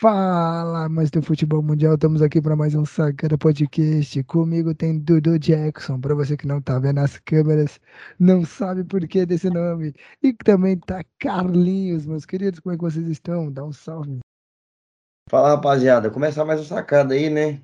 [0.00, 4.22] Fala, mas do futebol mundial, estamos aqui para mais um Sacana Podcast.
[4.24, 7.80] Comigo tem Dudu Jackson, para você que não tá vendo as câmeras,
[8.18, 9.94] não sabe por que desse nome.
[10.20, 13.52] E também tá Carlinhos, meus queridos, como é que vocês estão?
[13.52, 14.18] Dá um salve.
[15.30, 17.62] Fala, rapaziada, começar mais um sacada aí, né?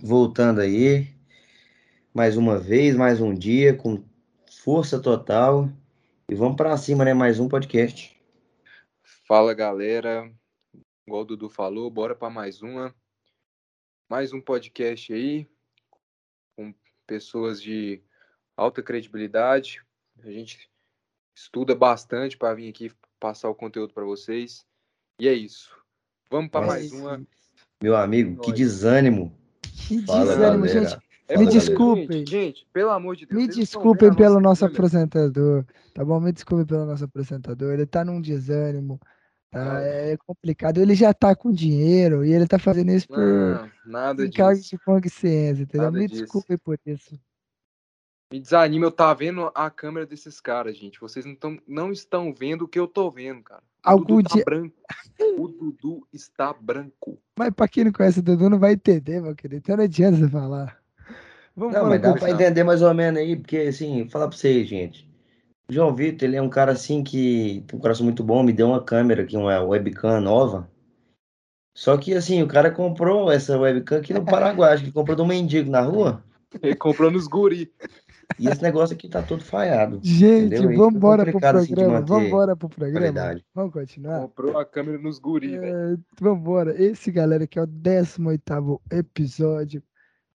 [0.00, 1.08] Voltando aí,
[2.12, 4.04] mais uma vez, mais um dia, com
[4.62, 5.70] força total.
[6.28, 7.14] E vamos para cima, né?
[7.14, 8.14] Mais um podcast.
[9.26, 10.30] Fala, galera
[11.08, 12.94] igual o Dudu falou, bora para mais uma.
[14.10, 15.48] Mais um podcast aí,
[16.54, 16.74] com
[17.06, 18.02] pessoas de
[18.54, 19.82] alta credibilidade.
[20.22, 20.70] A gente
[21.34, 24.66] estuda bastante para vir aqui passar o conteúdo para vocês.
[25.18, 25.74] E é isso.
[26.30, 27.26] Vamos para mais uma.
[27.82, 29.34] Meu amigo, que desânimo.
[29.88, 30.90] Que Fala, desânimo, galera.
[30.90, 31.08] gente.
[31.26, 32.18] É, me desculpem.
[32.18, 33.40] Gente, gente, pelo amor de Deus.
[33.40, 36.20] Me desculpem pelo nosso apresentador, tá bom?
[36.20, 37.72] Me desculpem pelo nosso apresentador.
[37.72, 39.00] Ele tá num desânimo.
[39.50, 40.78] Tá, é complicado.
[40.78, 44.76] Ele já tá com dinheiro e ele tá fazendo isso por não, nada encargo disso.
[44.76, 45.86] de consciência, entendeu?
[45.86, 46.22] Nada Me disso.
[46.22, 47.18] desculpe por isso.
[48.30, 51.00] Me desanima, eu tá vendo a câmera desses caras, gente.
[51.00, 53.62] Vocês não, tão, não estão vendo o que eu tô vendo, cara.
[53.62, 54.44] O Algum Dudu tá dia...
[54.44, 54.76] branco.
[55.38, 57.18] O Dudu está branco.
[57.38, 59.60] Mas pra quem não conhece o Dudu, não vai entender, meu querido.
[59.60, 60.78] Então não adianta você falar.
[61.56, 64.68] Vamos não, mas dá pra entender mais ou menos aí, porque assim, falar pra vocês,
[64.68, 65.07] gente.
[65.70, 68.68] João Vitor, ele é um cara assim que tem um coração muito bom, me deu
[68.68, 70.70] uma câmera aqui, uma webcam nova.
[71.76, 75.26] Só que assim, o cara comprou essa webcam aqui no Paraguai, acho que comprou do
[75.26, 76.24] mendigo na rua.
[76.62, 77.70] Ele comprou nos guri.
[78.38, 80.00] E esse negócio aqui tá todo falhado.
[80.02, 81.98] Gente, vamos embora pro programa.
[81.98, 83.40] Assim vamos embora pro programa.
[83.54, 84.20] Vamos continuar.
[84.22, 86.04] Comprou a câmera nos guri, é, velho.
[86.20, 86.82] Vamos embora.
[86.82, 89.82] Esse, galera, aqui é o 18 episódio.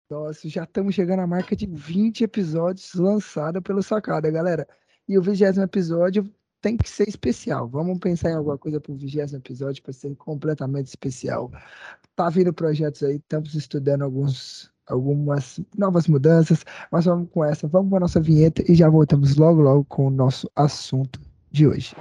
[0.10, 4.68] Nossa, já estamos chegando à marca de 20 episódios lançados pelo Sacada, galera.
[5.12, 6.26] E o vigésimo episódio
[6.62, 7.68] tem que ser especial.
[7.68, 11.52] Vamos pensar em alguma coisa para o vigésimo episódio para ser completamente especial.
[12.16, 17.68] Tá vindo projetos aí, estamos estudando alguns, algumas novas mudanças, mas vamos com essa.
[17.68, 21.20] Vamos para a nossa vinheta e já voltamos logo, logo com o nosso assunto
[21.52, 21.94] de hoje.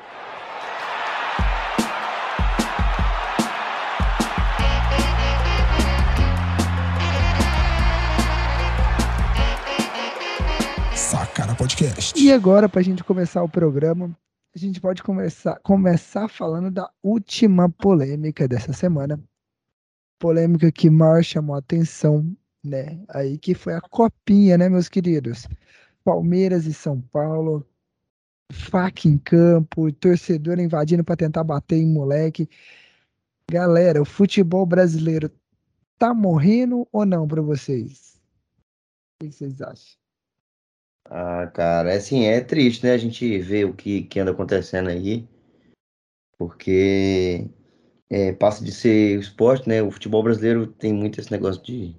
[11.60, 12.18] Podcast.
[12.18, 14.16] E agora, para a gente começar o programa,
[14.56, 19.22] a gente pode começar, começar falando da última polêmica dessa semana.
[20.18, 22.34] Polêmica que mais chamou a atenção,
[22.64, 23.04] né?
[23.10, 25.46] Aí que foi a copinha, né, meus queridos?
[26.02, 27.62] Palmeiras e São Paulo,
[28.50, 32.48] faca em campo, torcedor invadindo para tentar bater em moleque.
[33.50, 35.30] Galera, o futebol brasileiro
[35.98, 38.18] tá morrendo ou não para vocês?
[39.20, 39.99] O que vocês acham?
[41.12, 42.92] Ah, cara, é assim, é triste, né?
[42.92, 45.28] A gente ver o que, que anda acontecendo aí,
[46.38, 47.50] porque
[48.08, 49.82] é, passa de ser esporte, né?
[49.82, 51.96] O futebol brasileiro tem muito esse negócio de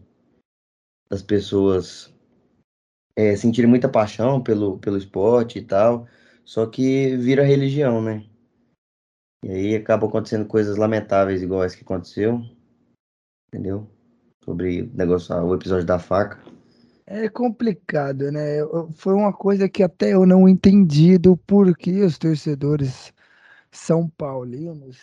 [1.09, 2.13] das pessoas
[3.17, 6.07] é, sentirem muita paixão pelo, pelo esporte e tal,
[6.45, 8.25] só que vira religião, né?
[9.43, 12.41] E aí acabam acontecendo coisas lamentáveis igual essa que aconteceu,
[13.49, 13.89] entendeu?
[14.45, 16.50] Sobre o negócio, o episódio da faca.
[17.13, 18.59] É complicado, né?
[18.95, 23.13] Foi uma coisa que até eu não entendi do porquê os torcedores
[23.69, 24.97] são paulinos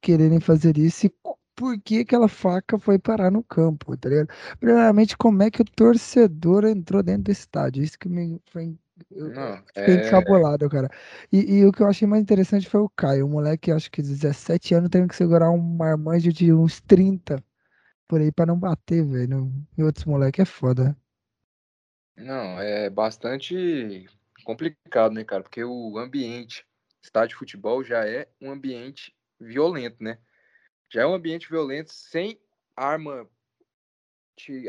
[0.00, 1.14] quererem fazer isso e
[1.54, 4.28] por que aquela faca foi parar no campo, tá ligado?
[4.58, 7.82] Primeiramente, como é que o torcedor entrou dentro do estádio?
[7.82, 8.74] Isso que me foi
[9.10, 10.06] eu não, fiquei é...
[10.06, 10.88] encabulado, cara.
[11.30, 14.00] E, e, o que eu achei mais interessante foi o Caio, um moleque, acho que
[14.00, 17.42] 17 anos, tendo que segurar um marmanjo de uns 30
[18.08, 19.52] por aí para não bater, velho.
[19.76, 20.96] E outros moleques é foda.
[22.16, 24.06] Não, é bastante
[24.44, 25.42] complicado, né, cara?
[25.42, 26.66] Porque o ambiente,
[27.02, 30.18] estádio de futebol já é um ambiente violento, né?
[30.90, 32.38] Já é um ambiente violento sem
[32.76, 33.28] arma,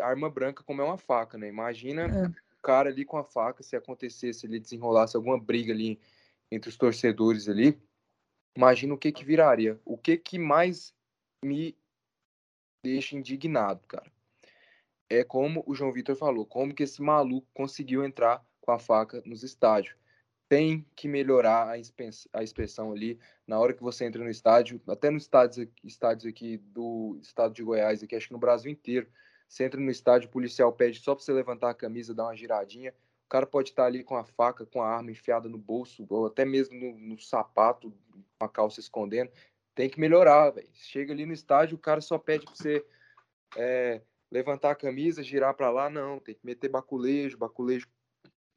[0.01, 1.47] arma branca como é uma faca, né?
[1.47, 2.27] Imagina é.
[2.27, 5.99] o cara ali com a faca, se acontecesse, ele desenrolasse alguma briga ali
[6.49, 7.81] entre os torcedores ali,
[8.55, 9.79] imagina o que que viraria.
[9.83, 10.93] O que que mais
[11.43, 11.75] me
[12.83, 14.12] deixa indignado, cara?
[15.09, 19.21] É como o João Vitor falou, como que esse maluco conseguiu entrar com a faca
[19.25, 19.95] nos estádios.
[20.47, 25.23] Tem que melhorar a inspeção ali na hora que você entra no estádio, até nos
[25.23, 29.07] estádios, estádios aqui do estado de Goiás, aqui, acho que no Brasil inteiro.
[29.47, 32.35] Você entra no estádio, o policial pede só para você levantar a camisa, dar uma
[32.35, 32.93] giradinha.
[33.25, 36.27] O cara pode estar ali com a faca, com a arma enfiada no bolso, ou
[36.27, 37.93] até mesmo no, no sapato,
[38.39, 39.31] com a calça escondendo.
[39.75, 40.69] Tem que melhorar, velho.
[40.73, 42.85] Chega ali no estádio, o cara só pede para você
[43.57, 44.01] é,
[44.33, 47.85] levantar a camisa, girar para lá, não, tem que meter baculejo, baculejo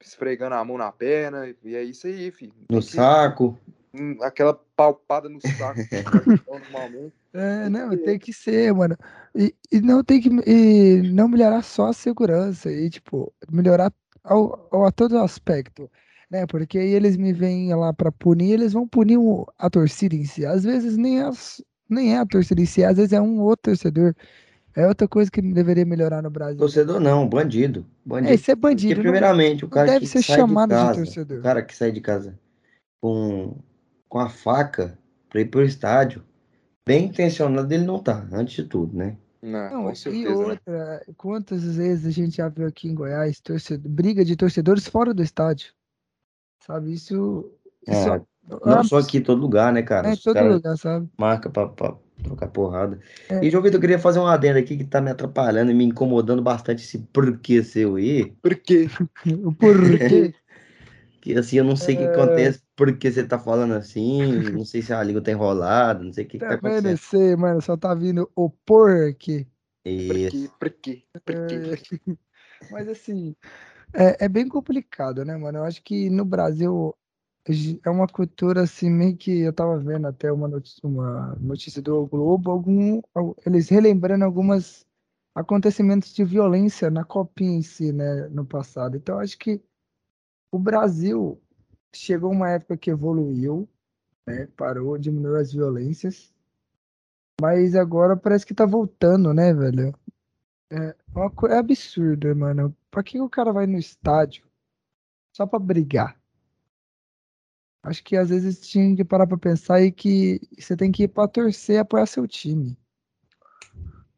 [0.01, 2.55] esfregando a mão na perna, e é isso aí, filho.
[2.71, 2.87] No que...
[2.87, 3.59] saco.
[3.93, 5.81] Hum, aquela palpada no saco
[6.49, 7.13] normalmente.
[7.35, 8.97] É, não, tem que ser, mano.
[9.35, 13.93] E, e não tem que e não melhorar só a segurança e tipo melhorar
[14.25, 15.91] ao, ao, a todo aspecto,
[16.31, 16.47] né?
[16.47, 20.25] Porque aí eles me vêm lá para punir, eles vão punir o, a torcida em
[20.25, 20.47] si.
[20.47, 23.73] Às vezes nem as, nem é a torcida em si, às vezes é um outro
[23.73, 24.15] torcedor.
[24.77, 26.59] É outra coisa que deveria melhorar no Brasil.
[26.59, 27.87] Torcedor não, bandido.
[28.05, 28.31] bandido.
[28.33, 28.95] É, isso é bandido.
[28.95, 31.39] Porque, primeiramente, o cara deve que ser sai chamado de de casa, torcedor.
[31.39, 32.39] o cara que sai de casa
[33.01, 33.57] com,
[34.09, 36.23] com a faca para ir pro estádio,
[36.87, 39.17] bem intencionado ele não tá, antes de tudo, né?
[39.43, 40.47] Não, Não, com e certeza.
[40.47, 40.59] né?
[40.67, 45.15] outra, quantas vezes a gente já viu aqui em Goiás torcedor, briga de torcedores fora
[45.15, 45.73] do estádio?
[46.61, 47.53] Sabe, isso,
[47.87, 48.23] isso É, é
[48.65, 50.09] não só aqui, em todo lugar, né, cara?
[50.09, 51.09] é em todo caras lugar, sabe?
[51.19, 52.99] marcam pra, pra trocar porrada.
[53.31, 53.45] É.
[53.45, 55.85] E, João Vitor, eu queria fazer um adendo aqui que tá me atrapalhando e me
[55.85, 58.33] incomodando bastante esse porquê seu aí.
[58.43, 58.87] Por quê?
[59.45, 60.35] O porquê.
[61.21, 62.07] Que assim, eu não sei o que É.
[62.07, 66.25] acontece, porque você tá falando assim, não sei se a língua tá enrolada, não sei
[66.25, 66.99] o que, que tá não acontecendo.
[66.99, 69.47] sei, mano, só tá vindo o porquê.
[70.07, 70.31] Por Isso.
[70.31, 70.51] quê?
[70.59, 71.03] Por quê?
[71.25, 71.57] Por quê?
[71.57, 71.77] É,
[72.71, 73.35] Mas assim,
[73.93, 75.59] é, é bem complicado, né, mano?
[75.59, 76.97] Eu acho que no Brasil
[77.85, 82.07] é uma cultura assim, meio que eu tava vendo até uma notícia, uma notícia do
[82.07, 84.85] Globo, algum, al- eles relembrando algumas
[85.35, 88.97] acontecimentos de violência na Copinha em si, né, no passado.
[88.97, 89.63] Então acho que
[90.53, 91.41] o Brasil
[91.95, 93.69] chegou uma época que evoluiu,
[94.27, 96.33] né, parou, diminuiu as violências,
[97.41, 99.95] mas agora parece que tá voltando, né, velho?
[100.71, 102.77] É, uma é absurdo, mano.
[102.91, 104.47] Pra que o cara vai no estádio
[105.37, 106.21] só pra brigar?
[107.87, 111.09] Acho que às vezes tinha que parar pra pensar e que você tem que ir
[111.09, 112.77] pra torcer e apoiar seu time.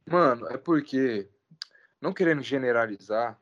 [0.07, 1.29] Mano, é porque,
[2.01, 3.39] não querendo generalizar,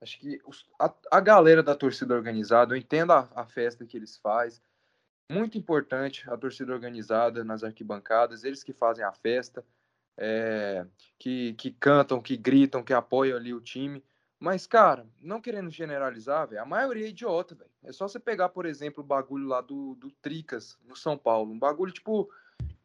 [0.00, 3.96] acho que os- a, a galera da torcida organizada, eu entendo a, a festa que
[3.96, 4.60] eles fazem,
[5.30, 9.64] muito importante a torcida organizada nas arquibancadas, eles que fazem a festa,
[10.18, 10.84] é,
[11.16, 14.02] que, que cantam, que gritam, que apoiam ali o time.
[14.44, 17.70] Mas, cara, não querendo generalizar, velho, a maioria é idiota, velho.
[17.82, 21.50] É só você pegar, por exemplo, o bagulho lá do, do Tricas, no São Paulo.
[21.50, 22.28] Um bagulho, tipo,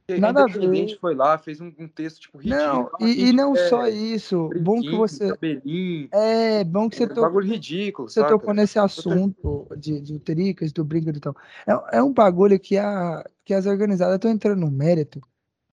[0.09, 2.89] a Nada Independente foi lá, fez um, um texto, tipo, ridículo.
[2.97, 4.49] Não, e, quem e não tiver só isso.
[4.61, 5.31] Bom que você.
[5.31, 7.21] Cabelinho, É bom que você, um to...
[7.21, 8.31] bagulho ridículo, você saca?
[8.31, 11.35] tocou nesse assunto de, de tricas, do brinco e tal.
[11.67, 15.19] É, é um bagulho que, a, que as organizadas estão entrando no mérito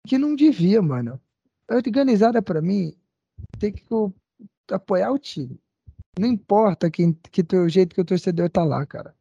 [0.07, 1.21] que não devia, mano.
[1.69, 2.95] A organizada, pra mim,
[3.59, 3.85] tem que
[4.71, 5.61] apoiar o time.
[6.19, 9.15] Não importa quem, que o jeito que o torcedor tá lá, cara.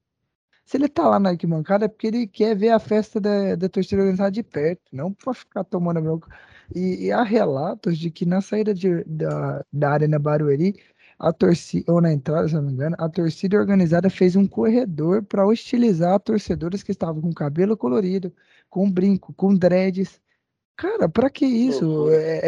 [0.65, 3.69] Se ele tá lá na arquibancada é porque ele quer ver a festa da, da
[3.69, 6.29] torcida organizada de perto, não pra ficar tomando bronca.
[6.75, 10.75] E, e há relatos de que na saída de- da, da Arena Barueri,
[11.19, 15.23] a torcida, ou na entrada, se não me engano, a torcida organizada fez um corredor
[15.23, 18.33] para hostilizar torcedores que estavam com cabelo colorido,
[18.69, 20.21] com brinco, com dreads.
[20.75, 21.85] Cara, pra que isso?
[21.85, 22.15] Loucura.
[22.15, 22.39] É,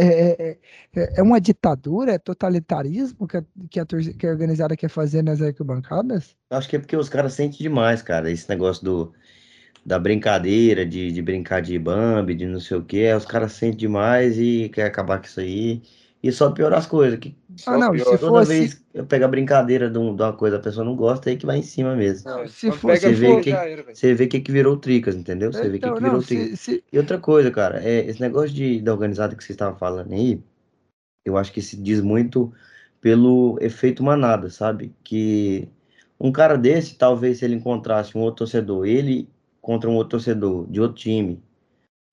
[0.42, 0.60] é, é,
[0.96, 2.14] é- é uma ditadura?
[2.14, 6.36] É totalitarismo que a, que a, que a organizada quer fazer nas arquibancadas?
[6.50, 9.14] Acho que é porque os caras sentem demais, cara, esse negócio do,
[9.86, 13.78] da brincadeira, de, de brincar de Bambi, de não sei o quê, os caras sentem
[13.80, 15.84] demais e quer acabar com isso aí.
[16.28, 17.36] E só piora as coisas, que
[17.68, 18.06] Ah, não, pior.
[18.06, 20.96] se toda fosse- vez eu pego a brincadeira de, um- uma coisa, a pessoa não
[20.96, 22.28] gosta, aí que vai em cima mesmo.
[22.28, 23.84] Não, se fosse- pega Você vê fogo, que- era.
[23.94, 25.54] Você vê o que que virou Tricas, entendeu?
[25.54, 26.60] Você vê o que Então, que virou não, Tricas.
[26.60, 29.78] se, se- E outra coisa, cara, é, esse negócio de, da organizada que você estava
[29.78, 30.42] falando aí,
[31.24, 32.52] eu acho que se diz muito
[33.00, 34.96] pelo efeito manada, sabe?
[35.04, 35.70] Que
[36.20, 39.30] um cara desse, talvez se ele encontrasse um outro torcedor, ele
[39.62, 41.40] contra um outro torcedor de outro time,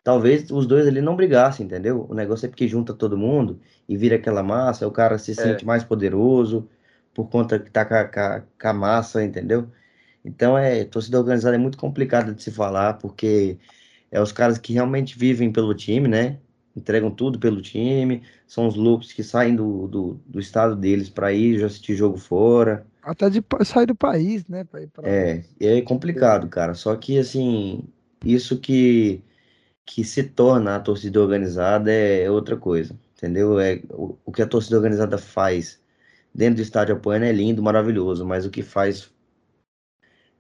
[0.05, 2.07] talvez os dois ali não brigassem, entendeu?
[2.11, 3.59] O negócio é porque junta todo mundo
[3.89, 6.69] e vira aquela massa, o cara se sente mais poderoso
[7.15, 9.69] por conta que tá com a, com a- com a massa, entendeu?
[10.25, 13.59] Então, é, torcida organizada é muito complicada de se falar, porque
[14.11, 16.39] é os caras que realmente vivem pelo time, né?
[16.77, 21.33] Entregam tudo pelo time, são os loucos que saem do, do, do estado deles para
[21.33, 22.87] ir já assistir jogo fora.
[23.03, 24.65] até de sair do país, né?
[24.65, 25.05] Pra ir pra...
[25.05, 26.75] É, é complicado, cara.
[26.75, 27.89] Só que, assim,
[28.25, 29.23] isso que,
[29.87, 33.61] que se torna a torcida organizada é outra coisa, entendeu?
[33.61, 35.81] É, o, o que a torcida organizada faz
[36.35, 39.09] dentro do estádio apoiando é lindo, maravilhoso, mas o que faz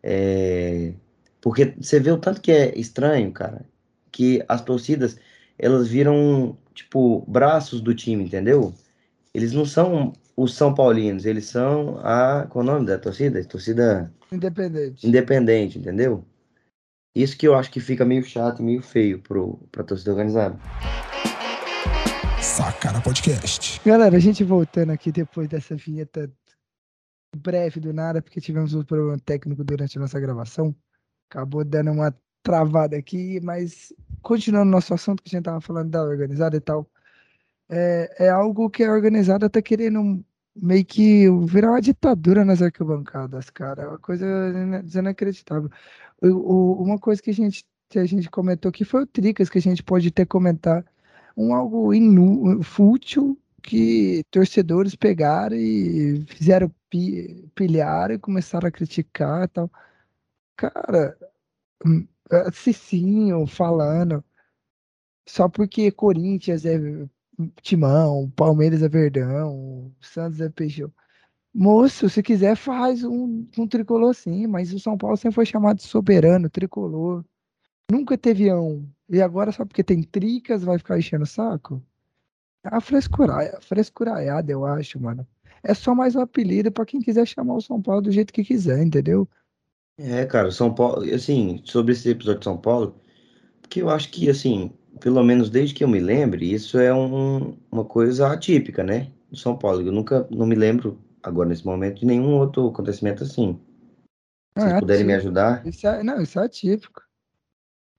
[0.02, 0.94] é...
[1.40, 3.64] Porque você vê o tanto que é estranho, cara,
[4.10, 5.18] que as torcidas,
[5.58, 8.74] elas viram, tipo, braços do time, entendeu?
[9.32, 12.46] Eles não são os São Paulinos, eles são a...
[12.48, 13.44] Qual é o nome da torcida?
[13.44, 15.06] Torcida Independente.
[15.06, 16.24] independente, entendeu?
[17.14, 20.58] Isso que eu acho que fica meio chato e meio feio pro, pra torcida organizada.
[22.42, 23.80] Sacana Podcast.
[23.86, 26.30] Galera, a gente voltando aqui depois dessa vinheta
[27.36, 30.74] breve do nada, porque tivemos um problema técnico durante a nossa gravação.
[31.30, 36.02] Acabou dando uma travada aqui, mas continuando nosso assunto que a gente tava falando da
[36.02, 36.90] organizada e tal,
[37.70, 40.22] é, é algo que a organizada tá querendo
[40.54, 43.88] meio que virar uma ditadura nas arquibancadas, cara.
[43.88, 44.26] Uma coisa
[44.94, 45.70] inacreditável.
[46.20, 49.48] O, o, uma coisa que a gente, que a gente comentou aqui foi o Tricas,
[49.48, 50.84] que a gente pode ter comentar.
[51.36, 59.44] Um algo inu, fútil que torcedores pegaram e fizeram pi, pilhar e começaram a criticar
[59.44, 59.70] e tal.
[60.56, 61.16] Cara,
[61.86, 64.24] hum, é, Cicinho falando
[65.26, 66.78] só porque Corinthians é
[67.62, 70.92] Timão, Palmeiras é Verdão, Santos é Peixão.
[71.54, 75.76] Moço, se quiser faz um, um tricolor sim, mas o São Paulo sempre foi chamado
[75.78, 77.24] de soberano, tricolor.
[77.90, 78.88] Nunca teve um.
[79.12, 81.82] E agora só porque tem tricas vai ficar enchendo o saco?
[82.64, 85.26] É uma frescura, frescuraiada, eu acho, mano.
[85.62, 88.42] É só mais um apelido para quem quiser chamar o São Paulo do jeito que
[88.42, 89.28] quiser, entendeu?
[89.98, 92.98] É, cara, São Paulo, assim, sobre esse episódio de São Paulo,
[93.60, 97.54] porque eu acho que, assim, pelo menos desde que eu me lembre, isso é um,
[97.70, 99.12] uma coisa atípica, né?
[99.30, 99.82] Do São Paulo.
[99.82, 103.60] Eu nunca, não me lembro agora nesse momento de nenhum outro acontecimento assim.
[104.58, 105.66] Se é puderem me ajudar.
[105.66, 107.02] Isso é, não, isso é atípico.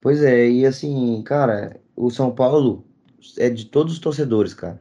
[0.04, 2.86] Pois é, e assim, cara, o São Paulo
[3.38, 4.78] é de todos os torcedores, cara.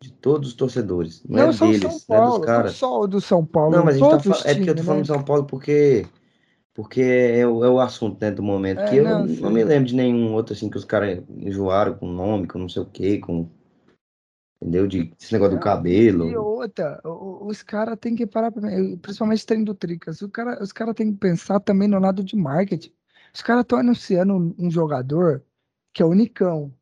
[0.00, 1.24] De todos os torcedores.
[1.28, 2.72] Não, não é deles, São Paulo, não é dos caras.
[2.72, 3.76] Não só o do São Paulo.
[3.76, 5.02] Não, mas a gente tá, é porque eu tô falando né?
[5.02, 6.06] de São Paulo porque
[6.72, 8.78] porque é o, é o assunto, né, do momento.
[8.78, 11.94] É, que eu não, não, me lembro de nenhum outro, assim, que os caras enjoaram
[11.94, 13.48] com nome, com não sei o quê, com.
[14.62, 14.86] Entendeu?
[14.86, 16.30] De esse negócio do cabelo.
[16.30, 18.52] E outra, os caras têm que parar,
[19.02, 22.92] principalmente treino do Tricas, cara, os caras têm que pensar também no lado de marketing.
[23.32, 25.44] Os caras estão anunciando um, jogador
[25.92, 26.74] que é o Nicão.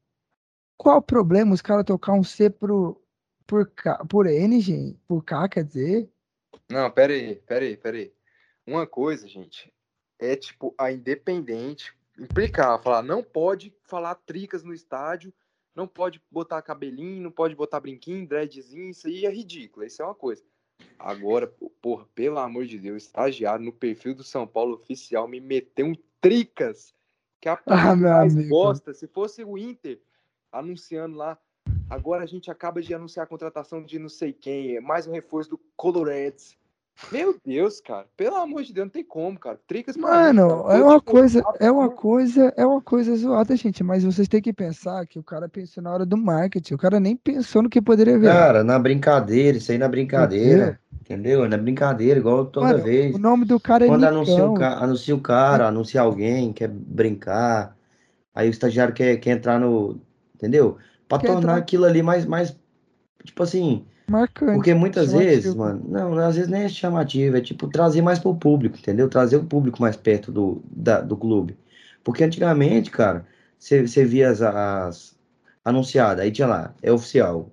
[0.76, 3.00] Qual o problema os caras tocar um C pro,
[3.47, 4.99] por, K, por N, gente?
[5.07, 6.11] Por K, quer dizer?
[6.71, 8.12] Não, pera aí, pera aí, pera aí.
[8.67, 9.73] Uma coisa, gente,
[10.19, 15.33] é tipo a Independente implicar, falar, não pode falar tricas no estádio,
[15.75, 20.05] não pode botar cabelinho, não pode botar brinquinho, dreadzinho, isso aí é ridículo, isso é
[20.05, 20.43] uma coisa.
[20.99, 21.47] Agora,
[21.81, 25.95] porra, pelo amor de Deus, estagiário no perfil do São Paulo oficial me meteu um
[26.20, 26.94] tricas
[27.40, 28.50] que a ah, mais amigo.
[28.50, 30.00] bosta, se fosse o Inter
[30.50, 31.38] anunciando lá,
[31.88, 35.12] agora a gente acaba de anunciar a contratação de não sei quem, é mais um
[35.12, 36.56] reforço do Colorads.
[37.12, 38.07] Meu Deus, cara.
[38.17, 39.59] Pelo amor de Deus, não tem como, cara.
[39.67, 44.05] Tricas Mano, mim, é uma coisa, é uma coisa, é uma coisa zoada, gente, mas
[44.05, 47.17] vocês têm que pensar que o cara pensou na hora do marketing, o cara nem
[47.17, 48.33] pensou no que poderia ver.
[48.33, 50.78] Cara, na brincadeira, isso aí na brincadeira.
[51.00, 51.45] Entendeu?
[51.45, 53.14] É na brincadeira, igual toda Mano, vez.
[53.14, 54.85] O nome do cara é Quando anuncia ca...
[54.85, 57.75] anuncia o cara, anuncia alguém, quer brincar,
[58.35, 59.99] aí o estagiário quer, quer entrar no.
[60.35, 60.76] Entendeu?
[61.09, 61.57] Pra quer tornar entrar...
[61.57, 62.55] aquilo ali mais, mais.
[63.25, 64.54] Tipo assim, Marcante.
[64.54, 65.30] Porque muitas chamativo.
[65.30, 69.08] vezes, mano, não, às vezes nem é chamativo, é tipo trazer mais pro público, entendeu?
[69.08, 71.56] Trazer o público mais perto do, da, do clube.
[72.02, 73.26] Porque antigamente, cara,
[73.58, 75.18] você via as, as
[75.64, 77.50] anunciadas, aí tinha lá, é oficial.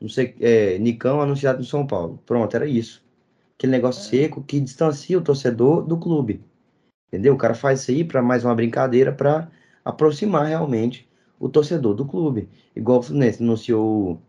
[0.00, 2.20] Não sei, é, Nicão anunciado no São Paulo.
[2.26, 3.02] Pronto, era isso.
[3.56, 4.22] Aquele negócio é.
[4.22, 6.44] seco que distancia o torcedor do clube.
[7.08, 7.34] Entendeu?
[7.34, 9.48] O cara faz isso aí para mais uma brincadeira para
[9.84, 11.08] aproximar realmente
[11.38, 12.48] o torcedor do clube.
[12.74, 14.20] Igual o Fluminense anunciou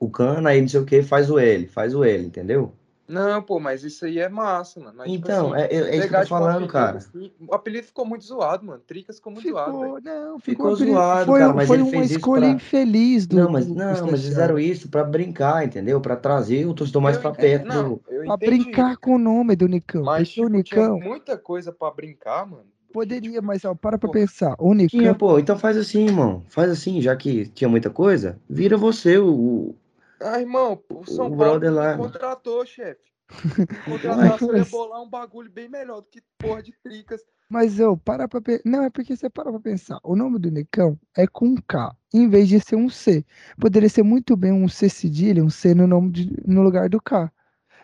[0.00, 2.72] o cana, aí não sei o que, faz o L, faz o L, entendeu?
[3.06, 4.94] Não, pô, mas isso aí é massa, mano.
[4.96, 6.98] Mas, tipo então, tipo assim, é, é, isso que eu tô falando, cara.
[6.98, 8.80] Assim, o apelido ficou muito zoado, mano.
[8.86, 10.00] Tricas ficou muito ficou, zoado.
[10.04, 11.52] Não, ficou, ficou zoado, foi, cara.
[11.52, 12.50] Mas foi ele uma fez escolha pra...
[12.50, 13.36] infeliz do.
[13.36, 16.00] Não, mas, não, mas fizeram isso pra brincar, entendeu?
[16.00, 17.66] Pra trazer o torcedor mais eu pra perto.
[17.66, 18.00] Não, do...
[18.26, 20.04] Pra brincar com o nome do Nicão.
[20.04, 21.00] Mas tipo, o Nicão.
[21.00, 22.64] muita coisa pra brincar, mano.
[22.92, 24.54] Poderia, mas ó, para pra pô, pensar.
[24.56, 25.00] O Nicão.
[25.00, 26.44] Tinha, pô, então faz assim, irmão.
[26.48, 29.74] Faz assim, já que tinha muita coisa, vira você o,
[30.20, 31.96] ah, irmão, o São o Paulo lá...
[31.96, 33.10] contratou, chefe.
[33.84, 37.22] Contratar, bolar um bagulho bem melhor do que porra de tricas.
[37.48, 38.62] Mas eu, para pra pensar.
[38.64, 39.98] Não, é porque você para pra pensar.
[40.02, 43.24] O nome do Nicão é com K, em vez de ser um C.
[43.58, 47.00] Poderia ser muito bem um C cedilha, um C no, nome de, no lugar do
[47.00, 47.30] K.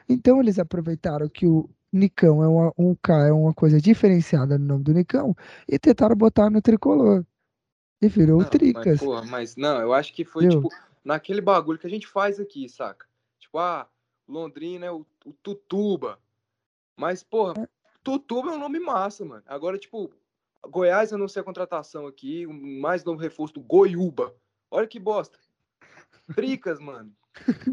[0.09, 4.65] Então eles aproveitaram que o Nicão é uma, um K é uma coisa diferenciada no
[4.65, 5.35] nome do Nicão
[5.69, 7.25] e tentaram botar no tricolor.
[8.01, 8.85] E virou não, Tricas.
[8.85, 10.69] Mas, porra, mas não, eu acho que foi tipo
[11.07, 13.07] naquele bagulho que a gente faz aqui, saca?
[13.39, 13.89] Tipo, ah,
[14.27, 16.19] Londrina é o, o Tutuba.
[16.97, 17.69] Mas, porra, é.
[18.03, 19.45] Tutuba é um nome massa, mano.
[19.47, 20.13] Agora, tipo,
[20.69, 24.35] Goiás anuncia a contratação aqui, mais novo reforço do Goiúba.
[24.69, 25.39] Olha que bosta.
[26.35, 27.15] Tricas, mano.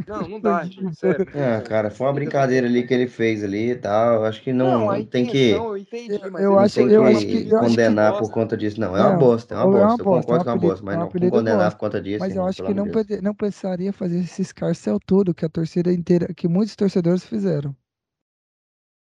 [0.07, 1.27] Não, não dá, gente, sério.
[1.33, 4.25] É, cara, foi uma brincadeira ali que ele fez ali e tal.
[4.25, 5.51] Acho que não, não tem que.
[5.51, 8.79] Eu entendi, mas eu acho, tem eu que acho que, condenar por conta disso.
[8.79, 10.01] Não, é uma bosta, é uma bosta.
[10.01, 12.19] Eu concordo com uma bosta, mas não condenar por conta disso.
[12.19, 12.85] Mas eu acho que não,
[13.21, 17.75] não precisaria fazer esse escarcel todo que a torcida inteira, que muitos torcedores fizeram.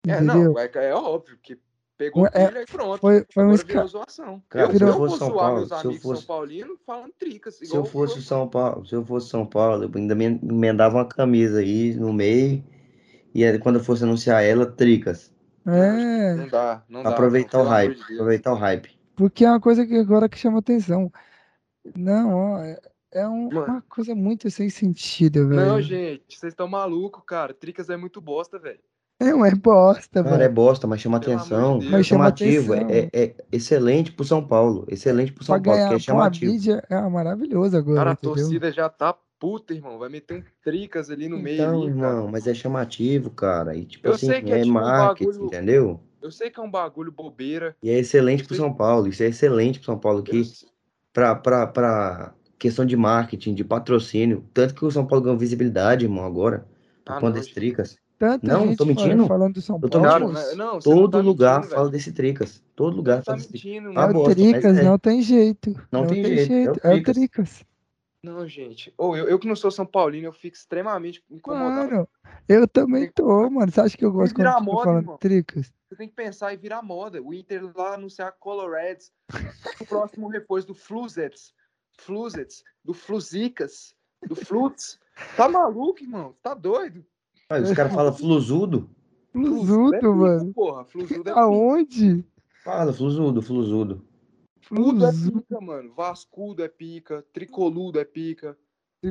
[0.06, 1.58] É, não, é, é óbvio que
[2.00, 2.98] Pegou É, pilha e pronto.
[2.98, 3.84] Foi, foi um esca...
[3.84, 4.42] zoação.
[4.48, 6.78] Cara, eu, se eu eu fosse São Paulo, meus se eu amigos fosse- São Paulinos
[6.86, 7.54] falando tricas.
[7.56, 10.96] Se eu fosse foi- São Paulo, se eu fosse São Paulo, eu ainda me emendava
[10.96, 12.64] uma camisa aí no meio.
[13.34, 15.30] E aí, quando eu fosse anunciar ela, tricas.
[15.66, 17.10] É, Não dá, não dá.
[17.10, 17.94] aproveitar não, o hype.
[17.94, 18.98] de aproveitar o hype.
[19.14, 21.12] porque é uma coisa que agora que chama atenção.
[21.94, 22.80] Não, ó, é,
[23.12, 25.82] é um- uma coisa muito sem sentido, Não, velho.
[25.82, 27.52] gente, vocês estão malucos, cara.
[27.52, 28.80] Tricas é muito bosta, velho.
[29.20, 30.54] É uma bosta, Cara, é mano.
[30.54, 31.78] bosta, mas chama Pelo atenção.
[31.78, 31.86] de.
[31.90, 32.72] Mas é chama chamativo.
[32.72, 32.90] atenção.
[32.90, 34.86] É, é excelente pro São Paulo.
[34.88, 36.52] Excelente pro Pra São Paulo, ganhar porque é com a chamativo.
[36.52, 38.34] mídia é maravilhoso agora, Cara, a entendeu?
[38.36, 39.98] torcida já tá puta, irmão.
[39.98, 42.32] Vai meter um tricas ali no meio Então, ali, irmão, cara.
[42.32, 43.76] mas é chamativo, cara.
[43.76, 46.00] E tipo Eu assim, sei que é é tipo um marketing, bagulho- entendeu?
[46.22, 47.76] Eu sei que é um bagulho bobeira.
[47.82, 49.06] E é excelente pro sei- São Paulo.
[49.08, 50.44] Isso é excelente pro São Paulo sei-
[51.12, 54.44] Pra, pra, pra questão de marketing, de patrocínio.
[54.54, 56.66] Tanto que o São Paulo ganhou visibilidade, irmão, agora.
[57.04, 57.54] Por Ah, conta não, gente.
[57.54, 57.96] Tricas.
[58.20, 59.26] Tanta Não, gente tô mentindo?
[59.26, 60.28] falando do São Eu Paulo.
[60.30, 61.92] Não, não, não Todo tá lugar mentindo, fala velho.
[61.92, 62.62] desse Tricas.
[62.76, 63.70] Todo Você lugar não tá fala desse Tricas.
[63.72, 64.82] mentindo, É bosta, mas Tricas, é.
[64.84, 65.88] não tem jeito.
[65.90, 67.64] Não tem jeito, é o É o Tricas.
[68.22, 68.92] Não, gente.
[68.98, 71.88] Ou eu, eu que não sou São Paulino, eu fico extremamente incomodado.
[71.88, 72.08] Claro,
[72.46, 73.72] eu também Tem- tô, mano.
[73.72, 75.16] Você acha que eu gosto quando fica moda, falando irmão.
[75.16, 75.72] Tricas?
[75.88, 77.22] Você tem que pensar e virar moda.
[77.22, 79.10] O Inter lá anunciar Coloreds.
[79.80, 81.54] O próximo reforço do Fluzets.
[81.98, 82.62] Fluzets.
[82.84, 83.94] Do Fluzicas.
[84.28, 84.98] Do Flutz.
[85.34, 86.34] Tá maluco, irmão?
[86.42, 87.02] Tá doido?
[87.50, 88.88] Ah, os caras falam fluzudo.
[89.32, 90.52] Fluz- é Fluzudo, pica, mano.
[90.54, 91.40] Porra, Fluzudo é pica.
[91.40, 92.24] Aonde?
[92.64, 94.04] Fala, fluzudo, fluzudo.
[94.68, 95.92] Tudo é pica, mano.
[95.94, 97.24] Vascudo é pica.
[97.32, 98.56] Tricoludo é pica.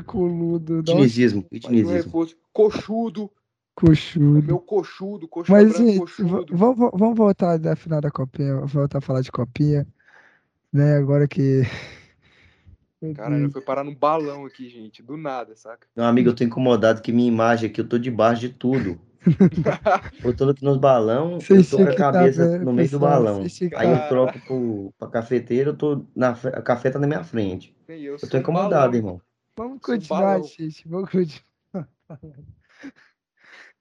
[0.06, 1.92] coludo, nossa, Itinisismo, Faz um itinisismo.
[1.92, 2.38] reforço.
[2.54, 3.30] Coxudo.
[3.76, 4.42] Coxudo.
[4.48, 5.28] meu coxudo.
[5.28, 6.46] Coxa Mas, branca, gente, coxudo.
[6.56, 9.86] vamos, vamos voltar da final da copinha, vamos voltar a falar de copinha,
[10.72, 10.96] né?
[10.98, 11.64] Agora que.
[13.16, 13.54] Caralho, Deus.
[13.54, 15.02] foi parar num balão aqui, gente.
[15.02, 15.88] Do nada, saca?
[15.96, 19.00] Meu amigo, eu tô incomodado que minha imagem aqui, eu tô debaixo de tudo.
[20.24, 23.00] Eu tô aqui nos balão, eu tô com a tá cabeça vendo, no meio do
[23.00, 23.42] balão.
[23.42, 27.24] Aí tá- eu troco pro, pra cafeteira, eu tô na, a café tá na minha
[27.24, 27.76] frente.
[27.88, 28.96] Eu, Eu tô incomodado, balão.
[28.96, 29.22] irmão.
[29.58, 30.88] Vamos continuar, gente.
[30.88, 31.90] Vamos continuar.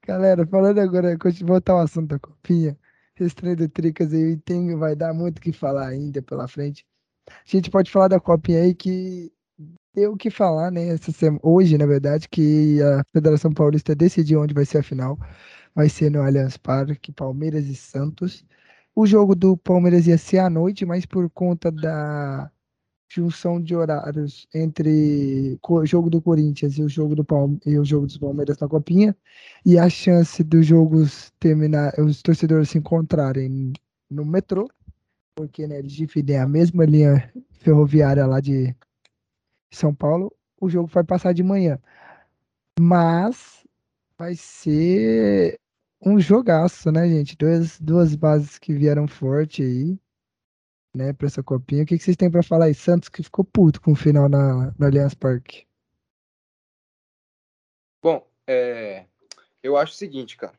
[0.06, 2.76] Galera, falando agora, voltar ao assunto da copinha.
[3.18, 6.86] Esse trem do Tricas aí, tem, vai dar muito o que falar ainda pela frente.
[7.30, 9.32] A gente pode falar da copinha aí que
[9.94, 10.88] deu o que falar, né?
[10.88, 15.18] Essa sema- hoje, na verdade, que a Federação Paulista decidiu onde vai ser a final.
[15.74, 18.44] Vai ser no Allianz Parque, Palmeiras e Santos.
[18.94, 22.50] O jogo do Palmeiras ia ser à noite, mas por conta da
[23.10, 27.84] junção de horários entre o jogo do Corinthians e o jogo do Palme e o
[27.84, 29.16] jogo dos Palmeiras na Copinha
[29.64, 33.72] e a chance dos jogos terminar, os torcedores se encontrarem
[34.10, 34.68] no metrô,
[35.38, 38.74] porque né, eles dividem a mesma linha ferroviária lá de
[39.72, 41.80] São Paulo, o jogo vai passar de manhã.
[42.80, 43.64] Mas
[44.18, 45.56] vai ser
[46.04, 47.36] um jogaço, né, gente?
[47.36, 49.96] Duas, duas bases que vieram forte aí
[50.92, 51.84] né, para essa copinha.
[51.84, 52.74] O que, que vocês têm para falar aí?
[52.74, 55.68] Santos que ficou puto com o final na, no Allianz Parque.
[58.02, 59.06] Bom, é,
[59.62, 60.58] eu acho o seguinte, cara.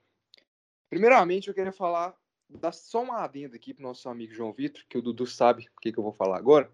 [0.89, 2.17] Primeiramente, eu queria falar,
[2.49, 5.79] dar só uma adenda aqui pro nosso amigo João Vitor, que o Dudu sabe o
[5.79, 6.71] que, que eu vou falar agora.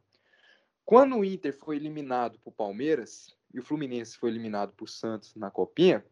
[0.85, 5.49] Quando o Inter foi eliminado pro Palmeiras e o Fluminense foi eliminado pro Santos na
[5.49, 6.05] copinha,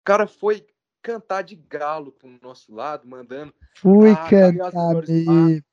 [0.00, 0.66] o cara foi
[1.02, 5.64] cantar de galo pro nosso lado, mandando Fui Ah, as cantar mesmo.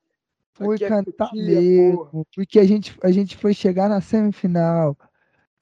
[0.53, 2.25] Fui é cantar mesmo.
[2.33, 4.97] Porque a gente, a gente foi chegar na semifinal.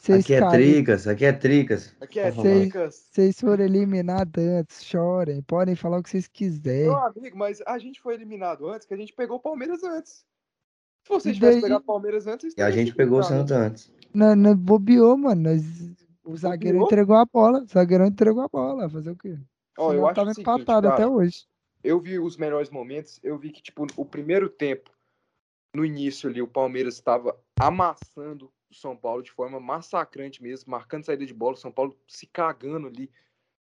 [0.05, 1.95] Vocês Aqui é tricas, aqui é tricas.
[1.99, 2.31] aqui é.
[2.31, 3.07] Tricas.
[3.11, 6.83] Vocês foram eliminados antes, chorem, podem falar o que vocês quiserem.
[6.83, 10.23] Meu amigo, mas a gente foi eliminado antes, que a gente pegou o Palmeiras antes.
[11.03, 13.23] Se vocês tivessem pegado o Palmeiras antes, E a gente pegou o.
[13.23, 13.91] Santos antes.
[14.13, 15.41] Não, não bobeou, mano.
[15.41, 15.63] Nós,
[16.23, 16.87] o zagueiro Bobeou?
[16.87, 17.63] entregou a bola.
[17.63, 18.87] O zagueirão entregou a bola.
[18.87, 19.39] Fazer o quê?
[19.75, 21.09] Ó, eu Senão acho tava seguinte, empatado até cara.
[21.09, 21.45] hoje.
[21.83, 24.91] eu vi os melhores momentos, eu vi que, tipo, o primeiro tempo,
[25.75, 31.25] no início ali, o Palmeiras estava amassando São Paulo de forma massacrante mesmo, marcando saída
[31.25, 33.11] de bola, São Paulo se cagando ali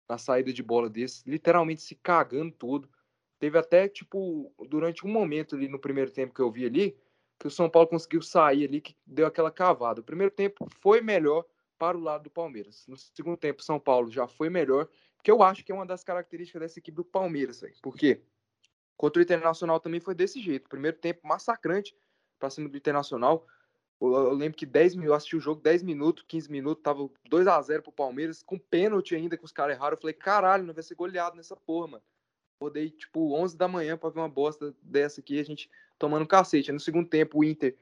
[0.09, 2.88] na saída de bola desse, literalmente se cagando todo.
[3.38, 6.96] Teve até, tipo, durante um momento ali no primeiro tempo que eu vi ali,
[7.38, 10.00] que o São Paulo conseguiu sair ali, que deu aquela cavada.
[10.00, 11.44] O primeiro tempo foi melhor
[11.79, 12.87] para o lado do Palmeiras.
[12.87, 14.88] No segundo tempo, São Paulo já foi melhor,
[15.22, 17.74] que eu acho que é uma das características dessa equipe do Palmeiras, velho.
[17.83, 18.22] Por quê?
[18.96, 20.68] Contra o Internacional também foi desse jeito.
[20.68, 21.96] Primeiro tempo massacrante
[22.38, 23.46] pra cima do Internacional.
[24.12, 27.47] Eu, lembro que 10 minutos, eu assisti o jogo 10 minutos, 15 minutos, tava 2
[27.47, 29.95] a 0 pro Palmeiras, com pênalti ainda que os caras erraram.
[29.95, 32.05] Eu falei, caralho, não vai ser goleado nessa porra, mano.
[32.61, 36.73] Rodei, tipo, 11 da manhã pra ver uma bosta dessa aqui, a gente tomando cacete.
[36.73, 37.77] No segundo tempo, o Inter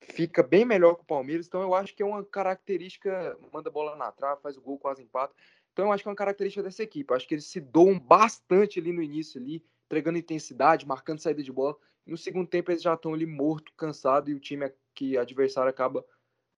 [0.00, 3.72] fica bem melhor que o Palmeiras, então eu acho que é uma característica, manda a
[3.72, 5.34] bola na trave, faz o gol, quase empata.
[5.72, 7.10] Então eu acho que é uma característica dessa equipe.
[7.10, 11.42] Eu acho que eles se doam bastante ali no início ali, entregando intensidade, marcando saída
[11.42, 11.76] de bola.
[12.06, 16.04] No segundo tempo eles já estão ali morto, cansado e o time que adversário acaba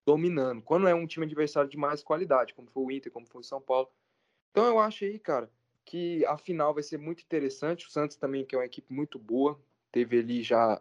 [0.07, 0.63] dominando.
[0.63, 3.45] Quando é um time adversário de mais qualidade, como foi o Inter, como foi o
[3.45, 3.89] São Paulo.
[4.51, 5.51] Então eu acho aí, cara,
[5.85, 7.87] que a final vai ser muito interessante.
[7.87, 9.59] O Santos também, que é uma equipe muito boa,
[9.91, 10.81] teve ali já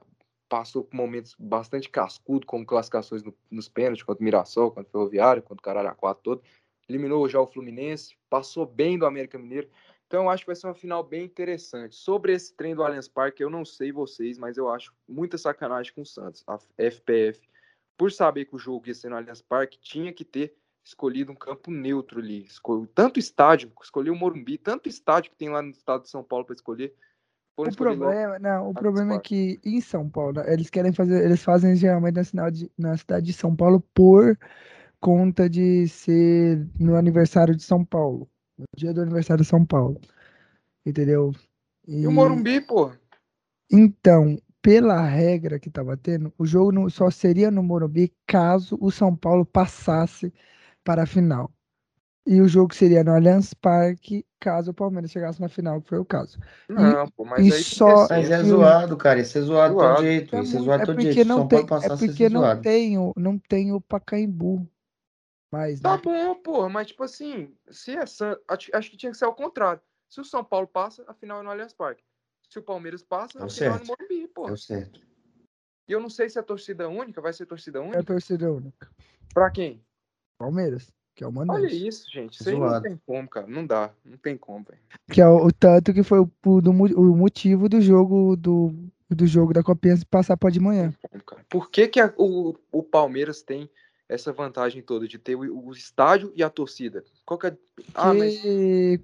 [0.50, 4.92] passou por momentos bastante cascudo, como classificações no, nos pênaltis, contra o Mirassol, contra o
[4.92, 6.42] Ferroviário, contra o Cararaquá todo.
[6.88, 9.70] Eliminou já o Fluminense, passou bem do América Mineiro.
[10.08, 11.96] Então eu acho que vai ser uma final bem interessante.
[11.96, 15.93] Sobre esse trem do Allianz Parque, eu não sei vocês, mas eu acho muita sacanagem
[15.93, 16.43] com o Santos.
[16.48, 17.48] A FPF,
[17.98, 21.36] por saber que o jogo ia ser no Allianz Parque, tinha que ter escolhido um
[21.36, 22.46] campo neutro ali.
[22.46, 26.24] Escolheu tanto estádio, escolheu o Morumbi, tanto estádio que tem lá no estado de São
[26.24, 26.93] Paulo para escolher.
[27.58, 31.76] O problema, não, o problema é que em São Paulo, eles querem fazer, eles fazem
[31.76, 34.38] geralmente na cidade, na cidade de São Paulo por
[35.00, 40.00] conta de ser no aniversário de São Paulo, no dia do aniversário de São Paulo.
[40.86, 41.34] Entendeu?
[41.88, 42.91] E, e o Morumbi, pô?
[43.72, 48.91] Então, pela regra que tava tendo, o jogo não, só seria no Morumbi caso o
[48.91, 50.34] São Paulo passasse
[50.84, 51.52] para a final.
[52.26, 56.00] E o jogo seria no Allianz Parque, caso o Palmeiras chegasse na final, que foi
[56.00, 56.38] o caso.
[56.67, 59.20] Não, e, pô, mas e aí só, Mas é zoado, cara.
[59.22, 60.36] Isso é zoado de todo jeito.
[60.36, 61.26] É, Isso é zoado de é todo jeito.
[61.26, 62.62] não São tem, Paulo é passasse porque não zoado.
[62.62, 64.67] tem, o, não tem o Pacaembu.
[65.52, 66.02] Mas, Tá né?
[66.04, 68.38] bom, pô, mas tipo assim, se é San...
[68.48, 69.82] acho acho que tinha que ser ao contrário.
[70.10, 72.04] Se o São Paulo passa, a final é no Allianz Parque.
[72.50, 73.86] Se o Palmeiras passa, É a final é no.
[73.86, 74.48] Morumbi, pô.
[74.48, 75.02] É o certo.
[75.88, 78.04] E eu não sei se é torcida única, vai ser torcida É única.
[78.04, 78.90] torcida única.
[79.34, 79.82] Pra quem?
[80.38, 81.88] Palmeiras, que é o Olha mandante.
[81.88, 82.40] isso, gente.
[82.40, 83.48] Isso aí não tem como, cara.
[83.48, 83.94] Não dá.
[84.04, 84.82] Não tem como, velho.
[85.12, 88.74] Que é o, o tanto que foi o, do o motivo do jogo do,
[89.10, 90.94] do jogo da Copinha se passar para de manhã.
[91.50, 93.70] Por que, que a- o, o Palmeiras tem
[94.10, 97.04] essa vantagem toda de ter o, o estádio e a torcida?
[97.26, 97.58] Qual que é.
[97.93, 98.39] Ah, mas.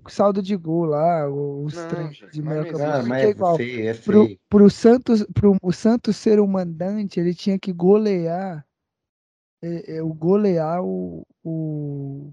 [0.08, 2.72] Saldo de gol lá, os Não, gente, de meio.
[2.72, 3.10] Cara, campo.
[3.10, 3.58] mas é é igual.
[3.58, 4.40] feio, é Pro, feio.
[4.50, 8.66] pro Santos, pro o Santos ser o mandante, ele tinha que golear,
[9.62, 12.32] é, é, o golear o, o,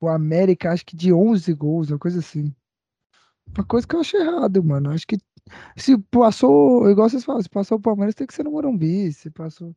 [0.00, 2.54] o América, acho que de 11 gols, uma coisa assim.
[3.56, 4.90] Uma coisa que eu acho errado, mano.
[4.90, 5.18] Acho que
[5.76, 9.30] se passou, igual vocês falam, se passou o Palmeiras, tem que ser no Morumbi, se
[9.30, 9.74] passou.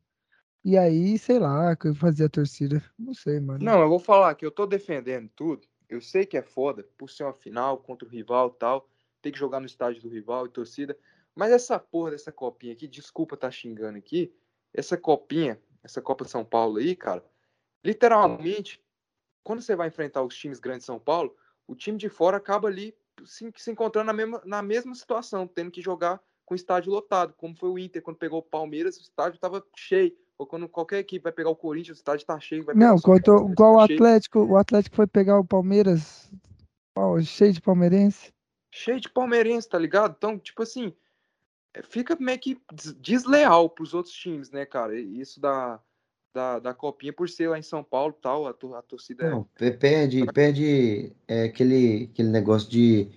[0.63, 2.81] E aí, sei lá, que eu fazia a torcida.
[2.97, 3.63] Não sei, mano.
[3.63, 5.67] Não, eu vou falar que eu tô defendendo tudo.
[5.89, 8.89] Eu sei que é foda por ser uma final contra o rival tal.
[9.21, 10.97] Tem que jogar no estádio do rival e torcida.
[11.35, 14.33] Mas essa porra dessa copinha aqui, desculpa tá xingando aqui.
[14.73, 17.23] Essa copinha, essa Copa de São Paulo aí, cara,
[17.83, 18.81] literalmente,
[19.43, 21.35] quando você vai enfrentar os times grandes de São Paulo,
[21.67, 22.95] o time de fora acaba ali
[23.25, 27.33] se, se encontrando na mesma, na mesma situação, tendo que jogar com o estádio lotado,
[27.33, 30.15] como foi o Inter quando pegou o Palmeiras, o estádio tava cheio.
[30.37, 32.63] Ou quando qualquer equipe vai pegar o Corinthians, o estádio tá cheio.
[32.65, 33.97] Vai pegar Não, o quanto, estádio igual o tá cheio.
[33.99, 36.31] Atlético, o Atlético foi pegar o Palmeiras,
[36.95, 38.33] ó, cheio de palmeirense.
[38.71, 40.15] cheio de palmeirense, tá ligado?
[40.17, 40.93] Então, tipo assim,
[41.73, 44.99] é, fica meio que des- desleal pros outros times, né, cara?
[44.99, 45.79] Isso da,
[46.33, 49.25] da, da copinha, por ser lá em São Paulo e tal, a, tor- a torcida
[49.25, 49.29] é.
[49.29, 53.09] Não, pe- perde, perde é, aquele, aquele negócio de.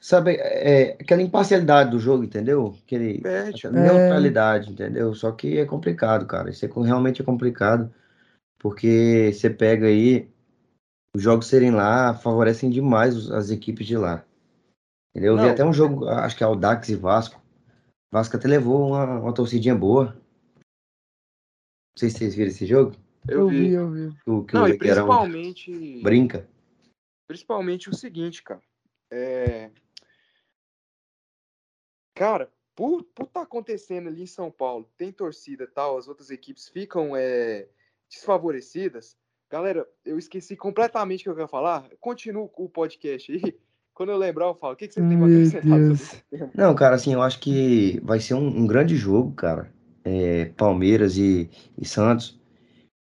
[0.00, 2.76] Sabe, é, aquela imparcialidade do jogo, entendeu?
[2.84, 3.66] Aquele, Perde.
[3.66, 5.12] aquela neutralidade, entendeu?
[5.14, 6.50] Só que é complicado, cara.
[6.50, 7.92] Isso é, realmente é complicado,
[8.58, 10.30] porque você pega aí,
[11.14, 14.24] os jogos serem lá favorecem demais os- as equipes de lá.
[15.10, 15.36] Entendeu?
[15.36, 17.42] Eu vi até um jogo, acho que é Audax e Vasco.
[18.12, 20.14] Vasco até levou uma, uma torcidinha boa.
[20.56, 22.94] Não sei se vocês viram esse jogo.
[23.28, 23.72] Eu, Eu vi.
[23.72, 24.06] eu vi.
[24.24, 26.02] O, que o Não, e zagueirão principalmente.
[26.02, 26.48] brinca.
[27.26, 28.60] Principalmente o seguinte, cara.
[29.10, 29.70] É...
[32.18, 36.30] Cara, por estar tá acontecendo ali em São Paulo, tem torcida e tal, as outras
[36.30, 37.68] equipes ficam é,
[38.10, 39.16] desfavorecidas.
[39.48, 41.88] Galera, eu esqueci completamente o que eu ia falar.
[42.00, 43.56] Continuo o podcast aí.
[43.94, 44.72] Quando eu lembrar, eu falo.
[44.72, 46.00] O que, que vocês têm pra acrescentar sobre Deus.
[46.00, 46.50] esse tema?
[46.56, 49.72] Não, cara, assim, eu acho que vai ser um, um grande jogo, cara.
[50.02, 52.36] É, Palmeiras e, e Santos.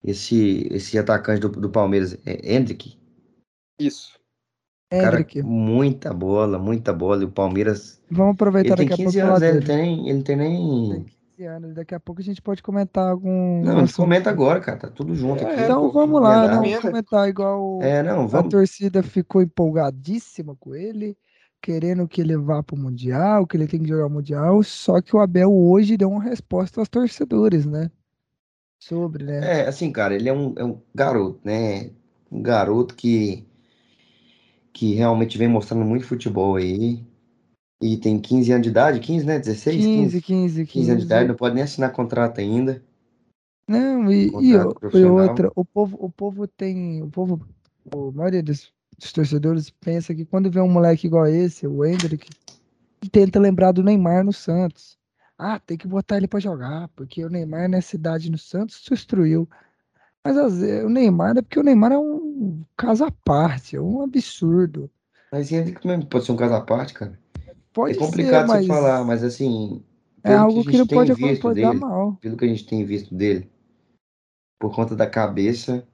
[0.03, 2.95] Esse, esse atacante do, do Palmeiras, é Hendrick,
[3.80, 4.16] Isso.
[4.95, 7.23] Cara, Hendrick, muita bola, muita bola.
[7.23, 9.50] E o Palmeiras, vamos aproveitar ele daqui a pouco 15 falar anos, né?
[9.50, 10.89] ele, tem, ele tem nem.
[10.89, 13.95] Tem 15 anos, daqui a pouco a gente pode comentar algum Não, a assunto.
[13.95, 15.62] comenta agora, cara, tá tudo junto É, aqui.
[15.62, 16.82] Então vamos lá, não Emenda.
[16.82, 18.50] comentar igual É, não, a vamos.
[18.50, 21.17] torcida ficou empolgadíssima com ele,
[21.62, 25.15] querendo que ele vá pro Mundial, que ele tem que jogar o Mundial, só que
[25.15, 27.91] o Abel hoje deu uma resposta aos torcedores, né?
[28.80, 29.54] Sobre, né?
[29.62, 31.91] É, assim, cara, ele é um, é um garoto, né?
[32.32, 33.47] Um garoto que,
[34.77, 37.03] que realmente vem mostrando muito futebol aí.
[37.81, 39.39] E tem 15 anos de idade, 15, né?
[39.39, 41.27] 16, 15, 15, 15 anos de idade, 15.
[41.29, 42.83] não pode nem assinar contrato ainda.
[43.67, 44.55] Não, e, e, e
[45.09, 47.43] outra, o povo, o povo tem, o povo,
[47.91, 52.29] a maioria dos, dos torcedores pensa que quando vê um moleque igual esse, o Hendrick,
[53.11, 54.95] tenta lembrar do Neymar no Santos.
[55.39, 59.49] Ah, tem que botar ele para jogar, porque o Neymar nessa idade no Santos destruiu.
[60.25, 64.89] Mas o Neymar é porque o Neymar é um caso à parte, é um absurdo.
[65.32, 67.19] Mas ele também pode ser um caso à parte, cara.
[67.73, 69.84] Pode é complicado ser, mas você falar, mas assim.
[70.23, 72.17] é algo que, que não pode visto dele, mal.
[72.19, 73.49] pelo que a gente tem visto dele,
[74.60, 75.88] por conta da cabeça,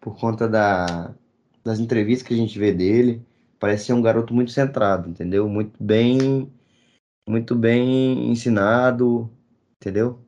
[0.00, 1.14] por conta da,
[1.64, 3.24] das entrevistas que a gente vê dele,
[3.58, 5.48] parece ser um garoto muito centrado, entendeu?
[5.48, 6.52] Muito bem,
[7.26, 9.30] muito bem ensinado,
[9.80, 10.18] entendeu?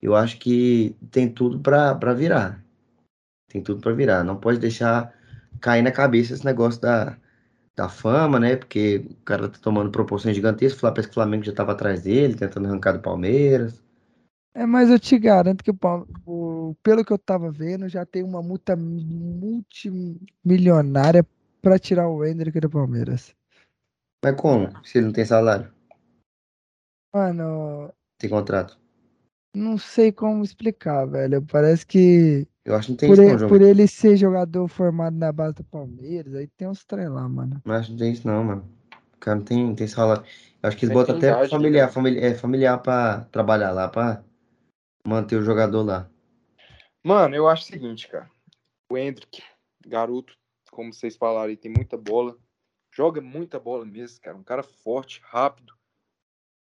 [0.00, 2.64] Eu acho que tem tudo para virar.
[3.48, 4.24] Tem tudo para virar.
[4.24, 5.14] Não pode deixar
[5.60, 7.18] cair na cabeça esse negócio da,
[7.76, 8.56] da fama, né?
[8.56, 10.80] Porque o cara tá tomando proporções gigantescas.
[10.80, 13.82] Parece que o Flamengo já tava atrás dele, tentando arrancar do Palmeiras.
[14.54, 15.70] É, mas eu te garanto que
[16.26, 21.24] o, pelo que eu tava vendo, já tem uma multa multimilionária
[21.62, 23.34] pra tirar o Hendrick do Palmeiras.
[24.24, 24.84] Mas como?
[24.86, 25.72] Se ele não tem salário,
[27.12, 28.78] Mano, tem contrato.
[29.54, 31.44] não sei como explicar, velho.
[31.46, 33.48] Parece que Eu acho que não tem por, isso, ele, não, João.
[33.48, 37.62] por ele ser jogador formado na base do Palmeiras, aí tem uns trem lá, mano.
[37.64, 38.68] Mas acho que não tem isso, não, mano.
[39.14, 40.22] O cara não tem, não tem salário.
[40.62, 41.92] Eu acho que eles botam até idade, familiar, né?
[41.92, 44.22] famili- é, familiar pra trabalhar lá, pra
[45.02, 46.10] manter o jogador lá.
[47.02, 48.30] Mano, eu acho o seguinte, cara.
[48.92, 49.42] O Hendrick,
[49.86, 50.36] garoto,
[50.70, 52.36] como vocês falaram, ele tem muita bola.
[52.94, 54.36] Joga muita bola mesmo, cara.
[54.36, 55.72] Um cara forte, rápido.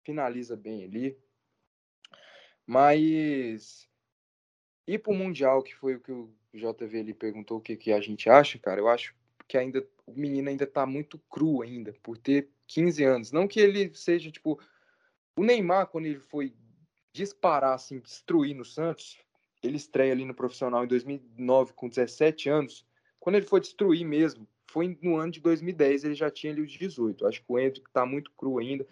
[0.05, 1.19] Finaliza bem ali.
[2.67, 3.89] Mas
[4.87, 8.01] ir pro Mundial, que foi o que o JV ali perguntou o que, que a
[8.01, 9.15] gente acha, cara, eu acho
[9.49, 13.33] que ainda o menino ainda tá muito cru ainda, por ter 15 anos.
[13.33, 14.61] Não que ele seja, tipo.
[15.39, 16.55] O Neymar, quando ele foi
[17.13, 19.19] disparar, assim, destruir no Santos,
[19.63, 22.87] ele estreia ali no profissional em 2009 com 17 anos.
[23.21, 26.73] Quando ele foi destruir mesmo, foi no ano de 2010, ele já tinha ali os
[26.73, 27.27] 18.
[27.27, 28.87] Acho que o Hendrick tá muito cru ainda.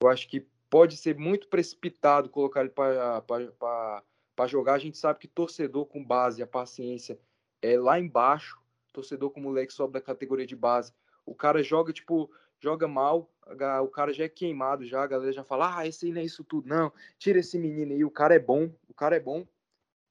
[0.00, 4.02] Eu acho que pode ser muito precipitado colocar ele para
[4.46, 4.74] jogar.
[4.74, 7.18] A gente sabe que torcedor com base, a paciência
[7.60, 8.60] é lá embaixo.
[8.92, 10.92] Torcedor com moleque sobe da categoria de base.
[11.24, 13.30] O cara joga, tipo, joga mal,
[13.82, 16.24] o cara já é queimado já, a galera já fala, ah, esse aí não é
[16.24, 16.92] isso tudo, não.
[17.18, 19.46] Tira esse menino aí, o cara é bom, o cara é bom.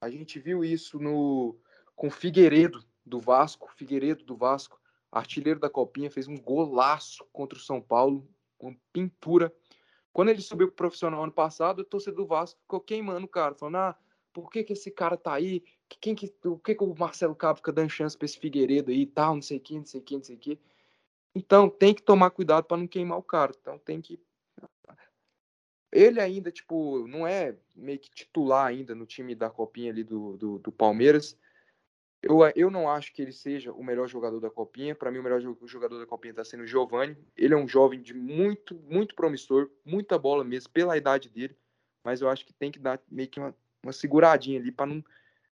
[0.00, 1.56] A gente viu isso no
[1.94, 7.62] com Figueiredo do Vasco, Figueiredo do Vasco, artilheiro da Copinha, fez um golaço contra o
[7.62, 8.28] São Paulo,
[8.60, 9.52] uma pintura.
[10.12, 13.54] Quando ele subiu pro profissional ano passado, o torcedor do Vasco ficou queimando o cara,
[13.54, 13.98] falando: "Ah,
[14.42, 15.60] por que que esse cara tá aí?
[15.88, 18.90] Que- Quem que, o que que o Marcelo Cabo fica dando chance pra esse Figueiredo
[18.90, 20.58] aí e tal, não sei o que, não sei o que, não sei o que".
[21.34, 23.52] Então, tem que tomar cuidado para não queimar o cara.
[23.60, 24.20] Então, tem que
[25.90, 30.36] ele ainda, tipo, não é meio que titular ainda no time da Copinha ali do,
[30.36, 31.36] do, do Palmeiras.
[32.20, 34.94] Eu, eu não acho que ele seja o melhor jogador da Copinha.
[34.94, 37.16] Para mim, o melhor jo- jogador da Copinha está sendo o Giovani.
[37.36, 41.56] Ele é um jovem de muito, muito promissor, muita bola mesmo, pela idade dele.
[42.04, 45.04] Mas eu acho que tem que dar meio que uma, uma seguradinha ali para não,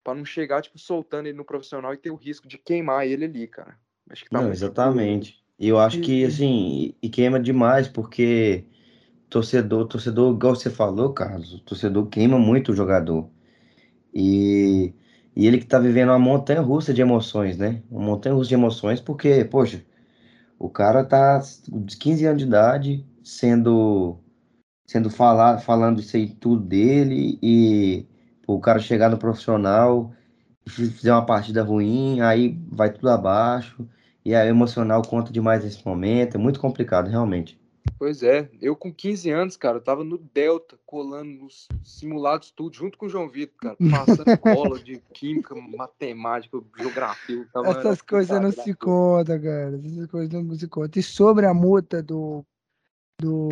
[0.04, 3.26] pra não chegar, tipo, soltando ele no profissional e ter o risco de queimar ele
[3.26, 3.80] ali, cara.
[4.10, 5.44] Acho que tá Não, muito exatamente.
[5.58, 8.66] E eu acho que, assim, e queima demais, porque
[9.30, 13.30] torcedor, torcedor, igual você falou, Carlos, o torcedor queima muito o jogador.
[14.14, 14.94] E,
[15.36, 17.84] e ele que tá vivendo uma montanha russa de emoções, né?
[17.92, 19.86] Uma montanha russa de emoções, porque, poxa,
[20.60, 24.20] o cara tá de 15 anos de idade sendo
[24.90, 28.08] sendo falar, falando isso aí tudo dele e
[28.44, 30.12] pô, o cara chegar no profissional
[30.66, 33.88] e fi- fizer uma partida ruim, aí vai tudo abaixo
[34.26, 37.62] e aí o emocional conta demais nesse momento, é muito complicado, realmente.
[38.00, 42.76] Pois é, eu com 15 anos, cara, eu tava no Delta, colando nos simulados tudo,
[42.76, 47.46] junto com o João Vitor, cara, passando cola de química, matemática, geografia.
[47.54, 49.80] Tava, Essas coisas não se contam, cara.
[49.86, 51.00] Essas coisas não se contam.
[51.00, 52.44] E sobre a multa do,
[53.20, 53.50] do,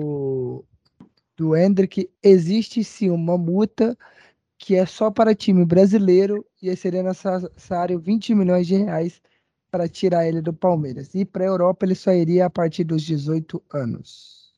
[1.38, 3.98] do Hendrick, existe sim uma multa
[4.58, 9.22] que é só para time brasileiro e aí seria necessário 20 milhões de reais
[9.70, 11.14] para tirar ele do Palmeiras.
[11.14, 14.52] E para a Europa ele só iria a partir dos 18 anos.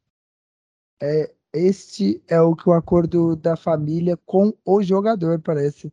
[1.01, 5.91] É, este é o que o acordo da família com o jogador parece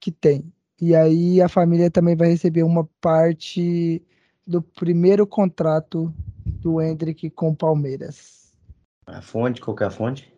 [0.00, 0.52] que tem.
[0.80, 4.02] E aí a família também vai receber uma parte
[4.46, 6.12] do primeiro contrato
[6.44, 8.37] do Hendrick com o Palmeiras.
[9.08, 10.32] A fonte, qual que é a fonte?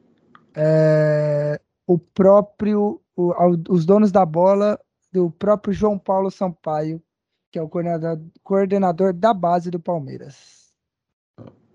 [0.55, 3.35] É, o próprio, o-
[3.69, 4.79] os donos da bola
[5.13, 7.03] do próprio João Paulo Sampaio,
[7.51, 10.73] que é o coordenador, coordenador da base do Palmeiras.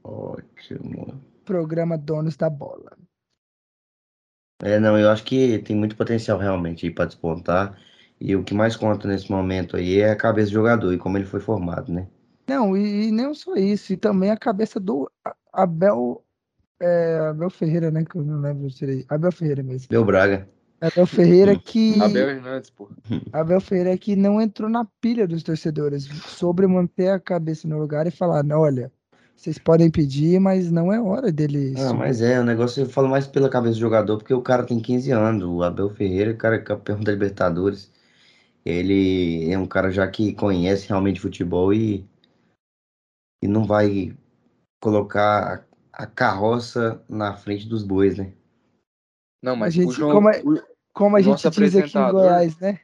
[0.04, 1.22] Ótimo.
[1.44, 2.98] Programa Donos da Bola.
[4.62, 7.80] É, não, eu acho que tem muito potencial realmente aí para despontar.
[8.20, 11.18] E o que mais conta nesse momento aí é a cabeça do jogador e como
[11.18, 12.08] ele foi formado, né?
[12.48, 15.12] Não, e, e não só isso, e também a cabeça do
[15.52, 16.25] Abel
[16.80, 18.04] é Abel Ferreira, né?
[18.04, 19.06] Que eu não lembro direito.
[19.10, 19.88] Abel Ferreira mesmo.
[19.90, 20.48] Meu Braga.
[20.82, 22.02] Abel Ferreira que.
[22.02, 22.90] Abel Hernandes, pô.
[23.32, 28.06] Abel Ferreira que não entrou na pilha dos torcedores sobre manter a cabeça no lugar
[28.08, 28.92] e falar: "Não, olha,
[29.36, 31.74] vocês podem pedir, mas não é hora dele.
[31.78, 34.42] Ah, subir." mas é, o negócio eu falo mais pela cabeça do jogador, porque o
[34.42, 37.92] cara tem 15 anos, o Abel Ferreira, o cara é campeão da Libertadores.
[38.66, 42.04] Ele é um cara já que conhece realmente futebol e,
[43.44, 44.16] e não vai
[44.82, 48.34] colocar a, a carroça na frente dos bois, né?
[49.42, 51.98] Não, A mas gente, o João, como a, o- como a gente nosso diz aqui
[51.98, 52.82] em apresentador- Goiás, né?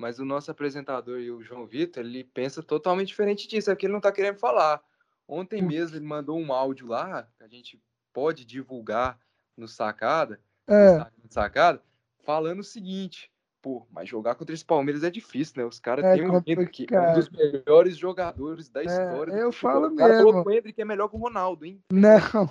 [0.00, 3.86] mas o nosso apresentador e o João Vitor, ele pensa totalmente diferente disso, é que
[3.86, 4.80] ele não tá querendo falar.
[5.26, 7.80] Ontem mesmo ele mandou um áudio lá, que a gente
[8.12, 9.18] pode divulgar
[9.56, 11.82] no Sacada, no É, Instagram do Sacada,
[12.24, 13.30] falando o seguinte,
[13.68, 15.64] pô, mas jogar contra esse Palmeiras é difícil, né?
[15.66, 17.14] Os caras É têm o Hendrick, um complicado.
[17.14, 19.30] dos melhores jogadores da história.
[19.34, 20.42] do eu falo O cara falou mesmo.
[20.44, 21.78] que o Hendrick é melhor que o Ronaldo, hein?
[21.92, 22.48] não,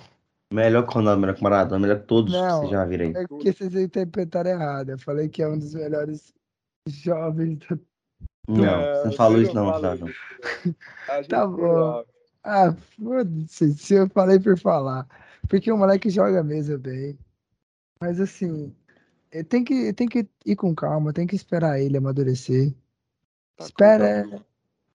[0.52, 2.84] Melhor que o Ronaldo, melhor que o Maradona, melhor que todos que Não, vocês já
[2.84, 3.12] viram aí.
[3.16, 4.90] é porque vocês interpretaram errado.
[4.90, 6.32] Eu falei que é um dos melhores
[6.88, 7.58] jovens.
[7.58, 7.80] do-
[8.48, 10.06] Não, você não falou isso não, Flávio.
[11.28, 12.04] Tá bom.
[12.44, 15.06] Ah, foda-se, se eu falei por falar.
[15.48, 17.18] Porque o moleque joga mesmo bem.
[18.00, 18.72] Mas assim,
[19.48, 22.74] tem que, tem que ir com calma, tem que esperar ele amadurecer.
[23.56, 24.24] Tá Espera,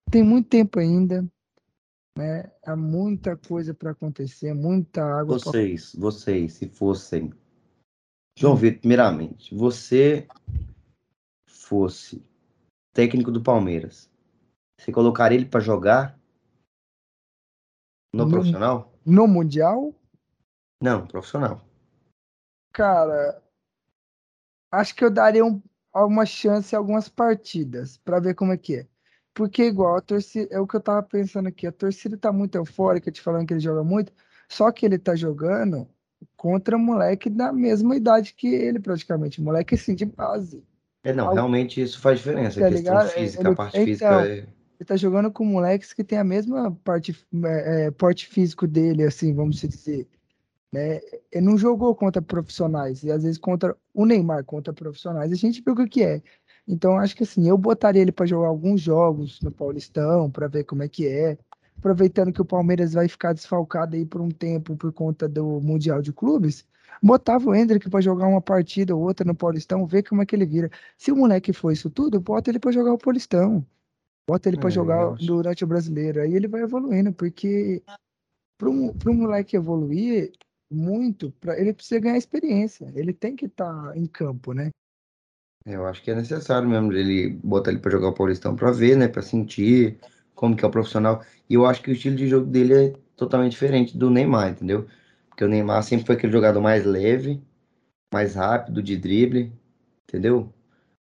[0.10, 1.22] tem muito tempo ainda,
[2.18, 2.52] né?
[2.66, 5.52] Há muita coisa para acontecer, muita água pra...
[5.52, 7.34] Vocês, vocês, se fossem.
[8.38, 10.28] João Vitor, primeiramente, você
[11.48, 12.26] fosse
[12.94, 14.10] técnico do Palmeiras,
[14.80, 16.20] você colocaria ele pra jogar
[18.14, 18.92] no No- profissional?
[19.06, 19.94] No Mundial,
[20.82, 21.62] Não, profissional.
[22.74, 23.43] cara,
[24.80, 25.62] acho que eu daria um-
[25.96, 28.88] uma chance em algumas partidas para ver como é que é.
[29.34, 32.56] Porque igual a torcida, é o que eu tava pensando aqui, a torcida tá muito
[32.56, 34.14] eufórica, te falando que ele joga muito,
[34.48, 35.88] só que ele tá jogando
[36.38, 40.64] contra moleque da mesma idade que ele, praticamente, moleque assim de base.
[41.04, 42.60] É, não, Algo- realmente isso faz diferença.
[42.60, 43.10] Tá a questão ligado?
[43.10, 44.48] física, Ele- a parte então, física é.
[44.80, 49.04] Ele tá jogando com moleques que tem a mesma parte, é, é, porte físico dele,
[49.04, 50.08] assim, vamos dizer,
[50.74, 51.00] né?
[51.32, 55.62] Ele não jogou contra profissionais, e às vezes contra o Neymar, contra profissionais, a gente
[55.64, 56.22] viu o que é.
[56.68, 60.64] Então, acho que assim, eu botaria ele para jogar alguns jogos no Paulistão, para ver
[60.64, 61.38] como é que é.
[61.78, 66.02] Aproveitando que o Palmeiras vai ficar desfalcado aí por um tempo por conta do Mundial
[66.02, 66.66] de Clubes,
[67.02, 70.36] botava o Hendrick para jogar uma partida ou outra no Paulistão, ver como é que
[70.36, 70.72] ele vira.
[70.98, 73.66] Se o moleque for isso tudo, bota ele para jogar o Paulistão.
[74.28, 76.22] Bota ele para É, jogar durante o brasileiro.
[76.22, 77.84] Aí ele vai evoluindo, porque
[78.58, 80.32] para um moleque evoluir
[80.74, 82.92] muito, pra, ele precisa ganhar experiência.
[82.96, 84.70] Ele tem que estar em campo, né?
[85.66, 88.98] Eu acho que é necessário mesmo ele botar ele pra jogar o Paulistão pra ver,
[88.98, 89.08] né?
[89.08, 89.98] Pra sentir
[90.36, 91.24] como que é o profissional.
[91.50, 94.88] E eu acho que o estilo de jogo dele é totalmente diferente do Neymar, entendeu?
[95.30, 97.42] Porque o Neymar sempre foi aquele jogador mais leve,
[98.14, 99.54] mais rápido, de drible,
[100.08, 100.54] entendeu?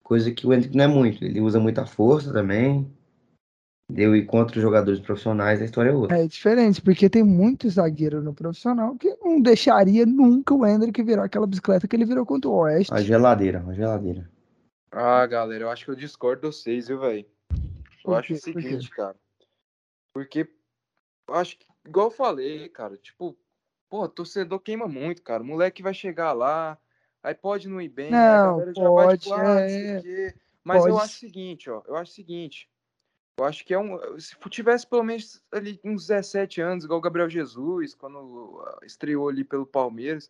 [0.03, 1.23] Coisa que o Hendrick não é muito.
[1.23, 2.91] Ele usa muita força também.
[3.89, 4.15] Entendeu?
[4.15, 6.19] E contra os jogadores profissionais a história é outra.
[6.19, 11.23] É diferente, porque tem muito zagueiro no profissional que não deixaria nunca o Hendrick virar
[11.23, 12.93] aquela bicicleta que ele virou contra o Oeste.
[12.93, 14.29] A geladeira, a geladeira.
[14.91, 17.25] Ah, galera, eu acho que eu discordo de vocês, viu, velho?
[18.05, 19.15] Eu acho o seguinte, cara.
[20.13, 20.47] Porque
[21.27, 23.35] eu acho que, igual eu falei, cara, tipo,
[23.89, 25.41] pô, torcedor queima muito, cara.
[25.41, 26.77] O moleque vai chegar lá,
[27.23, 29.69] aí pode não ir bem, aí a Não, galera já vai, pode, tipo, ah, não
[29.69, 30.35] sei é, o quê.
[30.63, 31.03] Mas eu pode.
[31.05, 32.69] acho o seguinte, ó, eu acho o seguinte.
[33.39, 34.19] Eu acho que é um.
[34.19, 39.29] Se tivesse pelo menos ali uns 17 anos, igual o Gabriel Jesus, quando ah, estreou
[39.29, 40.29] ali pelo Palmeiras.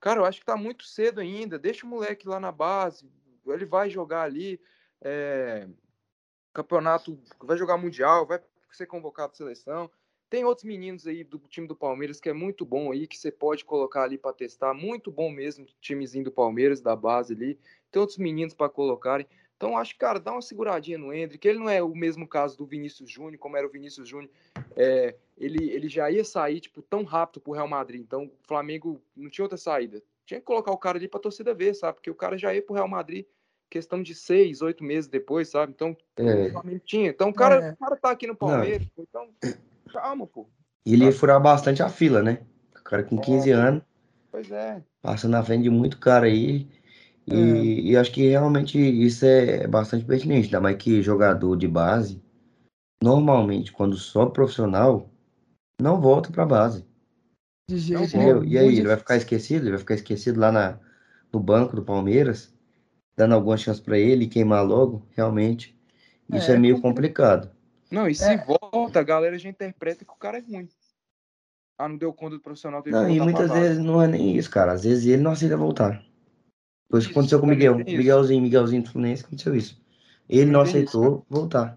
[0.00, 1.58] Cara, eu acho que tá muito cedo ainda.
[1.58, 3.10] Deixa o moleque lá na base.
[3.46, 4.60] Ele vai jogar ali.
[5.02, 5.66] é,
[6.52, 7.18] campeonato.
[7.40, 8.40] Vai jogar Mundial, vai
[8.70, 9.90] ser convocado à seleção.
[10.30, 13.32] Tem outros meninos aí do time do Palmeiras que é muito bom aí, que você
[13.32, 14.74] pode colocar ali para testar.
[14.74, 17.58] Muito bom mesmo, timezinho do Palmeiras, da base ali.
[17.90, 19.26] Tem outros meninos para colocarem.
[19.56, 21.46] Então, acho que, cara, dá uma seguradinha no Hendrick.
[21.46, 24.30] Ele não é o mesmo caso do Vinícius Júnior, como era o Vinícius Júnior.
[24.76, 28.00] É, ele, ele já ia sair, tipo, tão rápido pro Real Madrid.
[28.00, 30.02] Então, o Flamengo não tinha outra saída.
[30.26, 31.94] Tinha que colocar o cara ali pra torcida ver, sabe?
[31.94, 33.24] Porque o cara já ia pro Real Madrid
[33.70, 35.72] questão de seis, oito meses depois, sabe?
[35.74, 36.46] Então, É.
[36.48, 37.08] o Flamengo tinha.
[37.10, 37.72] Então, o cara, É.
[37.72, 38.86] o cara tá aqui no Palmeiras.
[38.96, 39.28] Então,
[39.92, 40.46] calma, pô.
[40.86, 42.42] E ele ia furar bastante a fila, né?
[42.78, 43.54] O cara com 15 É.
[43.54, 43.82] anos,
[44.30, 44.82] Pois é.
[45.00, 46.68] passando na frente de muito cara aí.
[47.26, 52.22] E, e acho que realmente isso é bastante pertinente, ainda mais que jogador de base,
[53.02, 55.10] normalmente, quando sobe profissional,
[55.80, 56.86] não volta pra base,
[57.68, 58.40] De jeito entendeu?
[58.40, 58.44] nenhum.
[58.44, 59.62] E aí, ele vai ficar esquecido?
[59.64, 60.78] Ele vai ficar esquecido lá na,
[61.32, 62.54] no banco do Palmeiras,
[63.16, 65.74] dando alguma chance pra ele e queimar logo, realmente.
[66.28, 67.50] Isso é, É, meio compli- complicado.
[67.90, 68.36] Não, e se É.
[68.36, 70.68] volta, a galera já interpreta que o cara é ruim.
[71.78, 72.82] Ah, não deu conta do profissional.
[72.86, 74.72] Não, e muitas vezes não é nem isso, cara.
[74.72, 76.04] Às vezes ele não aceita voltar.
[76.94, 77.76] Foi isso que aconteceu com o Miguel.
[77.78, 79.82] Miguelzinho, Miguelzinho do Fluminense, aconteceu isso.
[80.28, 81.76] Ele não aceitou isso, voltar.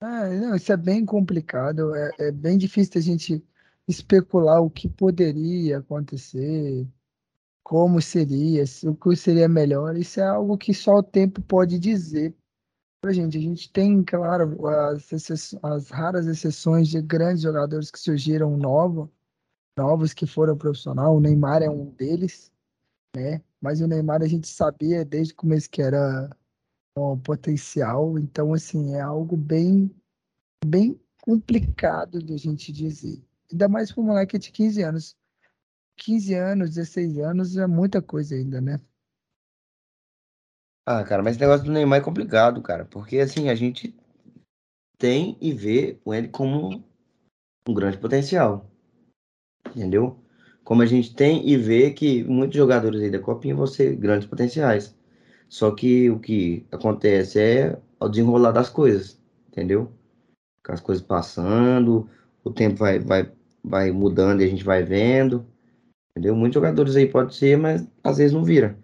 [0.00, 1.94] Ah, não, isso é bem complicado.
[1.94, 3.44] É, é bem difícil a gente
[3.86, 6.88] especular o que poderia acontecer,
[7.62, 9.94] como seria, o que seria melhor.
[9.94, 12.34] Isso é algo que só o tempo pode dizer
[13.02, 13.36] pra gente.
[13.36, 15.12] A gente tem, claro, as,
[15.62, 19.06] as raras exceções de grandes jogadores que surgiram novos,
[19.76, 21.14] novos que foram profissional.
[21.14, 22.50] O Neymar é um deles,
[23.14, 23.42] né?
[23.60, 26.30] Mas o Neymar a gente sabia desde o começo que era
[26.96, 28.18] um potencial.
[28.18, 29.90] Então, assim, é algo bem,
[30.64, 33.22] bem complicado de a gente dizer.
[33.50, 35.16] Ainda mais para um moleque de 15 anos.
[35.96, 38.80] 15 anos, 16 anos é muita coisa ainda, né?
[40.84, 43.92] Ah, cara, mas esse negócio do Neymar é complicado, cara, porque assim, a gente
[44.98, 46.84] tem e vê ele como
[47.68, 48.70] um grande potencial.
[49.68, 50.22] Entendeu?
[50.66, 54.26] Como a gente tem e vê que muitos jogadores aí da Copinha vão ser grandes
[54.26, 54.92] potenciais.
[55.48, 59.16] Só que o que acontece é o desenrolar das coisas,
[59.48, 59.92] entendeu?
[60.64, 62.10] Com as coisas passando,
[62.42, 63.30] o tempo vai, vai,
[63.62, 65.46] vai mudando e a gente vai vendo.
[66.10, 66.34] Entendeu?
[66.34, 68.76] Muitos jogadores aí pode ser, mas às vezes não vira.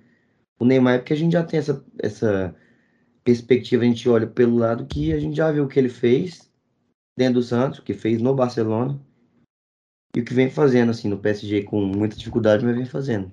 [0.60, 2.54] O Neymar é porque a gente já tem essa, essa
[3.24, 6.48] perspectiva, a gente olha pelo lado que a gente já viu o que ele fez
[7.18, 9.00] dentro do Santos, o que fez no Barcelona
[10.14, 13.32] e o que vem fazendo assim no PSG com muita dificuldade, mas vem fazendo.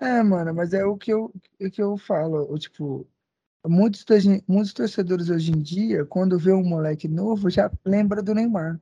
[0.00, 3.06] É, mano, mas é o que eu, o que eu falo, o, tipo,
[3.66, 4.04] muitos,
[4.46, 8.80] muitos torcedores hoje em dia, quando vê um moleque novo, já lembra do Neymar.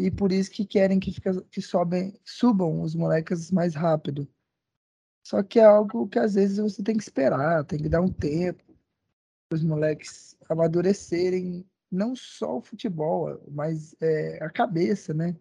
[0.00, 4.28] E por isso que querem que, fica, que sobem, subam os moleques mais rápido.
[5.24, 8.12] Só que é algo que às vezes você tem que esperar, tem que dar um
[8.12, 8.62] tempo
[9.48, 15.36] para os moleques amadurecerem não só o futebol, mas é, a cabeça, né?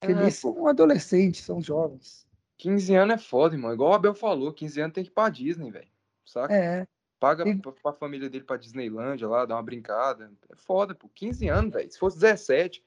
[0.00, 2.26] Porque é, eles são adolescentes, são jovens.
[2.58, 3.72] 15 anos é foda, irmão.
[3.72, 5.88] Igual o Abel falou, 15 anos tem que ir pra Disney, velho.
[6.24, 6.54] Saca?
[6.54, 6.86] É.
[7.18, 7.56] Paga e...
[7.56, 10.30] pra, pra família dele pra Disneylândia lá, dar uma brincada.
[10.50, 11.08] É foda, pô.
[11.14, 11.90] 15 anos, velho.
[11.90, 12.84] Se fosse 17,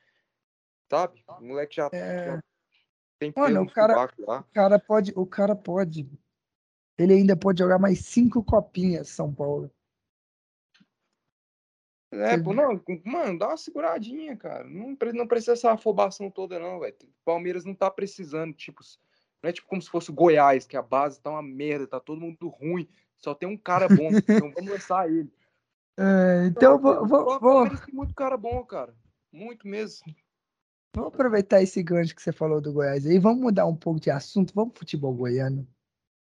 [0.90, 1.24] sabe?
[1.28, 2.26] O moleque já, é...
[2.26, 2.44] já
[3.20, 4.40] tem Mano, o cara, lá.
[4.40, 6.10] o cara pode, o cara pode.
[6.98, 9.70] Ele ainda pode jogar mais cinco copinhas São Paulo.
[12.12, 14.64] É, pô, não, mano, dá uma seguradinha, cara.
[14.64, 16.96] Não, não precisa essa afobação toda, não, velho.
[17.24, 18.82] Palmeiras não tá precisando, tipo,
[19.44, 22.00] não é tipo como se fosse o Goiás, que a base tá uma merda, tá
[22.00, 25.32] todo mundo ruim, só tem um cara bom, então vamos lançar ele.
[26.00, 27.70] É, então, então vou, vou, vou...
[27.70, 28.96] tem muito cara bom, cara.
[29.32, 30.04] Muito mesmo.
[30.96, 34.10] Vamos aproveitar esse gancho que você falou do Goiás aí, vamos mudar um pouco de
[34.10, 35.68] assunto, vamos pro futebol goiano.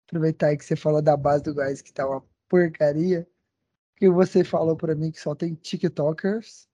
[0.07, 3.28] Aproveitar aí que você falou da base do Goiás que tá uma porcaria,
[3.96, 6.68] que você falou para mim que só tem TikTokers,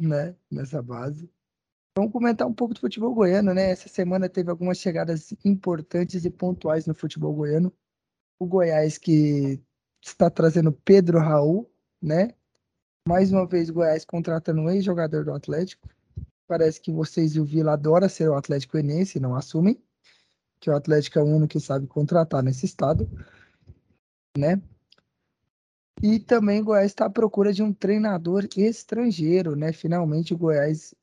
[0.00, 1.30] né, nessa base.
[1.96, 3.70] Vamos comentar um pouco do futebol goiano, né?
[3.70, 7.72] Essa semana teve algumas chegadas importantes e pontuais no futebol goiano.
[8.36, 9.62] O Goiás que
[10.02, 11.70] está trazendo Pedro Raul,
[12.02, 12.34] né?
[13.06, 15.88] Mais uma vez o Goiás contratando um ex-jogador do Atlético.
[16.48, 19.80] Parece que vocês e o Vila adoram ser o Atlético Goianiense, não assumem
[20.58, 23.08] que o Atlético é o único que sabe contratar nesse estado,
[24.36, 24.60] né?
[26.02, 29.72] E também o Goiás está à procura de um treinador estrangeiro, né?
[29.72, 30.94] Finalmente o Goiás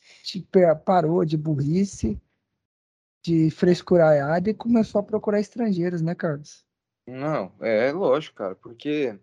[0.85, 2.21] parou de burrice,
[3.23, 6.65] de frescuraiada e começou a procurar estrangeiros, né, Carlos?
[7.07, 9.17] Não, é lógico, cara, porque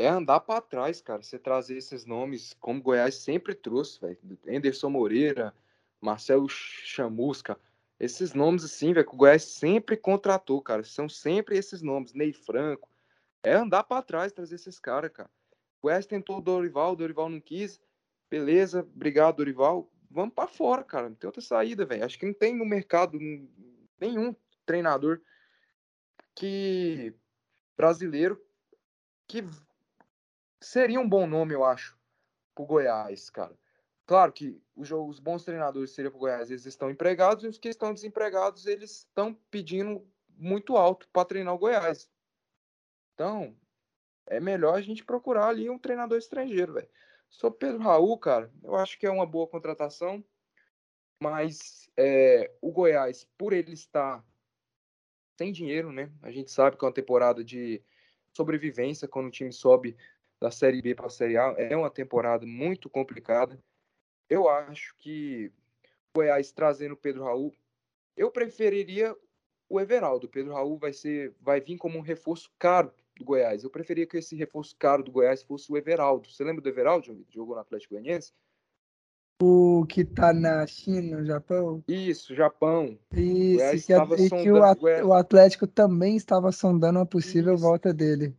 [0.00, 1.22] é andar para trás, cara.
[1.22, 4.18] Você trazer esses nomes como Goiás sempre trouxe, velho.
[4.48, 5.54] Anderson Moreira,
[6.00, 7.58] Marcelo Chamusca.
[7.98, 10.82] Esses nomes assim, velho, que o Goiás sempre contratou, cara.
[10.84, 12.14] São sempre esses nomes.
[12.14, 12.89] Ney Franco.
[13.42, 15.30] É andar para trás, trazer esses caras, cara.
[15.80, 17.80] O Goiás tentou o Dorival, o Dorival não quis.
[18.30, 19.90] Beleza, obrigado, Dorival.
[20.10, 21.08] Vamos para fora, cara.
[21.08, 22.04] Não tem outra saída, velho.
[22.04, 23.18] Acho que não tem no mercado
[23.98, 24.34] nenhum
[24.66, 25.20] treinador
[26.34, 27.14] que
[27.76, 28.40] brasileiro
[29.26, 29.44] que
[30.60, 31.96] seria um bom nome, eu acho,
[32.54, 33.56] pro Goiás, cara.
[34.06, 37.68] Claro que os, os bons treinadores seriam pro Goiás, eles estão empregados, e os que
[37.68, 40.04] estão desempregados, eles estão pedindo
[40.36, 42.10] muito alto para treinar o Goiás.
[43.20, 43.54] Então,
[44.26, 46.88] é melhor a gente procurar ali um treinador estrangeiro, velho.
[47.28, 50.24] Sobre Pedro Raul, cara, eu acho que é uma boa contratação,
[51.22, 54.24] mas é, o Goiás, por ele estar
[55.36, 56.10] sem dinheiro, né?
[56.22, 57.84] A gente sabe que é uma temporada de
[58.34, 59.98] sobrevivência quando o time sobe
[60.40, 61.54] da Série B para a Série A.
[61.58, 63.62] É uma temporada muito complicada.
[64.30, 65.52] Eu acho que
[66.08, 67.54] o Goiás trazendo o Pedro Raul,
[68.16, 69.14] eu preferiria
[69.68, 70.26] o Everaldo.
[70.26, 72.90] O Pedro Raul vai ser, vai vir como um reforço caro
[73.20, 73.62] do Goiás.
[73.62, 76.28] Eu preferia que esse reforço caro do Goiás fosse o Everaldo.
[76.28, 78.32] Você lembra do Everaldo, que jogou no Atlético Goianiense?
[79.42, 81.82] O que tá na China, no Japão?
[81.88, 82.98] Isso, Japão.
[83.14, 84.58] Isso, que, a, e que o,
[85.08, 87.62] o, Atlético também estava sondando uma possível Isso.
[87.62, 88.36] volta dele.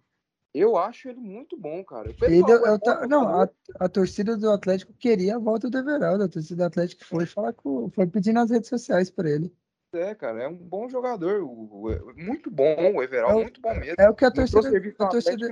[0.54, 2.14] Eu acho ele muito bom, cara.
[2.22, 6.26] Ele, eu, eu, tá, não, a, a, torcida do Atlético queria a volta do Everaldo.
[6.26, 9.52] A torcida do Atlético foi falar com, foi pedir nas redes sociais para ele.
[9.94, 13.74] É, cara, é um bom jogador, o, o, muito bom, o Everaldo, é, muito bom
[13.76, 13.96] mesmo.
[14.00, 14.60] É o que a torcida,
[15.00, 15.48] a torcida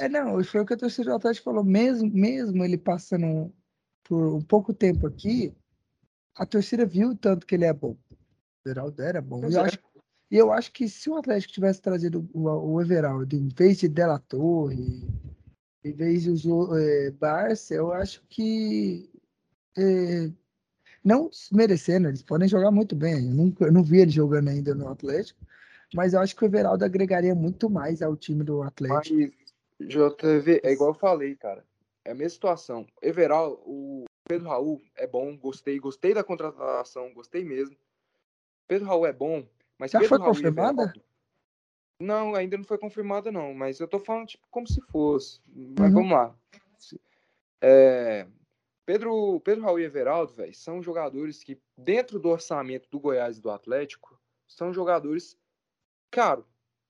[0.00, 3.52] É, não, foi o que a torcida do Atlético falou, mesmo, mesmo ele passando
[4.04, 5.54] por um pouco tempo aqui,
[6.34, 7.94] a torcida viu tanto que ele é bom.
[8.10, 9.40] O Everaldo era bom.
[9.46, 9.64] E eu, é.
[9.64, 9.78] acho,
[10.30, 14.18] eu acho que se o Atlético tivesse trazido o, o Everaldo em vez de Della
[14.18, 15.06] Torre,
[15.84, 16.48] em vez de
[16.78, 19.10] é, Barça, eu acho que
[19.76, 20.30] é,
[21.08, 23.26] não merecendo, eles podem jogar muito bem.
[23.26, 25.40] Eu, nunca, eu não vi ele jogando ainda no Atlético,
[25.94, 29.16] mas eu acho que o Everaldo agregaria muito mais ao time do Atlético.
[29.16, 31.64] Mas, JV, é igual eu falei, cara.
[32.04, 32.86] É a mesma situação.
[33.00, 37.76] Everaldo, o Pedro Raul é bom, gostei, gostei da contratação, gostei mesmo.
[38.66, 39.46] Pedro Raul é bom,
[39.78, 40.82] mas Já Pedro foi Raul confirmada?
[40.82, 41.02] Everaldo,
[42.00, 43.54] não, ainda não foi confirmada, não.
[43.54, 45.40] Mas eu tô falando tipo, como se fosse.
[45.54, 45.94] Mas uhum.
[45.94, 46.34] vamos lá.
[47.60, 48.26] É,
[48.88, 53.42] Pedro, Pedro Raul e Everaldo, velho, são jogadores que, dentro do orçamento do Goiás e
[53.42, 55.36] do Atlético, são jogadores
[56.10, 56.46] caro.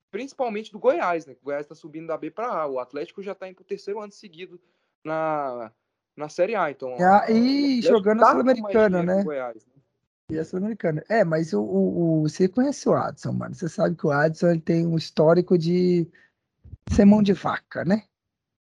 [0.09, 1.33] Principalmente do Goiás, né?
[1.43, 2.69] O Goiás tá subindo da B para A.
[2.69, 4.61] O Atlético já tá indo pro terceiro ano seguido
[5.05, 5.73] na,
[6.17, 6.71] na Série A.
[6.71, 9.25] Então, ah, e jogando tá a Sul-Americana, né?
[9.25, 9.73] Goiás, né?
[10.31, 11.05] E a Sul-Americana.
[11.09, 13.57] É, mas o, o, o, você conhece o Adson, mano.
[13.57, 16.07] Você sabe que o Adson ele tem um histórico de
[16.93, 18.05] ser mão de vaca, né?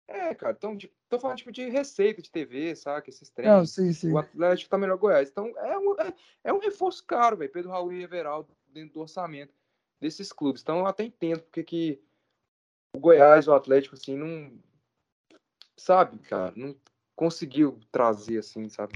[0.06, 0.54] É, cara.
[0.54, 0.76] Então,
[1.14, 3.08] Tô falando tipo de receita de TV, saca?
[3.08, 3.56] Esses treinos.
[3.56, 4.12] Não, sim, sim.
[4.12, 5.30] O Atlético tá melhor Goiás.
[5.30, 7.52] Então é um, é, é um reforço caro, velho.
[7.52, 9.54] Pedro Raul e Everaldo dentro do orçamento
[10.00, 10.60] desses clubes.
[10.60, 12.02] Então eu até entendo porque que
[12.96, 14.52] o Goiás, o Atlético, assim, não.
[15.76, 16.52] Sabe, cara?
[16.56, 16.74] Não
[17.14, 18.94] conseguiu trazer, assim, sabe?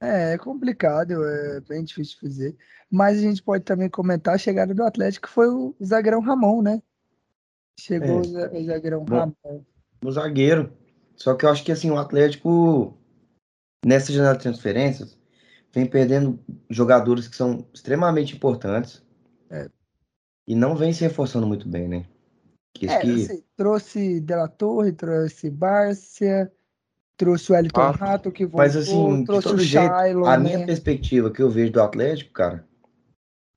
[0.00, 2.56] É, é complicado, é bem difícil de fazer.
[2.88, 6.80] Mas a gente pode também comentar a chegada do Atlético, foi o zagueirão Ramon, né?
[7.78, 8.58] Chegou é.
[8.58, 9.64] o zagueirão Bom, Ramon.
[10.04, 10.72] O zagueiro.
[11.18, 12.96] Só que eu acho que assim, o Atlético,
[13.84, 15.18] nessa janela de transferências,
[15.74, 16.38] vem perdendo
[16.70, 19.02] jogadores que são extremamente importantes.
[19.50, 19.68] É.
[20.46, 22.06] E não vem se reforçando muito bem, né?
[22.72, 23.24] Que é, que...
[23.24, 26.52] Assim, trouxe Della Torre, trouxe Bárcia,
[27.16, 30.44] trouxe o Elton ah, Rato, que voltou, mas, assim, trouxe o jeito, Shiloh, A né?
[30.44, 32.64] minha perspectiva que eu vejo do Atlético, cara,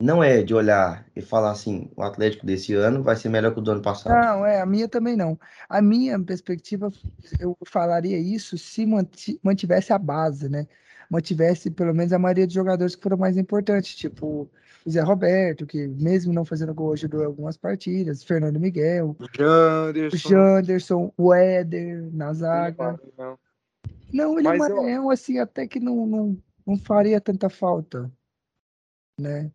[0.02, 3.60] não é de olhar e falar assim, o Atlético desse ano vai ser melhor que
[3.60, 4.14] o do ano passado.
[4.14, 5.40] Não, é, a minha também não.
[5.70, 6.92] A minha perspectiva,
[7.40, 8.86] eu falaria isso se
[9.44, 10.68] mantivesse a base, né?
[11.10, 14.50] Mantivesse pelo menos a maioria dos jogadores que foram mais importantes, tipo
[14.86, 20.16] o Zé Roberto, que mesmo não fazendo gol, ajudou algumas partidas, Fernando Miguel, o Janderson,
[20.16, 23.00] o, Janderson, o Éder na zaga.
[23.18, 23.38] Não,
[24.12, 25.10] não ele Mas é um eu...
[25.12, 28.12] assim, até que não, não, não faria tanta falta,
[29.20, 29.52] né?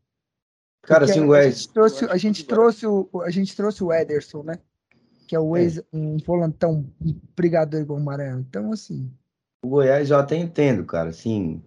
[0.86, 4.44] Cara, assim, o a gente trouxe, a gente trouxe o a gente trouxe o Ederson,
[4.44, 4.54] né?
[5.26, 5.62] Que é o é.
[5.62, 5.84] ex, é.
[5.92, 8.38] um volantão um brigador igual o Maranhão.
[8.40, 9.10] Então, assim.
[9.64, 11.10] O Goiás eu até entendo, cara.
[11.10, 11.60] Assim,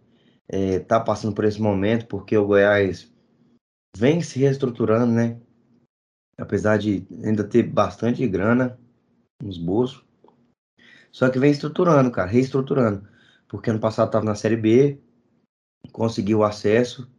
[0.47, 3.11] é, tá passando por esse momento porque o Goiás
[3.95, 5.37] vem se reestruturando, né?
[6.37, 8.79] Apesar de ainda ter bastante grana
[9.43, 10.01] nos bolsos.
[11.11, 13.05] Só que vem estruturando, cara, reestruturando.
[13.49, 14.97] Porque ano passado tava na Série B,
[15.91, 17.11] conseguiu o acesso,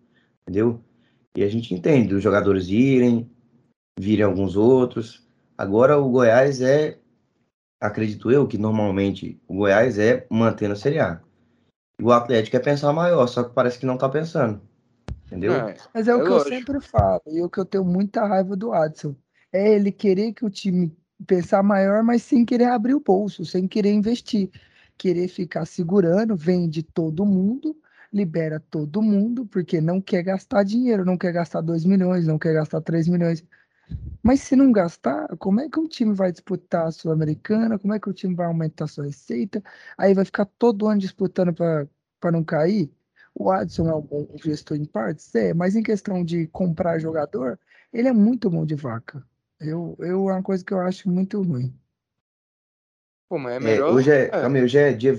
[0.43, 0.83] entendeu?
[1.37, 3.31] E a gente entende os jogadores irem,
[3.99, 5.27] virem alguns outros.
[5.57, 6.99] Agora o Goiás é,
[7.81, 11.21] acredito eu, que normalmente o Goiás é mantendo a Série A.
[11.99, 14.61] E o Atlético é pensar maior, só que parece que não tá pensando.
[15.27, 15.53] Entendeu?
[15.53, 16.51] É, Mas é, é o que lógico.
[16.51, 19.15] eu sempre falo, e o que eu tenho muita raiva do Adson.
[19.53, 23.69] É ele querer que o time pensar maior, mas sem querer abrir o bolso, sem
[23.69, 24.51] querer investir.
[24.97, 27.77] Querer ficar segurando, vende todo mundo
[28.13, 32.55] libera todo mundo, porque não quer gastar dinheiro, não quer gastar 2 milhões, não quer
[32.55, 33.45] gastar 3 milhões.
[34.23, 37.79] Mas se não gastar, como é que o time vai disputar a Sul-Americana?
[37.79, 39.63] Como é que o time vai aumentar a sua receita?
[39.97, 42.91] Aí vai ficar todo ano disputando para não cair?
[43.35, 45.35] O Adson é um bom gestor em partes?
[45.35, 47.59] É, mas em questão de comprar jogador,
[47.93, 49.25] ele é muito bom de vaca.
[49.59, 51.75] Eu, eu é uma coisa que eu acho muito ruim.
[53.29, 53.91] Pô, mas é melhor.
[53.91, 54.29] É, hoje é, é.
[54.29, 55.17] Calma, hoje é dia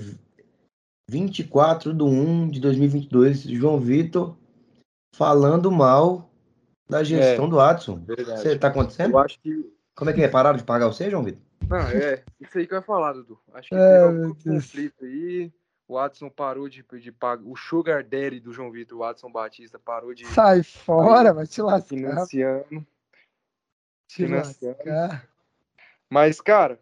[1.12, 4.34] 24 de 1 de 2022, João Vitor
[5.14, 6.30] falando mal
[6.88, 8.02] da gestão é, do Adson.
[8.06, 9.12] Você tá acontecendo?
[9.12, 9.70] Eu acho que.
[9.94, 10.28] Como é que é?
[10.28, 11.42] Pararam de pagar você, João Vitor?
[11.68, 12.24] Não, é.
[12.40, 13.38] Isso aí que eu ia falar, Dudu.
[13.52, 15.52] Acho que é, teve algum conflito aí.
[15.86, 17.44] O Adson parou de, de pagar.
[17.44, 20.26] O Sugar Daddy do João Vitor, o Adson Batista, parou de.
[20.28, 21.88] Sai fora, vai te lascar.
[21.88, 22.86] Financiando.
[24.08, 24.78] Te financiando.
[24.78, 25.28] Lascar.
[26.08, 26.80] Mas, cara,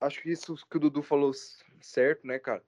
[0.00, 1.30] acho que isso que o Dudu falou
[1.80, 2.62] certo, né, cara?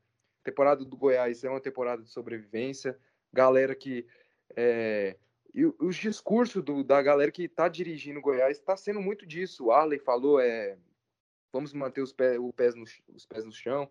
[0.46, 2.98] Temporada do Goiás é uma temporada de sobrevivência.
[3.32, 4.06] Galera que.
[4.54, 5.16] É,
[5.52, 9.66] e os discursos do, da galera que está dirigindo o Goiás está sendo muito disso.
[9.66, 10.78] O Arley falou: é,
[11.52, 12.84] vamos manter os, pés, o pés no,
[13.14, 13.90] os pés no chão.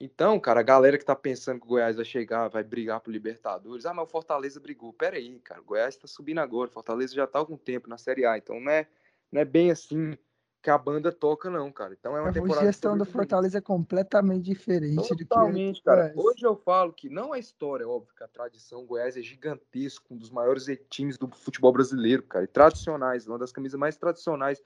[0.00, 3.12] Então, cara, a galera que tá pensando que o Goiás vai chegar, vai brigar pro
[3.12, 4.92] Libertadores, ah, mas o Fortaleza brigou.
[4.92, 7.88] Pera aí, cara, o Goiás tá subindo agora, o Fortaleza já tá há algum tempo
[7.88, 8.88] na Série A, então não é,
[9.30, 10.18] não é bem assim
[10.62, 11.92] que a banda toca, não, cara.
[11.98, 12.60] Então é uma a temporada.
[12.60, 16.12] A gestão do Fortaleza é completamente diferente Totalmente, do que cara.
[16.16, 20.16] Hoje eu falo que não é história, óbvio, que a tradição Goiás é gigantesco, um
[20.16, 24.62] dos maiores times do futebol brasileiro, cara, e tradicionais, uma das camisas mais tradicionais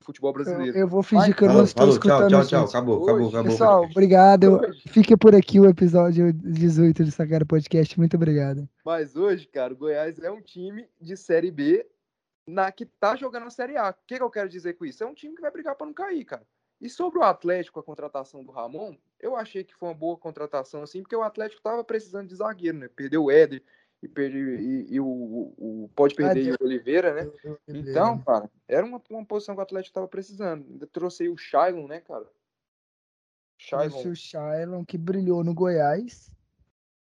[0.00, 0.76] futebol brasileiro.
[0.76, 2.28] Eu, eu vou fingir que eu não estou escutando.
[2.28, 2.68] Tchau, tchau, tchau.
[2.68, 3.50] Acabou, Hoje, acabou, acabou.
[3.50, 4.60] Pessoal, obrigado.
[4.88, 7.98] Fica por aqui o episódio 18 do Sagrado Podcast.
[7.98, 8.68] Muito obrigado.
[8.84, 11.86] Mas hoje, cara, o Goiás é um time de Série B
[12.46, 13.90] na que tá jogando a Série A.
[13.90, 15.02] O que, que eu quero dizer com isso?
[15.02, 16.46] É um time que vai brigar para não cair, cara.
[16.80, 20.82] E sobre o Atlético, a contratação do Ramon, eu achei que foi uma boa contratação,
[20.82, 22.88] assim, porque o Atlético tava precisando de zagueiro, né?
[22.88, 23.62] Perdeu o Éder,
[24.02, 27.32] e, perdi, e, e o, o, pode perder ah, o Oliveira, né?
[27.66, 30.66] Então, cara, era uma, uma posição que o Atlético estava precisando.
[30.70, 32.26] Ainda trouxe aí o Shailon, né, cara?
[33.58, 34.10] Shailon.
[34.10, 36.30] o Shailon, que brilhou no Goiás.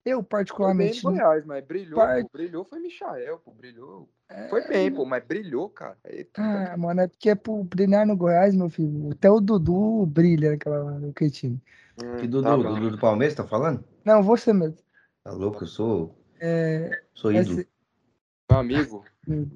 [0.05, 1.01] Eu, particularmente.
[1.01, 1.97] Foi bem no Goiás, mas brilhou.
[1.97, 2.23] Part...
[2.23, 4.09] Pô, brilhou foi Michael, pô, brilhou.
[4.29, 4.49] É...
[4.49, 5.97] Foi bem, pô, mas brilhou, cara.
[6.05, 6.77] Eita, ah, tá...
[6.77, 9.11] mano, é porque é por brilhar no Goiás, meu filho.
[9.13, 11.63] Até o Dudu brilha naquela, naquele time.
[12.03, 12.43] Hum, que Dudu?
[12.43, 13.85] Tá Dudu do Palmeiras, tá falando?
[14.05, 14.77] Não, você mesmo.
[15.23, 17.61] Tá louco, eu sou é, Sou ídolo.
[17.61, 17.69] Esse...
[18.51, 19.05] Meu amigo,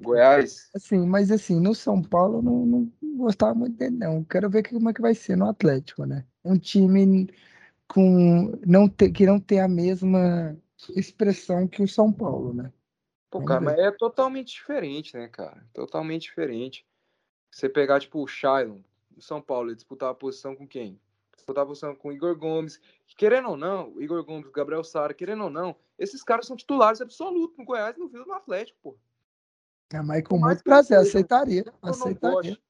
[0.01, 0.69] Goiás.
[0.75, 4.23] Assim, mas assim, no São Paulo eu não, não gostava muito dele, não.
[4.23, 6.25] Quero ver como é que vai ser no Atlético, né?
[6.43, 7.29] Um time
[7.89, 10.55] com não ter, que não tem a mesma
[10.95, 12.71] expressão que o São Paulo, né?
[13.29, 15.67] Pô, cara, mas é totalmente diferente, né, cara?
[15.73, 16.85] Totalmente diferente.
[17.51, 18.79] Você pegar, tipo, o Shailon,
[19.11, 20.99] do São Paulo, e disputar a posição com quem?
[21.35, 22.79] Disputar a posição com o Igor Gomes.
[23.17, 26.55] Querendo ou não, o Igor Gomes, o Gabriel Sara, querendo ou não, esses caras são
[26.55, 28.97] titulares absolutos no Goiás, no Vila no Atlético, pô.
[29.91, 31.65] É, mas com muito prazer, aceitaria.
[31.81, 32.51] aceitaria.
[32.51, 32.63] Goste,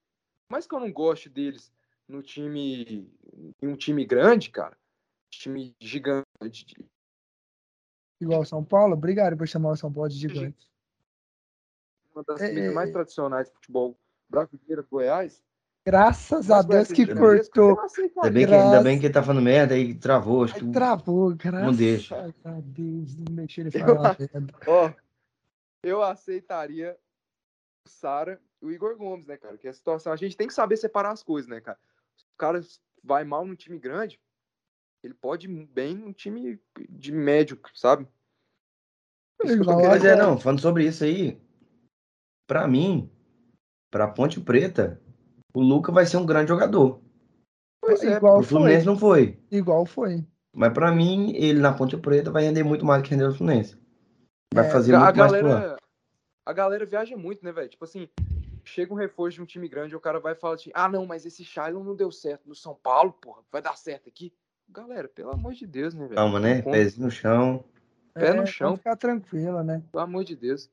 [0.50, 1.72] mas que eu não goste deles
[2.08, 3.10] no time,
[3.62, 4.78] em um time grande, cara,
[5.30, 6.76] time gigante.
[8.22, 10.70] Igual São Paulo, obrigado por chamar o São Paulo de gigante.
[12.14, 12.68] Uma das é...
[12.68, 12.94] é mais é.
[12.94, 13.98] tradicionais de futebol
[14.30, 15.42] brasileiro do Goiás,
[15.86, 17.80] Graças a Deus que cortou.
[18.18, 20.44] Ainda bem, que, ainda bem que ele tá falando merda e travou.
[20.44, 22.16] Acho que travou, graças não deixa.
[22.44, 23.16] a Deus.
[23.16, 24.28] Não deixa ele falar eu,
[24.68, 24.94] Ó,
[25.82, 26.98] eu aceitaria
[27.88, 29.58] o Sara e o Igor Gomes, né, cara?
[29.58, 30.12] Que a situação.
[30.12, 31.80] A gente tem que saber separar as coisas, né, cara?
[32.34, 32.62] O cara
[33.04, 34.20] vai mal num time grande,
[35.04, 38.08] ele pode ir bem num time de médio, sabe?
[39.42, 41.42] Mas é, não, falando sobre isso aí,
[42.46, 43.10] pra mim,
[43.90, 45.02] pra Ponte Preta,
[45.54, 47.02] o Luca vai ser um grande jogador.
[47.82, 48.94] Pois é, igual o Fluminense foi.
[48.94, 49.40] não foi.
[49.50, 50.26] Igual foi.
[50.54, 53.34] Mas para mim, ele na Ponte Preta vai render muito mais do que rendeu o
[53.34, 53.78] Fluminense.
[54.54, 55.78] Vai é, fazer muito galera, mais lá.
[56.46, 57.70] A galera viaja muito, né, velho?
[57.70, 58.10] Tipo assim,
[58.66, 61.26] chega um reforço de um time grande, o cara vai falar assim: ah, não, mas
[61.26, 64.34] esse Shailon não deu certo no São Paulo, porra, vai dar certo aqui.
[64.72, 66.16] Galera, pelo amor de Deus, né, velho?
[66.16, 66.62] Calma, né?
[66.62, 67.64] Pezinho no chão.
[68.14, 68.78] Pé no é, chão.
[68.78, 69.82] Ficar tranquila, né?
[69.92, 70.70] Pelo amor de Deus.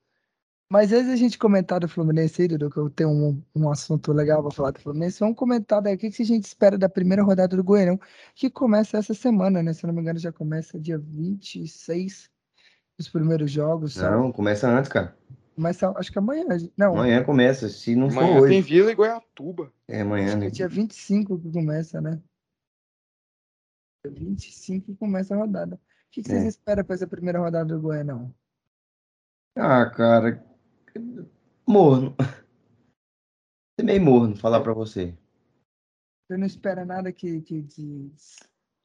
[0.69, 4.13] Mas antes da gente comentar do Fluminense aí, Dudu, que eu tenho um, um assunto
[4.13, 6.89] legal para falar do Fluminense, vamos comentar daí o que, que a gente espera da
[6.89, 7.99] primeira rodada do Goiânia,
[8.35, 9.73] que começa essa semana, né?
[9.73, 12.29] Se eu não me engano, já começa dia 26,
[12.99, 13.97] os primeiros jogos.
[13.97, 15.17] Não, começa antes, cara.
[15.55, 16.45] Começa, acho que amanhã.
[16.77, 16.95] Não.
[16.95, 18.53] Amanhã começa, se não amanhã for hoje.
[18.53, 19.73] tem Vila e Goiatuba.
[19.87, 20.47] É, amanhã, acho né?
[20.49, 22.21] é dia 25 que começa, né?
[24.07, 25.77] Dia 25 que começa a rodada.
[25.77, 25.79] O
[26.11, 26.35] que, que é.
[26.35, 28.31] vocês esperam para essa primeira rodada do Goiânia?
[29.57, 30.45] Ah, cara,
[31.67, 32.15] morno.
[33.79, 35.15] É meio morno falar para você.
[36.27, 38.13] Você não espera nada que, que, que...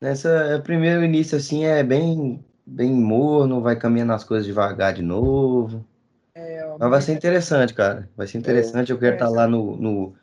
[0.01, 5.01] Nessa é, primeiro início assim é bem bem morno, vai caminhando as coisas devagar de
[5.01, 5.85] novo.
[6.33, 8.09] É, Mas vai ser interessante, cara.
[8.15, 8.91] Vai ser interessante.
[8.91, 10.15] É, eu quero estar tá lá no, no.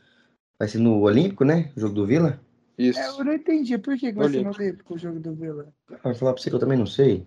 [0.59, 1.73] Vai ser no Olímpico, né?
[1.77, 2.41] O jogo do Vila.
[2.79, 2.99] Isso.
[2.99, 3.77] É, eu não entendi.
[3.77, 4.55] Por que, que vai Olímpico.
[4.55, 5.75] ser no Olímpico o jogo do Vila?
[5.89, 7.27] Vou falar pra você que eu também não sei.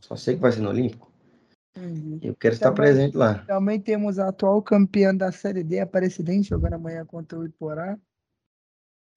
[0.00, 1.12] Só sei que vai ser no Olímpico.
[1.76, 2.20] Uhum.
[2.22, 3.38] Eu quero estar também, presente lá.
[3.46, 7.98] Também temos a atual campeã da Série D, Aparecidense, jogando amanhã contra o Iporá.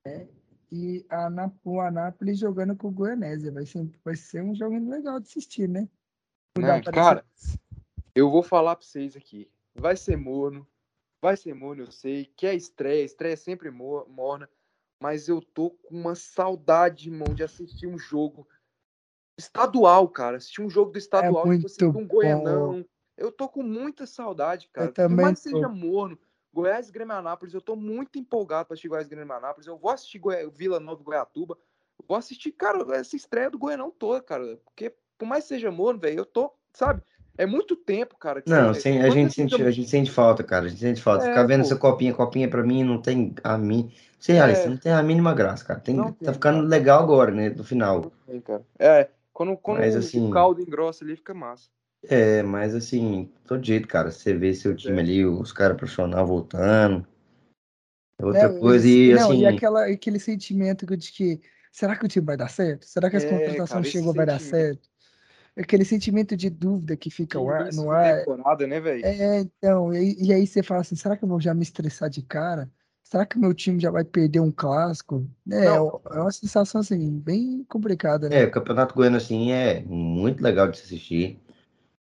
[0.08, 0.26] É,
[0.72, 1.30] e a,
[1.64, 3.52] o Anápolis jogando com o Goianésia.
[3.52, 5.88] Vai ser, vai ser um jogo legal de assistir, né?
[6.58, 7.24] Não, cara,
[8.16, 9.50] eu vou falar para vocês aqui.
[9.76, 10.66] Vai ser morno.
[11.22, 12.26] Vai ser morno, eu sei.
[12.36, 13.04] Que é estreia.
[13.04, 14.50] Estreia é sempre morna.
[15.00, 18.48] Mas eu tô com uma saudade, irmão, de assistir um jogo
[19.38, 20.38] estadual, cara.
[20.38, 22.86] Assisti um jogo do estadual, é tipo assim, um Goianão.
[23.18, 24.88] Eu tô com muita saudade, cara.
[24.88, 26.18] Eu também Por mais seja morno.
[26.54, 29.68] Goiás e Grêmio Anápolis, eu tô muito empolgado para assistir Goiás e Grêmio Anápolis.
[29.68, 30.50] Eu vou assistir Goi...
[30.50, 31.58] Vila Nova e Goiatuba.
[32.08, 34.58] vou assistir, cara, essa estreia do Goianão toda, cara.
[34.64, 37.04] Porque, por mais que seja morno, velho, eu tô, sabe?
[37.38, 38.42] É muito tempo, cara.
[38.48, 40.66] Não, sem, a, gente sente, a gente sente falta, cara.
[40.66, 41.26] A gente sente falta.
[41.26, 41.66] É, Ficar vendo pô.
[41.66, 43.92] essa copinha, copinha pra mim não tem a mim.
[44.20, 44.42] Sei, é.
[44.42, 45.80] Alice, não tem a mínima graça, cara.
[45.80, 46.68] Tem, tá ficando cara.
[46.68, 47.50] legal agora, né?
[47.50, 48.12] No final.
[48.26, 48.64] Tem, cara.
[48.80, 51.70] É, quando, quando mas, assim, o caldo engrossa ali, fica massa.
[52.08, 54.12] É, mas assim, todo jeito, cara.
[54.12, 55.02] Você vê seu time é.
[55.02, 57.06] ali, os caras profissionais voltando.
[58.22, 59.42] Outra é, coisa, e não, assim.
[59.42, 62.86] E aquela, aquele sentimento de que será que o time vai dar certo?
[62.86, 64.90] Será que as é, contratações chegam vai dar certo?
[65.58, 68.26] Aquele sentimento de dúvida que fica ar, no ar.
[68.26, 69.06] Temporada, né, velho?
[69.06, 72.10] É, então, e, e, aí você fala assim, será que eu vou já me estressar
[72.10, 72.70] de cara?
[73.04, 75.26] Será que meu time já vai perder um clássico?
[75.50, 78.42] É, é uma sensação assim, bem complicada, né?
[78.42, 81.40] É, o Campeonato Goiano, assim, é muito legal de se assistir.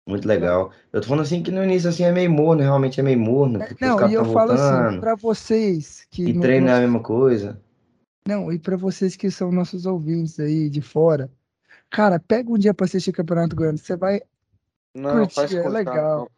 [0.06, 0.70] Muito legal.
[0.92, 3.62] Eu tô falando assim que no início assim é meio morno, realmente é meio morno,
[3.62, 4.88] é, porque não, os caras estão voltando.
[4.88, 7.58] Assim, para vocês que e treino é a mesma coisa.
[8.26, 11.30] Não, e para vocês que são nossos ouvintes aí de fora,
[11.94, 14.20] cara, pega um dia para assistir o Campeonato Goiano, você vai
[14.94, 16.30] não, curtir, faz é legal.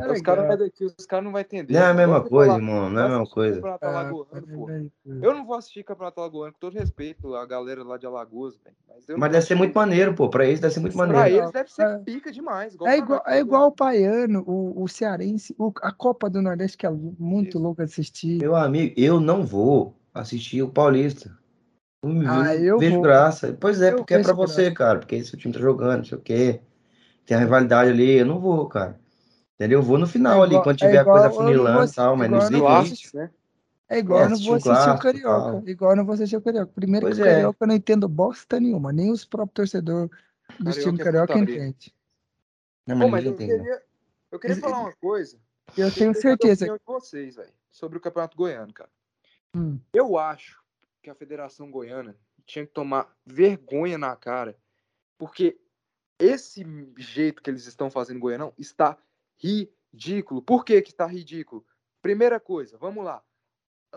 [0.00, 1.74] É os caras os cara não vão entender.
[1.74, 2.88] Não é a mesma coisa, irmão.
[2.88, 3.60] Não é a mesma coisa.
[3.82, 4.10] Ah,
[5.04, 8.56] eu não vou assistir Campeonato Alagoano, com todo respeito à galera lá de Alagoas,
[8.86, 10.28] Mas, mas deve ser muito maneiro, pô.
[10.28, 11.20] Pra eles deve ser muito maneiro.
[11.20, 11.98] Pra eles deve ser é.
[11.98, 12.74] pica demais.
[12.74, 16.78] Igual é, igual, é igual o Paiano, o, o Cearense, o, a Copa do Nordeste,
[16.78, 17.58] que é muito Isso.
[17.58, 18.38] louco de assistir.
[18.38, 21.36] Meu amigo, eu não vou assistir o Paulista.
[22.02, 23.02] Ah, eu vejo vou.
[23.02, 23.56] graça.
[23.58, 24.76] Pois é, eu porque é pra você, graça.
[24.76, 24.98] cara.
[25.00, 26.60] Porque seu time tá jogando, não sei o quê.
[27.26, 28.18] Tem a rivalidade ali.
[28.18, 28.98] Eu não vou, cara.
[29.54, 29.80] Entendeu?
[29.80, 31.94] Eu vou no final é igual, ali, quando tiver é igual, a coisa funilando e
[31.94, 33.12] tal, mas nos limites.
[33.12, 33.30] Né?
[33.88, 35.52] É igual eu não vou assistir clássico, o Carioca.
[35.52, 35.68] Tal.
[35.68, 36.72] Igual eu não vou assistir o Carioca.
[36.72, 37.32] Primeiro pois que o é.
[37.32, 38.92] Carioca eu não entendo bosta nenhuma.
[38.92, 40.10] Nem os próprios torcedores
[40.60, 41.74] do time é Carioca entendem.
[42.86, 43.82] Não, Pô, mas eu queria,
[44.30, 45.36] eu queria falar uma coisa.
[45.76, 46.66] Eu tenho certeza.
[46.66, 48.90] De vocês, véio, sobre o Campeonato Goiano, cara.
[49.54, 49.78] Hum.
[49.92, 50.62] Eu acho
[51.08, 54.58] que a Federação Goiana tinha que tomar vergonha na cara,
[55.16, 55.58] porque
[56.18, 56.62] esse
[56.98, 58.98] jeito que eles estão fazendo Goianão está
[59.36, 60.42] ridículo.
[60.42, 61.64] Por que que está ridículo?
[62.02, 63.24] Primeira coisa, vamos lá.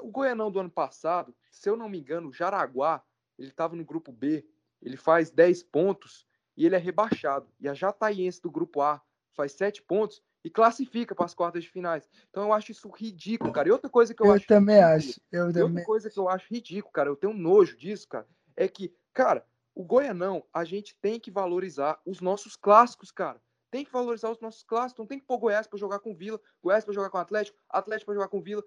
[0.01, 3.03] O Goianão do ano passado, se eu não me engano, o Jaraguá,
[3.37, 4.47] ele estava no grupo B,
[4.81, 7.51] ele faz 10 pontos e ele é rebaixado.
[7.59, 9.01] E a Jataiense do grupo A
[9.33, 12.09] faz 7 pontos e classifica para as quartas de finais.
[12.29, 13.67] Então eu acho isso ridículo, cara.
[13.67, 14.47] E outra coisa que eu, eu acho.
[14.47, 15.21] Também acho.
[15.31, 18.67] Eu outra também coisa que eu acho ridículo, cara, eu tenho nojo disso, cara, é
[18.67, 23.39] que, cara, o Goianão, a gente tem que valorizar os nossos clássicos, cara
[23.71, 26.39] tem que valorizar os nossos clássicos, não tem que pôr Goiás para jogar com Vila,
[26.61, 28.61] Goiás para jogar com Atlético, Atlético para jogar com Vila.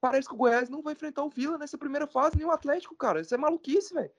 [0.00, 2.96] Parece que o Goiás não vai enfrentar o Vila nessa primeira fase, nem o Atlético,
[2.96, 3.20] cara.
[3.20, 4.10] Isso é maluquice, velho.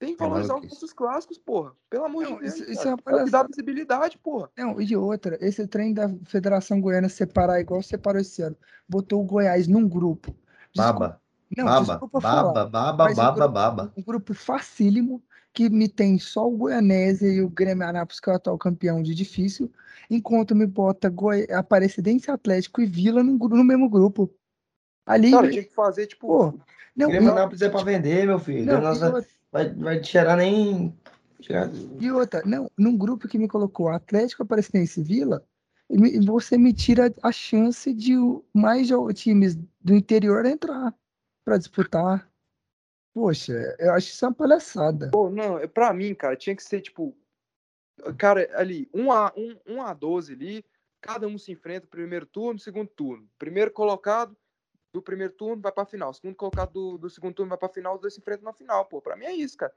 [0.00, 1.72] Tem que valorizar os nossos clássicos, porra.
[1.90, 2.54] Pelo amor não, de Deus.
[2.54, 4.50] Isso, isso é, uma é dá visibilidade, porra.
[4.56, 8.56] Não, e outra, esse trem da Federação Goiana separar igual separou esse ano.
[8.88, 10.34] Botou o Goiás num grupo.
[10.72, 11.20] Desculpa, baba.
[11.54, 13.92] Não, baba, baba, falar, baba, baba, um grupo, baba.
[13.98, 15.22] Um grupo facílimo
[15.52, 19.02] que me tem só o Goianese e o Grêmio Anápolis, que é o atual campeão
[19.02, 19.70] de difícil,
[20.08, 21.46] enquanto me bota Goi...
[21.52, 24.32] Aparecidense Atlético e Vila no, no mesmo grupo.
[25.04, 25.30] Ali.
[25.30, 26.26] Cara, tinha que fazer, tipo.
[26.26, 26.58] Pô,
[26.96, 28.66] não, Grêmio é pra vender, meu filho.
[28.66, 30.94] Não, Nossa, vai, vai tirar nem.
[31.98, 35.44] E outra, não, num grupo que me colocou Atlético, Aparecidense e Vila,
[36.24, 38.14] você me tira a chance de
[38.52, 40.94] mais times do interior entrar
[41.44, 42.30] para disputar.
[43.12, 45.10] Poxa, eu acho isso uma palhaçada.
[45.10, 47.16] Pô, não, é, pra mim, cara, tinha que ser tipo.
[48.16, 50.64] Cara, ali, 1 a, 1, 1 a 12 ali,
[51.00, 53.28] cada um se enfrenta primeiro turno, segundo turno.
[53.38, 54.36] Primeiro colocado
[54.92, 56.12] do primeiro turno vai pra final.
[56.12, 58.84] Segundo colocado do, do segundo turno vai pra final, os dois se enfrentam na final.
[58.86, 59.72] Pô, pra mim é isso, cara.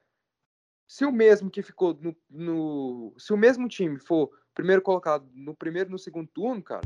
[0.88, 3.14] Se o mesmo que ficou no, no.
[3.18, 6.82] Se o mesmo time for primeiro colocado no primeiro e no segundo turno, cara,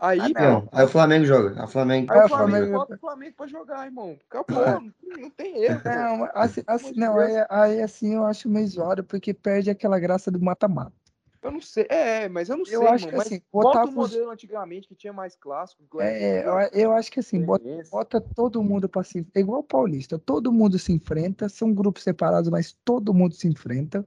[0.00, 0.68] Aí, ah, não.
[0.72, 1.62] aí o Flamengo joga.
[1.62, 2.10] A Flamengo...
[2.10, 4.18] Aí o Flamengo bota o Flamengo pra jogar, irmão.
[4.30, 4.72] Acabou, é.
[4.72, 5.82] não, não tem erro.
[5.84, 10.30] Não, assim, assim, não aí, aí, assim eu acho meio zoado, porque perde aquela graça
[10.30, 10.94] do mata-mata.
[11.42, 13.92] Eu não sei, é, mas eu não eu sei, acho mano, que, assim, bota o
[13.92, 16.00] modelo antigamente que tinha mais clássico.
[16.00, 19.64] É, eu, eu acho que assim, bota, bota, todo mundo para se é igual o
[19.64, 24.06] Paulista, todo mundo se enfrenta, são grupos separados, mas todo mundo se enfrenta.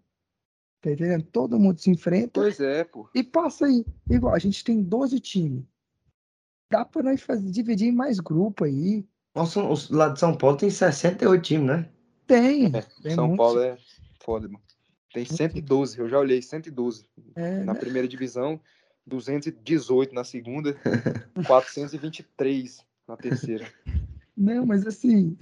[0.79, 1.23] Tá entendendo?
[1.23, 2.41] Todo mundo se enfrenta.
[2.41, 3.09] Pois é, pô.
[3.15, 3.86] E passa aí.
[4.09, 5.63] Igual, a gente tem 12 times
[6.73, 9.05] dá para nós fazer, dividir em mais grupo aí.
[9.36, 9.61] Nossa,
[9.91, 11.89] lá de São Paulo tem 68 times, né?
[12.25, 12.65] Tem.
[12.65, 13.77] É, tem São Paulo é
[14.23, 14.63] foda, mano.
[15.14, 17.05] Tem 112, eu já olhei, 112.
[17.36, 17.80] É, na né?
[17.80, 18.59] primeira divisão,
[19.05, 20.76] 218 na segunda,
[21.45, 23.72] 423 na terceira.
[24.36, 25.38] Não, mas assim,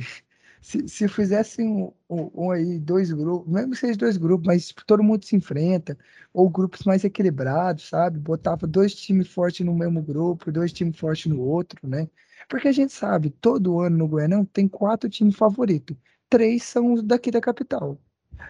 [0.62, 4.68] se, se fizessem um, um, um, aí dois grupos, mesmo que seja dois grupos, mas
[4.68, 5.98] tipo, todo mundo se enfrenta,
[6.34, 8.20] ou grupos mais equilibrados, sabe?
[8.20, 12.10] Botava dois times fortes no mesmo grupo, dois times fortes no outro, né?
[12.50, 15.96] Porque a gente sabe, todo ano no Goianão tem quatro times favoritos.
[16.30, 17.98] três são daqui da capital.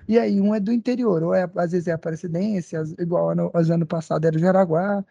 [0.08, 3.52] E aí um é do interior, ou é, às vezes é Aparecidense, as- igual ano,
[3.54, 5.04] os ano passado era o Jaraguá.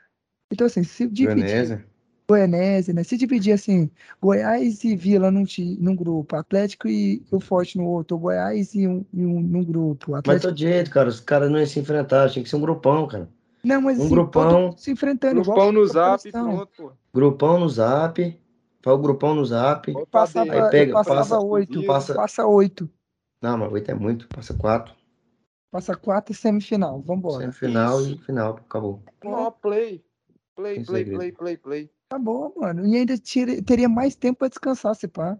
[0.53, 1.45] Então, assim, se dividir.
[1.45, 1.87] Goianésia.
[2.29, 3.03] Goianésia, né?
[3.03, 3.91] Se dividir assim,
[4.23, 5.45] Goiás e Vila num,
[5.81, 10.13] num grupo, Atlético e o Forte no outro, Goiás e um, e um num grupo,
[10.13, 10.49] Mas Atlético.
[10.49, 13.29] todo jeito, cara, os caras não iam se enfrentar, tinha que ser um grupão, cara.
[13.65, 16.93] Não, mas um assim, grupão- se enfrentando igual Grupão no a zap pronto, pô.
[17.13, 18.41] Grupão no zap,
[18.81, 19.93] faz o grupão no zap.
[20.11, 22.89] Passava, Aí pega, passa- oito, passa- passa oito,
[23.43, 24.95] Não, mas oito é muito, passa quatro.
[25.71, 27.41] passa quatro e semifinal, vambora.
[27.41, 28.13] Semifinal Isso.
[28.15, 29.03] e final, acabou.
[29.25, 30.05] Não, play.
[30.55, 31.17] Play, play, segredo.
[31.17, 31.91] play, play, play.
[32.11, 32.87] Tá bom, mano.
[32.87, 35.39] E ainda tira- teria mais tempo pra descansar, se pá.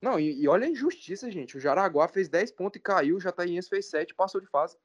[0.00, 1.56] Não, e, e olha a injustiça, gente.
[1.56, 4.76] O Jaraguá fez 10 pontos e caiu, o Jataíense fez 7 e passou de fase.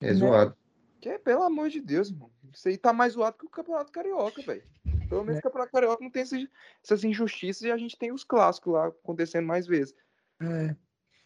[0.00, 0.56] É zoado.
[1.00, 2.30] Que é, pelo amor de Deus, irmão.
[2.54, 4.62] Isso aí tá mais zoado que o Campeonato Carioca, velho.
[5.08, 5.38] Pelo menos Né?
[5.40, 6.46] o Campeonato Carioca não tem essas,
[6.84, 9.94] essas injustiças e a gente tem os clássicos lá acontecendo mais vezes.
[10.42, 10.76] É,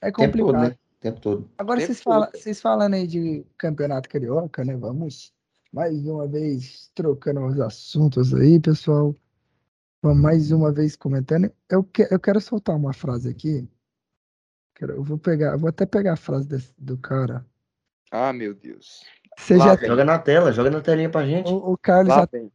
[0.00, 0.68] é O tempo todo, complicado.
[0.70, 0.76] né?
[0.76, 1.50] O tempo todo.
[1.58, 2.40] Agora, Tempo vocês, fala, todo.
[2.40, 4.76] vocês falando aí de campeonato carioca, né?
[4.76, 5.32] Vamos
[5.72, 9.14] mais uma vez trocando os assuntos aí, pessoal.
[10.02, 11.50] Vamos mais uma vez comentando.
[11.70, 13.68] Eu, que, eu quero soltar uma frase aqui.
[14.80, 17.44] Eu vou pegar, eu vou até pegar a frase desse- do cara.
[18.10, 19.02] Ah, meu Deus.
[19.38, 19.86] Você Lá já.
[19.86, 21.50] Joga na tela, joga na telinha pra gente.
[21.50, 22.52] o, o Carlos Lá já, vem.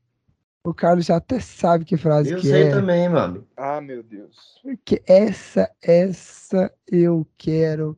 [0.70, 2.70] O Carlos já até sabe que frase Eu que sei é.
[2.70, 3.48] também, meu amigo.
[3.58, 4.62] Ah, meu Deus.
[4.86, 7.98] Que essa, essa eu quero.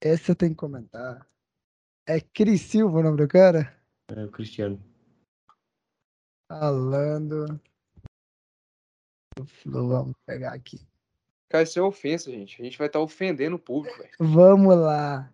[0.00, 1.26] Essa tem que comentar.
[2.06, 3.72] É Cris Silva o nome do cara?
[4.08, 4.82] É o Cristiano.
[6.50, 7.60] Falando.
[9.64, 10.80] Vamos pegar aqui.
[11.48, 12.60] Cara, isso é ofensa, gente.
[12.60, 14.10] A gente vai estar ofendendo o público, velho.
[14.18, 15.30] Vamos lá.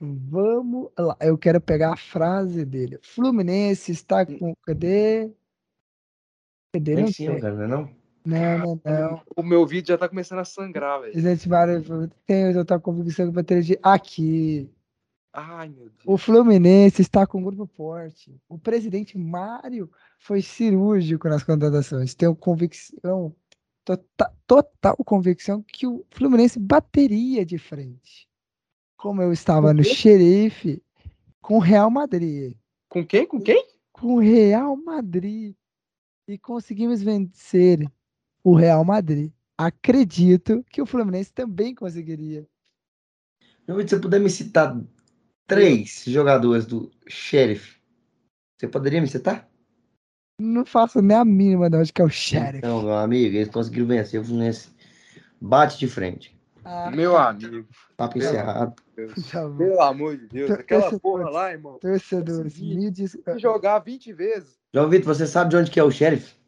[0.00, 1.16] Vamos lá.
[1.20, 2.98] Eu quero pegar a frase dele.
[3.02, 4.54] Fluminense está com.
[4.64, 5.30] Cadê?
[6.72, 6.94] Cadê?
[6.94, 8.00] Não cara, não não?
[8.24, 9.22] Não, não.
[9.36, 11.20] O meu vídeo já tá começando a sangrar, velho.
[11.20, 11.48] Gente,
[12.26, 13.78] tem outra convicção que vai ter de.
[13.82, 14.70] Aqui.
[15.32, 16.02] Ai, meu Deus.
[16.04, 18.34] O Fluminense está com um grupo forte.
[18.48, 22.14] O presidente Mário foi cirúrgico nas contratações.
[22.14, 23.34] Tenho convicção,
[23.84, 28.29] tota- total convicção que o Fluminense bateria de frente.
[29.00, 30.82] Como eu estava no xerife
[31.40, 32.54] com o Real Madrid.
[32.86, 33.26] Com quem?
[33.26, 33.66] Com quem?
[33.90, 35.54] Com o Real Madrid.
[36.28, 37.90] E conseguimos vencer
[38.44, 39.32] o Real Madrid.
[39.56, 42.46] Acredito que o Fluminense também conseguiria.
[43.66, 44.78] Meu amigo, se você puder me citar
[45.46, 47.80] três jogadores do Sheriff,
[48.58, 49.48] você poderia me citar?
[50.38, 52.58] Não faço nem a mínima de onde que é o Sheriff.
[52.58, 54.68] Então, meu amigo, eles conseguiram vencer o Fluminense.
[55.40, 56.38] Bate de frente.
[56.64, 57.66] Ah, Meu amigo.
[57.96, 58.74] Papo Pelo- encerrado.
[59.32, 59.48] Tá.
[59.56, 60.50] Pelo amor de Deus.
[60.50, 61.00] Aquela torcedores.
[61.02, 61.78] porra lá, irmão.
[61.78, 63.12] Torcedores, me diz...
[63.12, 64.58] Se jogar 20 vezes.
[64.72, 66.38] João Vitor, você sabe de onde que é o Sheriff?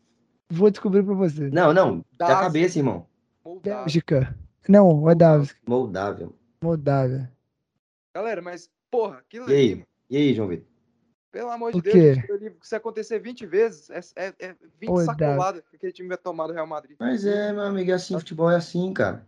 [0.51, 1.49] vou descobrir pra você.
[1.49, 2.05] Não, não.
[2.19, 3.07] Da Da cabeça, irmão.
[3.45, 3.79] Moldávia.
[3.85, 4.39] Bélgica.
[4.69, 5.51] Não, Moldávia.
[5.67, 6.29] Moldávia.
[6.63, 7.33] Moldávia.
[8.15, 9.71] Galera, mas, porra, aquilo E ali, aí?
[9.77, 10.67] mano, E aí, João Vitor?
[11.33, 14.97] pelo amor de O Deus, ali, se acontecer 20 vezes, é, é, é 20 Ô,
[15.01, 16.95] sacoladas que aquele time vai tomar do Real Madrid.
[17.01, 19.25] Mas é, meu amigo, é assim, futebol é assim, cara.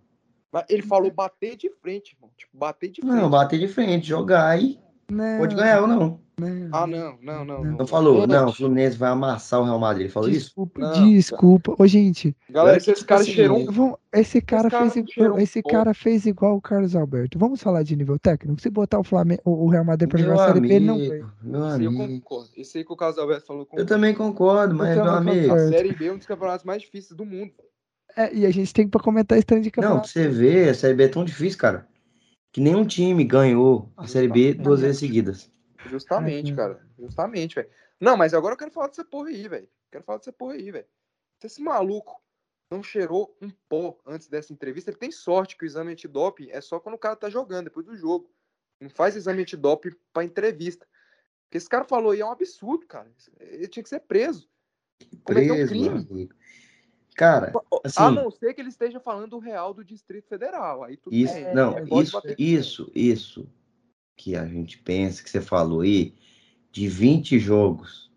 [0.69, 2.31] Ele falou bater de frente, irmão.
[2.37, 3.15] Tipo, bater de frente.
[3.15, 4.79] Não, bater de frente, jogar e
[5.11, 5.99] Não, pode ganhar ou não.
[5.99, 6.25] não.
[6.73, 7.63] Ah, não, não, não.
[7.65, 10.07] Não Não falou, não, o Fluminense vai amassar o Real Madrid.
[10.07, 10.47] Ele falou isso?
[10.47, 10.93] Desculpa, Não.
[11.09, 11.77] desculpa.
[11.79, 15.39] Ô, gente, Galera, Olha que esse cara assim, cheirou vamos- esse cara, cara fez, cheirou
[15.39, 17.39] esse cara fez igual o Carlos Alberto.
[17.39, 18.61] Vamos falar de nível técnico?
[18.61, 20.85] Se botar o Flamengo, o o Real Madrid pra Meu jogar a Série B, ele
[20.87, 21.33] não amigo, ganha.
[21.41, 22.09] meu Esse aí eu amigo.
[22.15, 22.51] concordo.
[22.57, 25.39] Esse aí que o Carlos Alberto falou com Eu também concordo, mas, Eu meu amigo.
[25.39, 25.69] A concordo.
[25.69, 27.53] Série B é um dos campeonatos mais difíceis do mundo.
[28.17, 30.09] É, e a gente tem pra comentar esse trem de Não, pra campeonato.
[30.09, 31.89] você ver, a Série B é tão difícil, cara.
[32.53, 35.51] Que nenhum time ganhou a Série B duas vezes seguidas.
[35.87, 36.57] Justamente, Uhum.
[36.57, 36.87] cara.
[36.99, 37.69] Justamente, velho.
[38.01, 39.69] Não, mas agora eu quero falar dessa porra aí, velho.
[39.91, 40.87] Quero falar dessa porra aí, velho.
[41.41, 42.21] Se esse maluco
[42.71, 46.61] não cheirou um pó antes dessa entrevista, ele tem sorte que o exame antidoping é
[46.61, 48.31] só quando o cara tá jogando, depois do jogo.
[48.81, 50.87] Não faz exame antidoping pra entrevista.
[51.47, 53.11] Porque esse cara falou aí é um absurdo, cara.
[53.41, 54.49] Ele tinha que ser preso.
[55.25, 56.07] Cometeu um Preso, meu crime.
[56.11, 56.35] amigo.
[57.15, 57.53] Cara,
[57.85, 60.83] assim, A não ser que ele esteja falando do real do Distrito Federal.
[60.83, 61.55] Aí tudo isso, bem.
[61.55, 63.49] não, pode isso, isso, isso
[64.17, 66.15] que a gente pensa, que você falou aí,
[66.73, 68.11] de 20 jogos,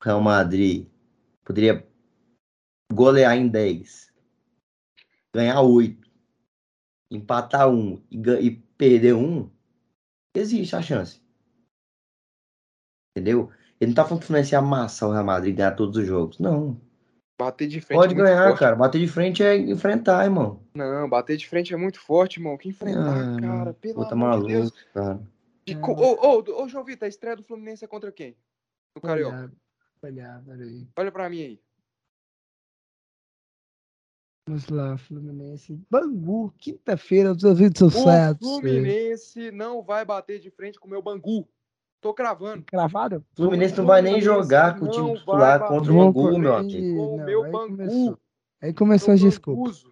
[0.00, 0.86] o Real Madrid
[1.44, 1.86] poderia
[2.90, 4.14] golear em 10,
[5.34, 6.10] ganhar 8,
[7.10, 9.50] empatar um e, e perder um,
[10.34, 11.20] existe a chance.
[13.14, 13.50] Entendeu?
[13.80, 15.96] Ele não tá falando que o Fluminense ia amassar o Real Madrid e ganhar todos
[15.96, 16.38] os jogos.
[16.38, 16.80] Não.
[17.40, 18.58] Bater de frente Pode é muito ganhar, forte.
[18.58, 18.74] cara.
[18.74, 20.60] Bater de frente é enfrentar, irmão.
[20.74, 22.58] Não, bater de frente é muito forte, irmão.
[22.58, 23.74] Que enfrentar, Ah, cara.
[23.74, 24.72] Pelo Pô, tá amor de Deus.
[24.92, 26.02] maluco, cara.
[26.02, 28.36] Ô, ô, ô, João Vitor, a estreia do Fluminense é contra quem?
[28.96, 29.36] No Carioca.
[30.02, 30.88] Olhar, olhar, peraí.
[30.96, 31.60] Olha pra mim aí.
[34.48, 35.78] Vamos lá, Fluminense.
[35.90, 37.90] Bangu, quinta-feira, os ouvidos O.
[38.38, 41.46] Fluminense não vai bater de frente com o meu Bangu.
[42.00, 42.64] Tô cravando.
[42.70, 43.24] Gravado?
[43.32, 46.60] O Fluminense não vai nem jogar com o time titular contra o Bangu, meu aí,
[46.60, 46.96] amigo.
[46.96, 47.68] Com o meu Bangu.
[47.76, 48.18] começou.
[48.62, 49.84] Aí começou as desculpas.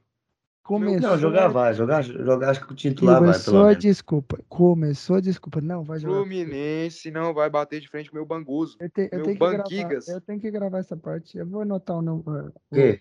[0.63, 3.83] Começou, Não, jogar vai, jogar, jogar acho que o titular vai, pelo começou a menos.
[3.85, 4.39] desculpa.
[4.49, 5.61] Começou a desculpa.
[5.61, 6.15] Não, vai jogar.
[6.17, 8.77] Fluminense não vai bater de frente com o meu Banguzo.
[8.81, 10.09] Eu, te- eu Meu que gravar, Banquigas.
[10.09, 11.39] eu tenho que gravar essa parte.
[11.39, 12.53] Eu vou anotar o número.
[12.71, 13.01] O quê?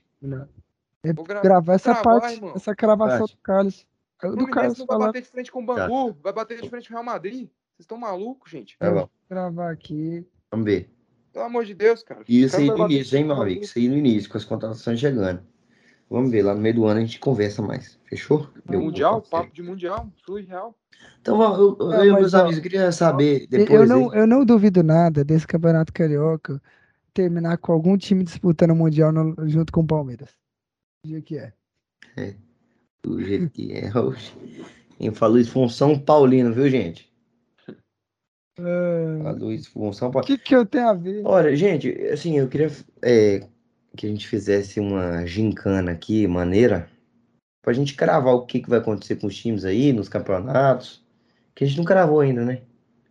[1.03, 2.53] É Vou gra- gravar essa gravar, parte, irmão.
[2.55, 3.87] essa gravação do Carlos.
[4.21, 5.07] Do Fluminense Carlos não vai falando.
[5.07, 6.17] bater de frente com o Bangu.
[6.23, 7.49] Vai bater de frente com o Real Madrid.
[7.75, 8.77] Vocês estão malucos, gente?
[8.77, 10.25] Tá bom, Gravar aqui.
[10.49, 10.89] vamos ver.
[11.33, 12.23] Pelo amor de Deus, cara.
[12.27, 13.55] Isso Os aí no início, hein, de meu frente com o amigo?
[13.59, 13.65] Bangu.
[13.65, 15.41] Isso aí no início, com as contratações chegando.
[16.09, 17.99] Vamos ver, lá no meio do ano a gente conversa mais.
[18.05, 18.49] Fechou?
[18.71, 20.73] Eu- Mundial, eu- papo de mundial, flui real.
[21.19, 23.89] Então, eu, eu, Não, eu, meus amigos, eu queria saber Eu depois.
[23.89, 26.61] não, aí- eu não duvido nada desse campeonato carioca
[27.13, 30.29] terminar com algum time disputando o Mundial no- junto com o Palmeiras.
[31.03, 31.53] Do jeito que é.
[33.03, 33.89] do jeito que é.
[33.97, 34.31] Oxe.
[34.97, 37.11] Quem falou isso foi um São Paulino, viu, gente?
[38.57, 39.35] Ah,
[39.93, 41.21] São O que, que eu tenho a ver?
[41.25, 42.67] Olha, gente, assim, eu queria
[43.03, 43.39] é,
[43.95, 46.89] que a gente fizesse uma gincana aqui, maneira,
[47.61, 51.03] pra gente cravar o que, que vai acontecer com os times aí, nos campeonatos,
[51.55, 52.61] que a gente não cravou ainda, né?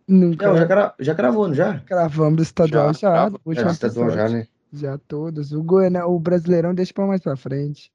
[0.07, 1.81] Nunca Não, já, cra- já cravou, não já?
[1.85, 4.47] gravamos do estadual Já, já, do É, estadual já, né?
[4.73, 5.51] Já todos.
[5.51, 7.91] O, Goiânia, o Brasileirão deixa pra mais pra frente.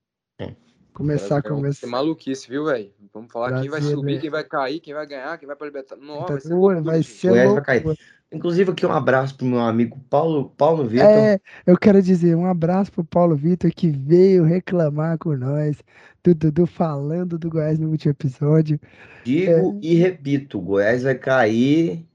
[0.91, 0.97] É.
[0.97, 1.86] Começar, É começar.
[1.86, 2.91] maluquice, viu, velho?
[3.12, 6.07] Vamos falar quem vai subir, quem vai cair, quem vai ganhar, quem vai pra Libertadores.
[6.09, 7.12] Nossa, vai ser Vai gente.
[7.12, 7.99] ser Goiás vai cair.
[8.32, 11.09] Inclusive aqui um abraço pro meu amigo Paulo, Paulo Vitor.
[11.09, 15.82] É, eu quero dizer um abraço pro Paulo Vitor que veio reclamar com nós
[16.22, 18.78] do Dudu falando do Goiás no último episódio.
[19.24, 22.07] Digo e repito, o Goiás vai cair.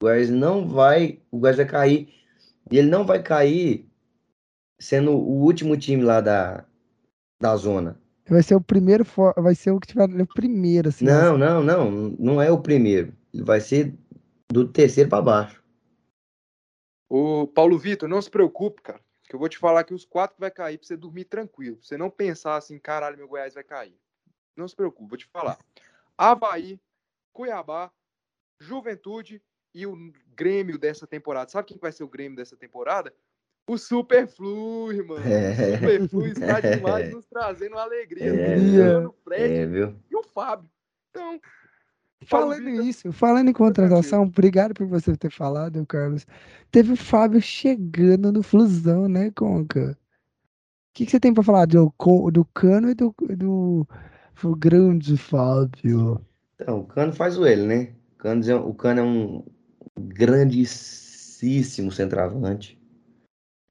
[0.00, 1.18] O Goiás não vai.
[1.32, 2.08] O Goiás vai cair.
[2.70, 3.88] E ele não vai cair
[4.78, 6.64] sendo o último time lá da,
[7.40, 7.98] da zona.
[8.28, 9.04] Vai ser o primeiro,
[9.36, 11.04] vai ser o que tiver o primeiro, assim.
[11.04, 11.90] Não, não, não.
[12.18, 13.14] Não é o primeiro.
[13.32, 13.94] Ele vai ser
[14.48, 15.62] do terceiro para baixo.
[17.08, 19.00] Ô, Paulo Vitor, não se preocupe, cara.
[19.28, 21.76] Que eu vou te falar que os quatro vai cair pra você dormir tranquilo.
[21.76, 23.96] Pra você não pensar assim, caralho, meu Goiás vai cair.
[24.56, 25.58] Não se preocupe, vou te falar.
[26.16, 26.80] Havaí,
[27.32, 27.92] Cuiabá,
[28.60, 29.42] Juventude
[29.74, 29.94] e o
[30.34, 31.50] Grêmio dessa temporada.
[31.50, 33.14] Sabe quem vai ser o Grêmio dessa temporada?
[33.66, 35.26] O Superflui, mano.
[35.26, 35.50] É.
[35.50, 38.26] O Superflui está demais nos trazendo alegria.
[38.26, 39.94] É, o Fred É, viu?
[40.10, 40.68] e o Fábio.
[41.10, 41.40] Então,
[42.24, 46.26] Falando isso, falando em contratação, obrigado por você ter falado, Carlos.
[46.70, 49.92] Teve o Fábio chegando no Flusão, né, Conca?
[49.92, 49.96] O
[50.94, 51.92] que, que você tem pra falar do,
[52.32, 53.86] do Cano e do, do,
[54.42, 56.20] do grande Fábio?
[56.54, 57.92] Então, o Cano faz o ele, né?
[58.14, 59.44] O Cano, é- o Cano é um
[59.98, 62.80] grandíssimo centroavante.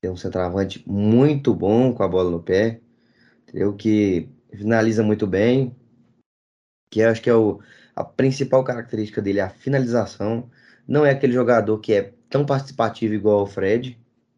[0.06, 2.80] É um centroavante muito bom com a bola no pé.
[3.48, 3.74] Entendeu?
[3.76, 5.76] Que finaliza muito bem.
[6.90, 7.60] Que eu acho que é o,
[7.96, 10.50] a principal característica dele, é a finalização.
[10.88, 13.98] Não é aquele jogador que é tão participativo igual o Fred,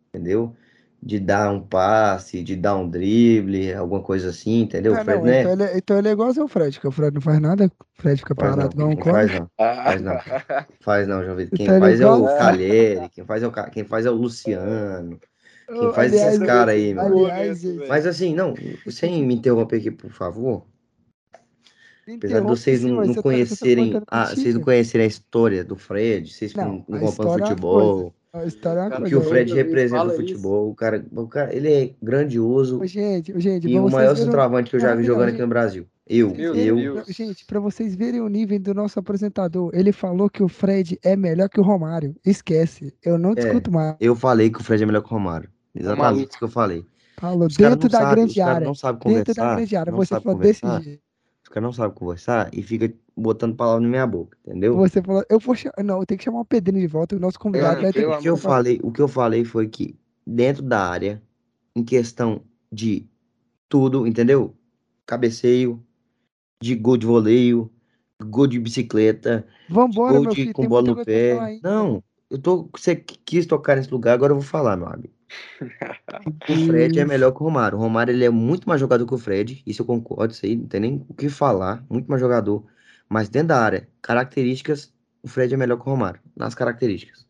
[0.09, 0.55] entendeu?
[1.01, 4.95] De dar um passe, de dar um drible, alguma coisa assim, entendeu?
[4.95, 5.41] Ah, Fred não, não é.
[5.41, 7.65] então, ele, é- então ele é igualzinho ao Fred, que o Fred não faz nada,
[7.65, 9.49] o Fred fica Faz parado não, igual um não faz não.
[9.57, 10.17] Faz não.
[10.81, 11.57] Faz não, João Vitor.
[11.57, 15.19] Quem Então faz é o Calheri, quem faz é o, quem faz é o Luciano.
[15.67, 17.25] Quem faz Aliás, esses caras aí, mano.
[17.25, 18.53] aliás, Mas assim, não,
[18.87, 20.65] sem me interromper aqui, por favor.
[22.15, 25.75] Apesar de vocês não, não tá- tá conhecerem, a, vocês não conhecerem a história do
[25.75, 29.65] Fred, vocês Não, não, acompanham é futebol, A história é o que o Fred vez,
[29.65, 30.21] representa no isso.
[30.21, 34.15] futebol, o cara, o cara, ele é grandioso Ô, Gente, ô, gente, e o maior
[34.15, 35.85] centroavante que eu já vi jogando aqui no Brasil.
[36.09, 37.07] Eu, Meu eu, Deus.
[37.07, 41.17] Gente, pra vocês verem o nível do nosso apresentador, ele falou que o Fred é
[41.17, 42.15] melhor que o Romário.
[42.25, 43.97] Esquece, eu não discuto mais.
[43.99, 45.49] eu falei que o Fred é melhor que o Romário.
[45.79, 46.29] Exatamente maluco.
[46.29, 46.85] isso que eu falei.
[47.17, 48.67] Caras dentro não da sabem, grande área.
[48.67, 49.91] Dentro da conversar, grande área.
[49.91, 50.81] não Você falou desse conversar.
[50.83, 51.01] jeito.
[51.43, 54.75] Os caras não sabem conversar e fica botando palavra na minha boca, entendeu?
[54.75, 55.83] Você falou, eu vou chamar.
[55.83, 58.01] Não, eu tenho que chamar o Pedrinho de volta, o nosso convidado É, vai ter
[58.01, 61.21] pelo O que eu falei, o que eu falei foi que dentro da área,
[61.75, 63.07] em questão de
[63.69, 64.53] tudo, entendeu?
[65.05, 65.81] Cabeceio,
[66.61, 67.71] de gol de voleio,
[68.21, 71.59] gol de bicicleta, Vambora, gol meu de filho, com bola no pé.
[71.63, 75.16] Não, eu tô, você quis tocar nesse lugar, agora eu vou falar, meu amigo.
[76.49, 77.77] O Fred é melhor que o Romário.
[77.77, 80.55] O Romário ele é muito mais jogador que o Fred, isso eu concordo, isso aí
[80.55, 82.65] não tem nem o que falar, muito mais jogador.
[83.09, 87.27] Mas dentro da área, características, o Fred é melhor que o Romário, nas características.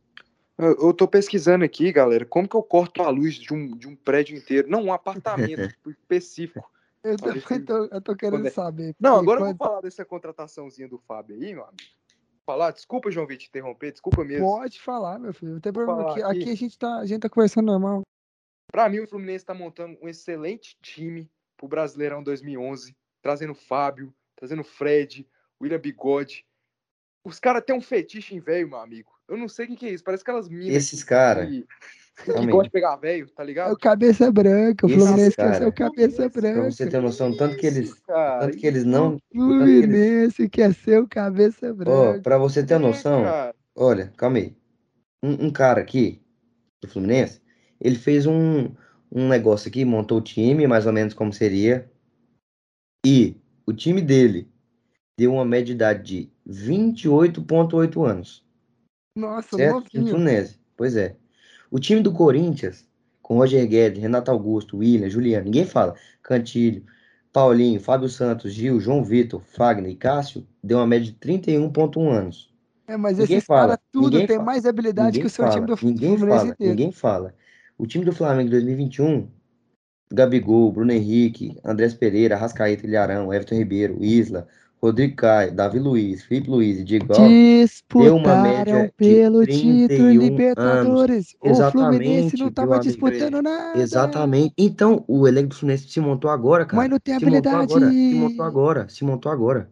[0.57, 3.87] Eu, eu tô pesquisando aqui, galera, como que eu corto a luz de um, de
[3.87, 4.67] um prédio inteiro?
[4.69, 6.69] Não, um apartamento específico.
[7.03, 7.61] Eu também sim.
[7.61, 8.95] tô, eu tô querendo Quando é- saber.
[8.99, 11.96] Não, agora eu vou quando- falar dessa contrataçãozinha do Fábio aí, meu amigo.
[12.47, 14.45] Falar, desculpa, João Vitor, te interromper, desculpa mesmo.
[14.45, 15.55] Pode falar, meu filho.
[15.55, 16.11] Não tem problema.
[16.11, 16.41] Aqui, aqui.
[16.43, 18.03] aqui a, gente tá, a gente tá conversando normal.
[18.71, 24.63] Pra mim, o Fluminense tá montando um excelente time, pro Brasileirão 2011, trazendo Fábio, trazendo
[24.63, 25.27] Fred,
[25.61, 26.45] William Bigode.
[27.21, 29.11] Os caras têm um fetiche em velho, meu amigo.
[29.27, 30.03] Eu não sei o que, que é isso.
[30.05, 30.73] Parece aquelas minas.
[30.73, 31.49] Esses caras.
[31.49, 31.67] Que,
[32.23, 33.71] que gostam de pegar velho, tá É ligado?
[33.73, 36.71] o cabeça branca, o Fluminense quer ser o cabeça Pra Pra branca.
[36.71, 39.15] você ter noção, tanto que eles, Isso, tanto que eles não.
[39.15, 42.21] O Fluminense quer ser o cabeça Ó, branca.
[42.21, 43.55] pra você ter É, noção, cara.
[43.75, 44.55] olha, calma aí.
[45.23, 46.21] Um, um cara aqui
[46.81, 47.41] do Fluminense,
[47.79, 48.69] ele fez um,
[49.11, 51.89] um negócio aqui, montou o time, mais ou menos como seria.
[53.05, 54.49] E o time dele
[55.19, 58.45] deu uma média de idade de 28,8 anos.
[59.15, 59.85] Nossa, Certo?
[59.93, 60.07] Novinho.
[60.11, 60.59] Fluminense.
[60.75, 61.15] Pois é.
[61.69, 62.85] O time do Corinthians,
[63.21, 65.95] com Roger Guedes, Renato Augusto, William, Juliano, ninguém fala.
[66.23, 66.83] Cantilho,
[67.31, 72.53] Paulinho, Fábio Santos, Gil, João Vitor, Fagner e Cássio, deu uma média de 31,1 anos.
[72.87, 75.43] É, mas Ninguém esses caras tudo ninguém tem fala, mais habilidade Ninguém que o seu
[75.45, 76.71] fala, time do ninguém Fluminense fala, inteiro.
[76.71, 77.35] ninguém fala.
[77.77, 79.29] O time do Flamengo de 2021,
[80.11, 84.47] Gabigol, Bruno Henrique, Andrés Pereira, Rascaeta, Ilharão, Everton Ribeiro, Isla,
[84.87, 89.45] Rodrigo Caio, Davi Luiz, Felipe Luiz e Diego Alves, deu uma média Disputaram de pelo
[89.45, 90.97] título 31 anos.
[90.97, 91.35] Libertadores.
[91.41, 92.83] O Fluminense Exatamente, não meu tava amigo.
[92.83, 93.79] disputando nada.
[93.79, 94.53] Exatamente.
[94.57, 96.77] Então, o elenco do Fluminense se montou agora, cara.
[96.77, 97.73] Mas não tem Se montou habilidade.
[97.73, 99.71] agora, se montou agora, se montou agora.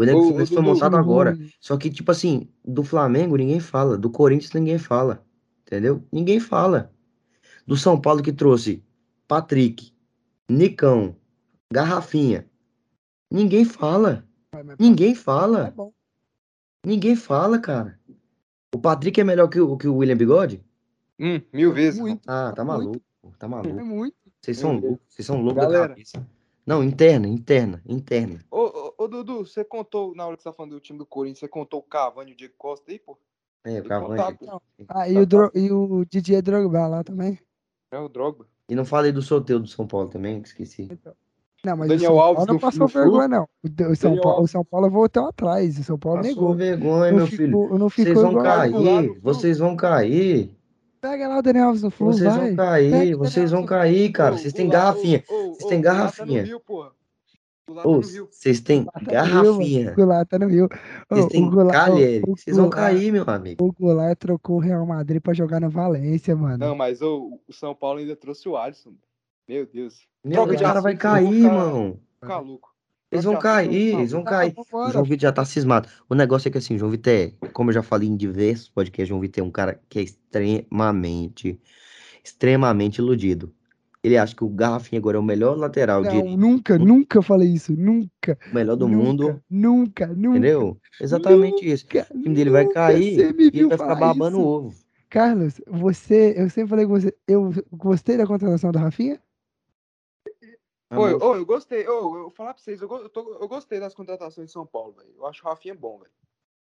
[0.00, 1.38] O elenco do Fluminense foi montado agora.
[1.60, 5.24] Só que, tipo assim, do Flamengo ninguém fala, do Corinthians ninguém fala,
[5.66, 6.02] entendeu?
[6.12, 6.92] Ninguém fala.
[7.66, 8.82] Do São Paulo que trouxe
[9.28, 9.92] Patrick,
[10.48, 11.14] Nicão,
[11.72, 12.46] Garrafinha.
[13.30, 14.26] Ninguém fala.
[14.78, 15.70] Ninguém é fala.
[15.70, 15.92] bom.
[16.84, 17.98] Ninguém fala, cara.
[18.74, 20.64] O Patrick é melhor que o, que o William Bigode?
[21.18, 22.00] Hum, mil vezes.
[22.00, 23.38] Muito, Ah, tá muito, maluco.
[23.38, 23.84] Tá é maluco.
[23.84, 24.16] muito.
[24.40, 25.06] Vocês são loucos.
[25.08, 26.26] Vocês são loucos da cabeça.
[26.66, 28.40] Não, interna, interna, interna.
[28.50, 31.06] Ô, ô, ô, Dudu, você contou, na hora que você tá falando do time do
[31.06, 33.18] Corinthians, você contou o Cavani e o Diego Costa aí, pô?
[33.64, 34.16] É, o Tem Cavani.
[34.36, 34.62] contato.
[34.88, 37.38] Ah, e o, Dro- e o Didier Drogba lá também.
[37.90, 38.46] É o Drogba.
[38.68, 40.88] E não falei do sorteio do São Paulo também, que esqueci.
[41.64, 43.48] Não, mas Daniel o São Alves Paulo não no- passou vergonha, não.
[43.90, 44.50] O, São Paulo, o Alves.
[44.50, 45.78] São Paulo voltou atrás.
[45.78, 46.54] O São Paulo Passou negou.
[46.54, 47.46] vergonha, Não meu filho.
[47.46, 50.56] ficou, não Vocês vão cair, vocês vão cair.
[51.00, 52.32] Pega lá o Daniel Alves no Flu, Vocês vai.
[52.54, 53.70] vão Pega cair, o vocês vão Alves.
[53.70, 54.36] cair, cara.
[54.38, 55.22] Vocês têm garrafinha.
[55.28, 56.44] ô, ô, Vocês têm tá garrafinha.
[56.46, 56.50] tá
[58.30, 59.90] vocês têm tá garrafinha.
[59.92, 60.64] O Goulart tá no Rio.
[60.66, 61.50] Ô, Vocês o têm o
[62.36, 63.64] Vocês vão cair, meu amigo.
[63.64, 66.58] O Goulart trocou o Real Madrid pra jogar no Valência, mano.
[66.58, 68.92] Não, mas o São Paulo ainda trouxe o Alisson.
[69.48, 70.06] Meu Deus.
[70.24, 72.00] Meu, Troca o de cara vai cair, ficar- irmão.
[72.20, 72.74] Ficar louco.
[73.12, 74.54] Eles vão de cair, eu eles vão cair.
[74.56, 74.90] O.
[74.90, 75.88] João Vitor já tá cismado.
[76.08, 78.68] O negócio é que assim, o João Vitor é, como eu já falei em diversos
[78.68, 81.60] podcasts, o João Vitor é um cara que é extremamente,
[82.24, 83.54] extremamente iludido.
[84.02, 87.48] Ele acha que o Garrafinha agora é o melhor lateral Não, direito, nunca, nunca falei
[87.52, 87.72] isso.
[87.72, 88.36] Nunca.
[88.50, 90.38] o melhor do nunca, mundo, Nunca, nunca.
[90.38, 90.78] entendeu?
[91.00, 91.86] Exatamente isso.
[91.86, 94.48] Nunca, O time dele vai cair e ele vai ficar babando o isso.
[94.48, 94.74] ovo.
[95.08, 99.20] Carlos, você, eu sempre falei com você, eu gostei da contratação do Rafinha?
[100.94, 101.86] Eu, Amor, ô, eu gostei.
[101.88, 104.52] Ô, eu vou falar pra vocês, eu, go- eu tô- eu gostei das contratações de
[104.52, 105.10] São Paulo, velho.
[105.16, 106.10] Eu acho o Rafinha bom, velho.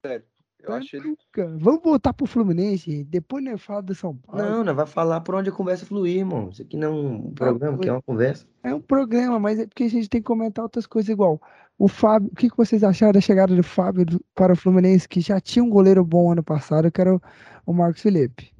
[0.04, 0.24] Sério.
[0.58, 1.08] Eu acho ele.
[1.08, 1.56] nunca.
[1.58, 4.40] Vamos voltar pro Fluminense, depois nós fala do São Paulo.
[4.42, 6.48] Não, não vai falar por onde a conversa fluir, irmão.
[6.48, 8.46] Isso aqui não é um programa, aqui é uma conversa.
[8.62, 11.40] É um programa, mas é porque a gente tem que comentar outras coisas igual.
[11.78, 15.20] O Fábio, o que, que vocês acharam da chegada do Fábio para o Fluminense, que
[15.20, 17.20] já tinha um goleiro bom ano passado, que era o,
[17.66, 18.50] o Marcos Felipe?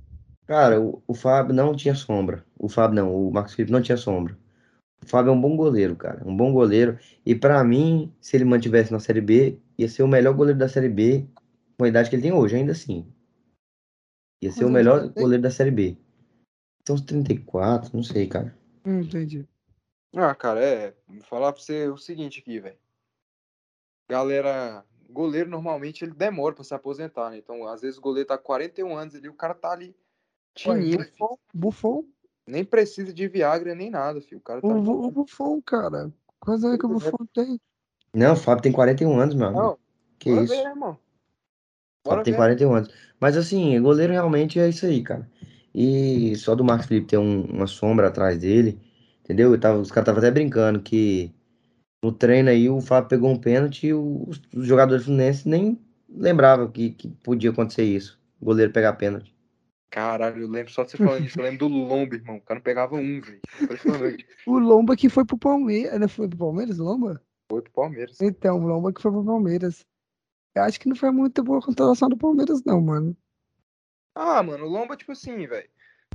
[0.47, 2.45] Cara, o, o Fábio não tinha sombra.
[2.59, 4.37] O Fábio não, o Marcos Felipe não tinha sombra.
[5.03, 6.27] O Fábio é um bom goleiro, cara.
[6.27, 6.99] Um bom goleiro.
[7.25, 10.69] E pra mim, se ele mantivesse na Série B, ia ser o melhor goleiro da
[10.69, 11.27] Série B
[11.79, 13.07] com a idade que ele tem hoje, ainda assim.
[14.43, 15.97] Ia ser o Quantos melhor goleiro da Série B.
[16.85, 18.57] Tem uns 34, não sei, cara.
[18.85, 19.47] Hum, entendi.
[20.14, 20.95] Ah, cara, é.
[21.07, 22.79] Vou falar pra você o seguinte aqui, velho.
[24.09, 27.39] Galera, goleiro normalmente ele demora pra se aposentar, né?
[27.39, 29.97] Então, às vezes o goleiro tá com 41 anos ali, o cara tá ali
[30.55, 30.99] tininho.
[30.99, 32.05] Buffon, Buffon,
[32.47, 34.39] Nem precisa de Viagra nem nada, filho.
[34.39, 34.68] O cara tá.
[34.68, 36.13] o, o Buffon, cara.
[36.39, 37.61] Quantos anos que o Buffon tem?
[38.14, 39.63] Não, o Fábio tem 41 anos, meu amigo.
[39.63, 39.79] Não,
[40.18, 40.55] Que bora isso?
[40.55, 40.99] ver, irmão.
[42.07, 42.39] Fábio tem ver.
[42.39, 42.95] 41 anos.
[43.21, 45.29] Mas assim, goleiro realmente é isso aí, cara.
[45.75, 48.81] E só do Marcos Felipe ter um- uma sombra atrás dele,
[49.21, 49.53] entendeu?
[49.53, 51.35] Eu tava- os caras estavam até brincando que
[52.03, 55.79] no treino aí o Fábio pegou um pênalti e os, os jogadores fluminenses nem
[56.09, 58.18] lembravam que, que podia acontecer isso.
[58.41, 59.35] O goleiro pegar pênalti.
[59.91, 61.38] Caralho, eu lembro só de você falando isso.
[61.38, 62.37] Eu lembro do Lomba, irmão.
[62.37, 63.41] O cara não pegava um, velho.
[64.46, 65.99] O Lomba que foi pro Palmeiras.
[65.99, 67.22] Não foi pro Palmeiras, o Lomba?
[67.50, 68.21] Foi pro Palmeiras.
[68.21, 69.87] Então, o Lomba que foi pro Palmeiras.
[70.54, 73.17] Eu acho que não foi muito boa a contratação do Palmeiras, não, mano.
[74.14, 75.68] Ah, mano, o Lomba, tipo assim, velho.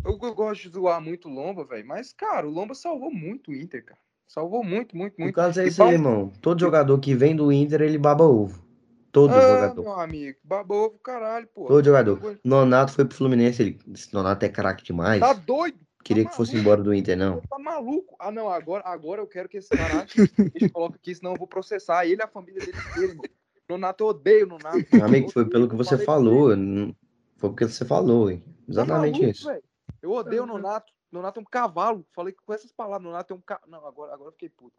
[0.03, 1.85] Eu, eu gosto de zoar muito o Lomba, velho.
[1.85, 3.99] Mas, cara, o Lomba salvou muito o Inter, cara.
[4.27, 5.35] Salvou muito, muito, O muito.
[5.35, 6.31] caso é isso aí, irmão.
[6.41, 8.65] Todo jogador que vem do Inter, ele baba ovo.
[9.11, 9.81] Todo Ah, jogador.
[9.83, 11.65] meu amigo, babou caralho, pô.
[11.65, 12.39] Todo jogador.
[12.43, 13.79] Nonato foi pro Fluminense, ele.
[13.93, 15.19] Esse Nonato é craque demais.
[15.19, 15.79] Tá doido?
[16.03, 17.41] queria que fosse embora do Inter, não.
[17.41, 18.15] Tá maluco?
[18.19, 21.37] Ah, não, agora, agora eu quero que esse cara ache que coloque aqui, senão eu
[21.37, 23.23] vou processar ele e a família dele irmão.
[23.69, 24.83] Nonato, eu odeio o Nonato.
[24.91, 26.55] Meu amigo, foi pelo que você falou.
[26.55, 26.95] não-
[27.37, 28.39] Foi porque você falou, hein?
[28.45, 29.47] Tá Exatamente maluco, isso.
[29.47, 29.63] velho?
[30.01, 30.91] Eu odeio o Nonato.
[31.11, 32.05] Nonato é um cavalo.
[32.13, 33.03] Falei com essas palavras.
[33.03, 33.69] Nonato é um cavalo.
[33.69, 34.75] Não, agora, agora eu fiquei puto.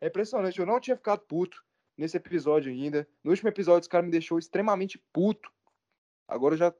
[0.00, 0.58] É impressionante.
[0.58, 1.62] Eu não tinha ficado puto
[1.98, 3.06] nesse episódio ainda.
[3.22, 5.50] No último episódio, os caras me deixou extremamente puto.
[6.26, 6.74] Agora eu já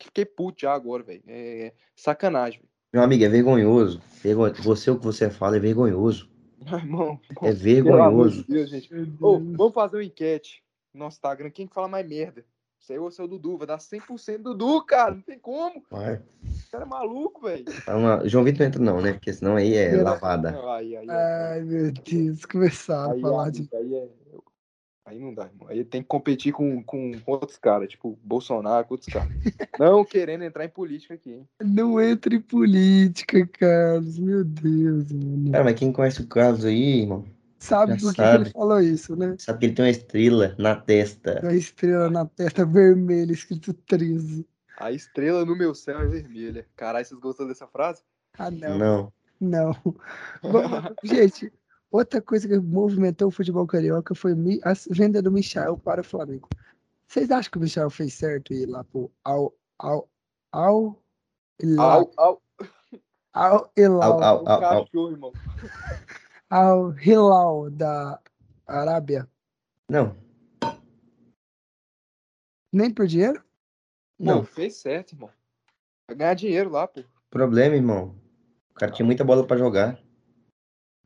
[0.00, 1.22] fiquei puto já agora, velho.
[1.26, 2.70] É sacanagem, velho.
[2.92, 4.00] Meu amigo, é vergonhoso.
[4.22, 6.30] Vergon- Você, o que você fala é vergonhoso.
[6.72, 8.44] Irmão, É de vergonhoso.
[8.48, 8.92] Deus, gente.
[8.92, 11.50] Meu Ô, vamos fazer uma enquete no nosso Instagram.
[11.50, 12.44] Quem que fala mais merda?
[12.80, 13.58] Isso aí ou seu Dudu?
[13.58, 15.14] Vai dar 100% Dudu, cara.
[15.14, 15.84] Não tem como.
[15.90, 16.16] Vai.
[16.16, 17.64] O cara é maluco, velho.
[17.86, 19.12] Ah, João Vitor não entra, não, né?
[19.12, 20.58] Porque senão aí é lavada.
[20.76, 23.68] Aí, aí, aí, Ai, meu Deus, começaram a falar aí, de.
[23.74, 24.08] aí, é-
[25.04, 25.68] aí não dá, irmão.
[25.68, 29.32] Aí tem que competir com, com outros caras, tipo Bolsonaro, com outros caras.
[29.78, 31.48] Não querendo entrar em política aqui, hein?
[31.62, 34.18] Não entre em política, Carlos.
[34.18, 35.52] Meu Deus, mano.
[35.52, 37.24] Cara, mas quem conhece o Carlos aí, irmão,
[37.58, 39.36] Sabe por que, ele falou isso, né?
[39.38, 41.46] sabe que ele tem uma estrela na testa.
[41.46, 44.46] A estrela na testa vermelha, escrito 13.
[44.78, 46.66] A estrela no meu céu é vermelha.
[46.74, 48.02] Caralho, vocês gostam dessa frase?
[48.38, 48.78] Ah, não.
[48.78, 49.12] Não.
[49.38, 49.76] Não.
[50.42, 51.52] Vamos- Gente,
[51.90, 54.32] outra coisa que movimentou o futebol carioca foi
[54.64, 56.48] a venda do Michel para o Flamengo.
[57.06, 60.08] Vocês acham que o Michel fez certo ir lá pro Al Al
[60.52, 60.96] Al
[61.62, 62.42] Hilal, Au, au,
[63.34, 64.42] Al Hilal, Au, au.
[64.42, 65.32] o cachorro.
[66.48, 68.20] Al Hilal da
[68.66, 69.28] Arábia?
[69.88, 70.16] Não.
[72.72, 73.42] Nem por dinheiro?
[74.18, 74.44] Não, Não.
[74.44, 75.30] fez certo, irmão.
[76.06, 77.02] Vai ganhar dinheiro lá, pô.
[77.28, 78.14] Problema, irmão.
[78.70, 80.00] O cara tinha muita bola pra jogar.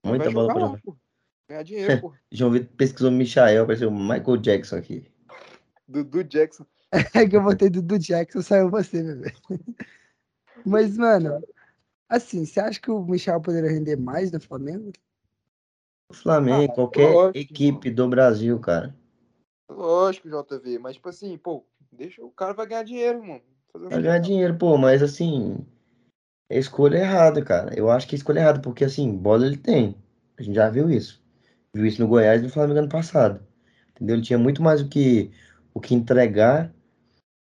[0.04, 0.80] Muita bola pra jogar.
[0.82, 0.96] pô.
[1.48, 2.12] Ganhar dinheiro, pô.
[2.30, 5.10] João Vitor pesquisou Michael, apareceu Michael Jackson aqui.
[5.86, 6.66] Dudu Jackson.
[7.14, 9.32] É que eu botei do, do Jackson, saiu você, bebê.
[10.64, 11.42] Mas, mano,
[12.08, 14.92] assim, você acha que o Michel poderia render mais no Flamengo?
[16.08, 18.94] O Flamengo, Ah, qualquer lógico, equipe do Brasil, cara.
[19.68, 23.40] Lógico, JV, mas tipo assim, pô, deixa o cara vai ganhar dinheiro, irmão.
[23.72, 25.66] Fazer o Vai ganhar dinheiro, pô, mas assim,
[26.48, 27.76] é escolha errada, cara.
[27.76, 29.96] Eu acho que é escolha errada, porque assim, bola ele tem.
[30.38, 31.22] A gente já viu isso.
[31.72, 33.40] Viu isso no Goiás e no Flamengo ano passado.
[33.90, 34.16] Entendeu?
[34.16, 35.30] Ele tinha muito mais o que,
[35.72, 36.72] o que entregar.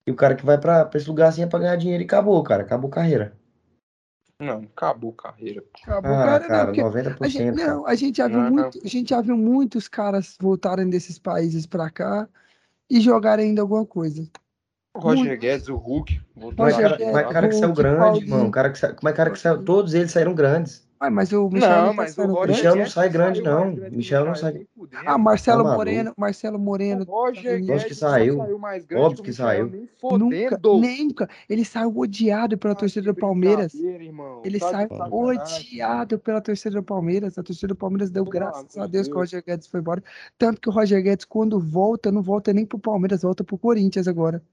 [0.07, 2.05] E o cara que vai pra, pra esse lugar assim é pra ganhar dinheiro e
[2.05, 2.63] acabou, cara.
[2.63, 3.37] Acabou a carreira.
[4.41, 5.63] Não, acabou a carreira.
[5.83, 8.49] Acabou, Ah, cara, não, cara, porque 90%, a gente, não, a gente já viu Não.
[8.49, 12.27] muito, a gente já viu muitos caras voltarem desses países pra cá
[12.89, 14.25] e jogarem ainda alguma coisa.
[14.99, 15.39] O Roger Muito.
[15.41, 16.21] Guedes, o Hulk.
[16.35, 18.23] voltou Mas, cara, Guedes, mas cara que saiu grande, Paulinho.
[18.25, 18.51] irmão.
[18.51, 18.95] Cara que sa...
[19.01, 19.63] Mas cara que saiu.
[19.63, 20.87] Todos eles saíram grandes.
[21.01, 22.55] Ah, mas o Michel Não, não mas o Roger?
[22.55, 23.73] Michel não sai grande, não.
[23.73, 24.67] grande Michel não sai-.
[25.05, 27.05] Ah, Marcelo Tá Moreno, Marcelo Moreno.
[27.07, 28.35] O Roger Guedes que saiu.
[28.37, 29.69] saiu mais grande Óbvio que saiu.
[29.69, 29.89] nem
[30.19, 31.29] Nunca, nunca.
[31.49, 33.73] Ele saiu odiado pela Ah, torcida do Palmeiras.
[34.43, 37.37] Ele Tá saiu odiado pela torcida do Palmeiras.
[37.37, 39.17] A torcida do Palmeiras deu graças a de Deus que o.
[39.19, 40.03] Roger Guedes foi embora.
[40.37, 44.05] Tanto que o Roger Guedes, quando volta, não volta nem pro Palmeiras, volta pro Corinthians
[44.07, 44.43] agora.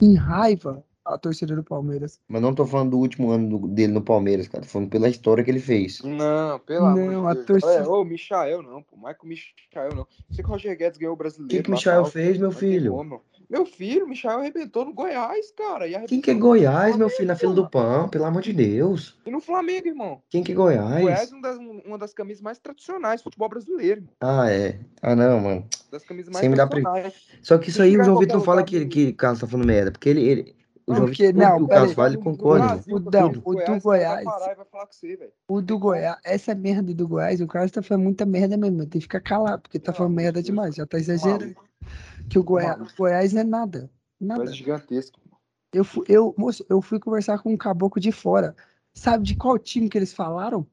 [0.00, 2.18] Em raiva a torcida do Palmeiras.
[2.28, 4.64] Mas não tô falando do último ano do- dele no Palmeiras, cara.
[4.64, 6.00] Tô falando pela história que ele fez.
[6.02, 7.46] Não, pelo Não, amor a de Deus.
[7.62, 8.96] torcida- É, ô, Michael não, pô.
[8.96, 10.06] Michael Michael não.
[10.30, 11.48] Sei que o Roger Guedes ganhou o O brasileiro.
[11.56, 12.92] que, que o Michael fez, meu filho?
[12.92, 13.20] como.
[13.50, 15.86] Meu filho, o Michael arrebentou no Goiás, cara.
[15.86, 17.28] E Quem que é Goiás, meu filho?
[17.28, 19.18] Na fila do pão, pelo amor de Deus.
[19.26, 20.22] E no Flamengo, irmão.
[20.30, 21.30] Quem que é O Goiás Goiás?
[21.30, 24.14] é uma das, uma das camisas mais tradicionais do futebol brasileiro, irmão.
[24.22, 24.80] Ah, é.
[25.02, 25.66] Ah, não, mano.
[25.92, 27.14] Das camisas mais Sem me dar pre- tradicionais.
[27.42, 29.92] Só que isso aí o João Vitor fala que, que o Carlos tá falando merda.
[29.92, 30.22] Porque ele.
[30.26, 31.84] ele o Não, João porque- Vitor, não, o No concorda.
[31.84, 33.82] O falar o do Goiás.
[33.82, 35.32] Vai parar e vai falar com você.
[35.48, 38.78] O do Goiás, essa merda do Goiás, o Carlos tá falando muita merda mesmo.
[38.80, 40.74] Tem que ficar calado, porque tá falando merda Deus, demais.
[40.74, 41.54] Já tá exagerando.
[42.28, 42.92] Que o Goiás, maluco.
[42.92, 43.90] o Goiás não é nada.
[44.20, 44.40] Nada.
[44.40, 45.20] Goiás é gigantesco.
[45.72, 48.54] Eu fui, eu, moço, eu fui conversar com um caboclo de fora.
[48.92, 50.66] Sabe de qual time que eles falaram?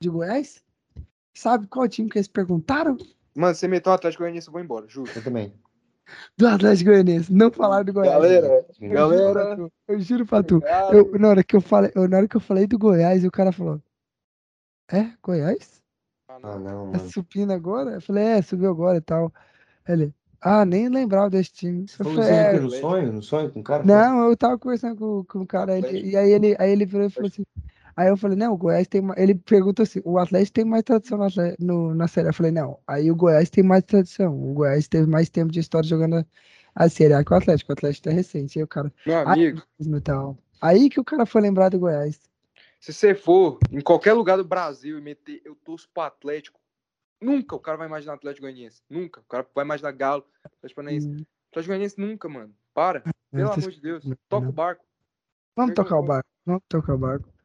[0.00, 0.62] De Goiás?
[1.34, 2.96] Sabe qual time que eles perguntaram?
[3.36, 5.08] Mano, você meteu o Atlético Goianiense, eu vou embora, juro.
[5.14, 5.52] Eu também.
[6.36, 7.32] Do Atlético Goianiense.
[7.32, 8.14] Não falaram do Goiás.
[8.14, 9.18] Galera, Eu galera.
[9.20, 10.62] juro pra tu, Eu juro pra tu.
[10.92, 13.30] Eu, na, hora que eu falei, eu- na hora que eu falei do Goiás, o
[13.30, 13.80] cara falou:
[14.90, 15.82] É, Goiás?
[16.28, 16.58] ah, Ah, não.
[16.60, 17.10] não, Tá mano.
[17.10, 17.92] subindo agora?
[17.92, 19.32] Eu falei, é, subiu agora e tal.
[19.86, 21.86] Ele, ah, nem lembrava desse time.
[21.88, 23.12] Você falou falei, é, no sonho?
[23.12, 23.84] No sonho com o cara?
[23.84, 27.06] Não, eu tava conversando com, com o cara, ele- e aí ele, aí ele virou
[27.06, 27.44] e falou assim.
[27.98, 29.20] Aí eu falei, não, o Goiás tem mais.
[29.20, 31.18] Ele perguntou assim: o Atlético tem mais tradição
[31.58, 32.28] no, na série.
[32.28, 34.40] Eu falei, não, aí o Goiás tem mais tradição.
[34.40, 36.24] O Goiás teve mais tempo de história jogando a,
[36.76, 37.72] a série A que o Atlético.
[37.72, 38.56] O Atlético é recente.
[38.56, 40.38] Aí o cara, Meu ah, amigo, e tal.
[40.60, 42.20] Aí que o cara foi lembrar do Goiás.
[42.78, 46.60] se você for em qualquer lugar do Brasil e meter eu torço pro Atlético,
[47.20, 48.80] nunca o cara vai imaginar Atlético Goianiense.
[48.88, 49.22] Nunca.
[49.22, 51.08] O cara vai imaginar Galo, Atlético Paranaense.
[51.08, 52.54] Hum, Atlético Goianiense nunca, mano.
[52.72, 53.02] Para.
[53.32, 54.04] Pelo essas amor de Deus.
[54.28, 54.84] Toca o barco.
[55.56, 56.30] Vamos tocar o barco.
[56.46, 57.37] Vamos tocar o barco.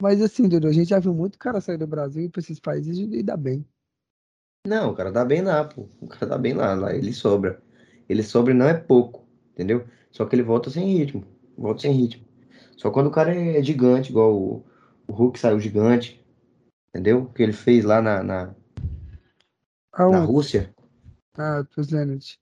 [0.00, 2.60] Mas assim, Dudu, a gente já viu muito cara sair do Brasil e para esses
[2.60, 3.66] países e dá bem.
[4.66, 5.88] Não, o cara tá bem lá, pô.
[6.00, 7.62] O cara tá bem lá, lá ele sobra.
[8.08, 9.86] Ele sobra e não é pouco, entendeu?
[10.10, 11.24] Só que ele volta sem ritmo.
[11.56, 12.26] Volta sem ritmo.
[12.76, 14.64] Só quando o cara é gigante, igual o,
[15.08, 16.22] o Hulk saiu gigante,
[16.88, 17.22] entendeu?
[17.22, 18.54] O que ele fez lá na, na, na
[19.92, 20.26] Aonde?
[20.26, 20.74] Rússia.
[21.38, 22.38] Ah, pro Zenit.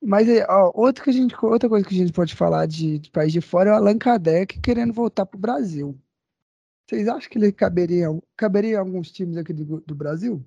[0.00, 2.98] Mas é, ó, outra, que a gente, outra coisa que a gente pode falar de,
[2.98, 5.98] de país de fora é o Allan Kardec querendo voltar pro Brasil.
[6.88, 8.06] Vocês acham que ele caberia,
[8.36, 10.42] caberia em alguns times aqui do, do Brasil?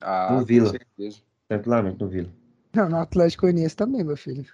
[0.00, 0.72] Ah, No com Vila.
[1.48, 2.30] Tranquilamente, no Vila.
[2.74, 4.46] Não, no Atlético Goianiense também, meu filho.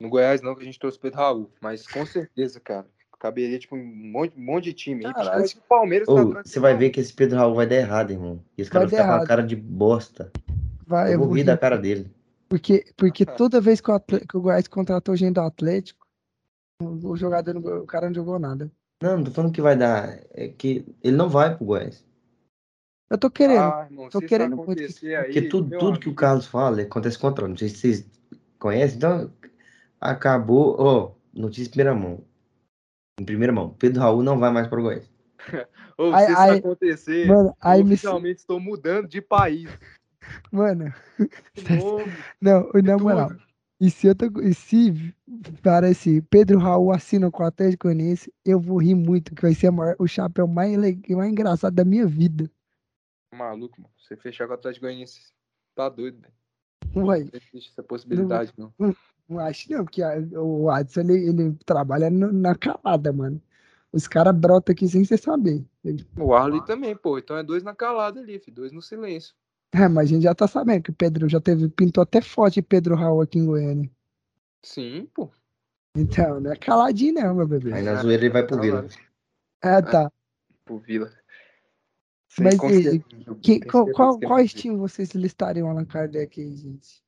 [0.00, 1.50] No Goiás não, que a gente trouxe o Pedro Raul.
[1.60, 2.88] Mas com certeza, cara.
[3.18, 5.04] Caberia, tipo, um monte, um monte de time.
[5.04, 5.12] aí.
[5.12, 5.44] Caralho.
[5.44, 8.10] O Palmeiras tá Ô, do você vai ver que esse Pedro Raul vai dar errado,
[8.10, 8.42] irmão.
[8.56, 9.28] E esse cara Vai ficar com a errado.
[9.28, 10.32] cara de bosta.
[10.86, 12.10] Vai, Eu vou rir da cara dele.
[12.48, 16.06] Porque, porque toda vez que o, Atle- que o Goiás contratou gente do Atlético,
[16.82, 18.72] o, jogador, o cara não jogou nada.
[19.02, 20.18] Não, não tô falando que vai dar.
[20.32, 22.04] É que ele não vai pro Goiás.
[23.10, 23.60] Eu tô querendo.
[23.60, 26.46] Ah, irmão, tô querendo muito que- acontecer aí, Porque tudo, tudo que o amigo, Carlos
[26.46, 27.48] fala acontece contra.
[27.48, 28.10] Não sei se vocês
[28.58, 28.98] conhecem.
[28.98, 29.32] Então,
[30.00, 30.76] acabou.
[30.78, 32.22] Ó, notícia em primeira mão.
[33.20, 33.70] Em primeira mão.
[33.70, 35.10] Pedro Raul não vai mais para o Goiás.
[36.14, 37.92] Aí- se isso aí- acontecer, Mano, aí eu me.
[37.92, 39.68] oficialmente estou mudando de país.
[40.50, 40.92] Mano,
[42.40, 42.98] não, na tudo.
[43.00, 43.30] moral.
[43.80, 45.14] E se, eu tô, e se
[45.62, 49.70] parece Pedro Raul assina com o Atlético Goianiense, eu vou rir muito, que vai ser
[49.70, 52.50] maior- o chapéu mais, mais engraçado da minha vida.
[53.34, 53.94] Maluco, mano.
[53.96, 55.32] Você fechar com o Atlético Goianiense,
[55.74, 56.34] tá doido, velho.
[56.94, 58.72] Não existe essa possibilidade, não.
[59.28, 63.40] não acho não, porque a- o Adson, ele, ele trabalha no- na calada, mano.
[63.92, 65.64] Os caras brotam aqui sem você saber.
[65.84, 67.18] Ele- O Arley também, pô.
[67.18, 68.56] Então é dois na calada ali, filho.
[68.56, 69.34] Dois no silêncio.
[69.72, 72.54] É, mas a gente já tá sabendo que o Pedro já teve, pintou até foto
[72.54, 73.90] de Pedro Raul aqui em Goiânia.
[74.62, 75.30] Sim, pô.
[75.96, 77.72] Então, não é caladinho não, meu bebê.
[77.72, 78.86] Aí na zoeira ele vai pro Vila.
[79.62, 80.12] Ah, tá.
[80.64, 81.12] Pro Vila.
[82.28, 83.04] Sem Mas e-
[83.42, 87.02] Que- qual, qual, que é quais times vocês listariam Allan Kardec aí, gente?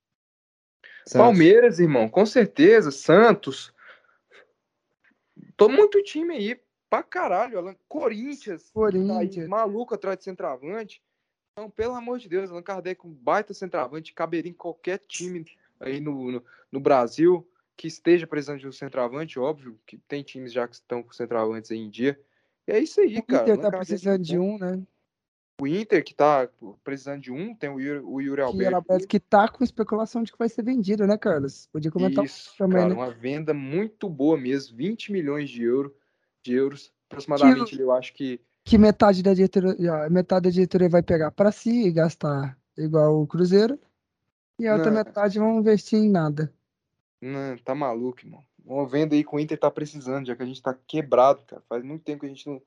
[1.07, 1.13] Santos.
[1.13, 2.91] Palmeiras, irmão, com certeza.
[2.91, 3.73] Santos.
[5.57, 6.61] Tô muito time aí.
[6.91, 7.59] Pra caralho.
[7.59, 7.77] Alan.
[7.89, 8.71] Corinthians.
[8.73, 9.49] tá aí Corinthians.
[9.49, 11.03] maluco atrás de centroavante.
[11.53, 15.45] Então, pelo amor de Deus, Allan Kardec, um baita centroavante, caberia em qualquer time
[15.79, 17.47] aí no, no, no Brasil
[17.77, 21.71] que esteja precisando de um centroavante, óbvio, que tem times já que estão com centroavantes
[21.71, 22.19] aí em dia.
[22.67, 23.43] E é isso aí, O cara.
[23.43, 24.83] Inter Allan tá Kardec precisando de um, né?
[25.61, 26.49] O Inter, que tá
[26.83, 28.73] precisando de um, tem o Yuri, o Yuri Que Alberto.
[28.73, 31.69] ela parece que tá com especulação de que vai ser vendido, né, Carlos?
[31.71, 32.95] Podia comentar Isso, também, cara, né?
[32.95, 35.95] uma venda muito boa mesmo, 20 milhões de, euro,
[36.43, 41.31] de euros, aproximadamente, eu acho que Que metade da diretoria, metade da diretoria vai pegar
[41.31, 43.79] pra si e gastar igual o Cruzeiro.
[44.59, 44.99] E a outra Não.
[44.99, 46.53] metade vão investir em nada.
[47.21, 48.45] não, tá maluco, irmão.
[48.65, 51.63] Uma venda aí que o Inter tá precisando, já que a gente tá quebrado, cara.
[51.69, 52.63] Faz muito tempo que a gente não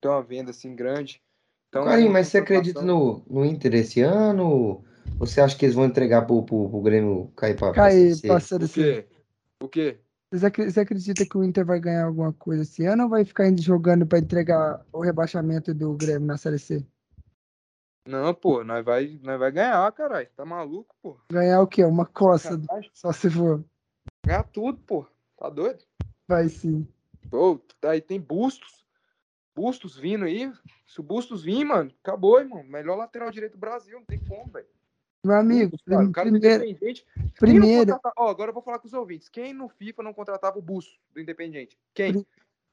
[0.00, 1.20] tem uma venda assim grande.
[1.68, 4.44] Então, Carinho, é mas você acredita no, no Inter esse ano?
[4.44, 4.84] Ou
[5.18, 8.64] Você acha que eles vão entregar pro, pro, pro Grêmio cair pra, Cair, passando O
[8.66, 8.80] assim.
[8.82, 9.06] quê?
[9.62, 9.98] O quê?
[10.32, 13.24] Você acre- você acredita que o Inter vai ganhar alguma coisa esse ano ou vai
[13.24, 16.86] ficar indo jogando pra entregar o rebaixamento do Grêmio na Série C?
[18.06, 20.28] Não, pô, nós vai, nós vai ganhar, caralho.
[20.36, 21.18] Tá maluco, pô.
[21.30, 21.84] Ganhar o quê?
[21.84, 22.60] Uma coça,
[22.94, 23.64] só se for.
[24.24, 25.06] Ganhar tudo, pô.
[25.36, 25.84] Tá doido?
[26.28, 26.86] Vai sim.
[27.28, 28.86] Pô, aí tem Bustos.
[29.54, 30.52] Bustos vindo aí.
[30.86, 32.62] Se o Bustos vir, mano, acabou, irmão.
[32.62, 34.66] Melhor lateral direito do Brasil, não tem como, velho.
[35.24, 37.06] Meu amigo, cara, o cara do primeiro, Independente.
[37.38, 39.28] Primeiro, agora eu vou falar com os ouvintes.
[39.28, 41.78] Quem no FIFA não contratava o Bustos do Independente?
[41.94, 42.12] Quem?
[42.12, 42.26] Pri-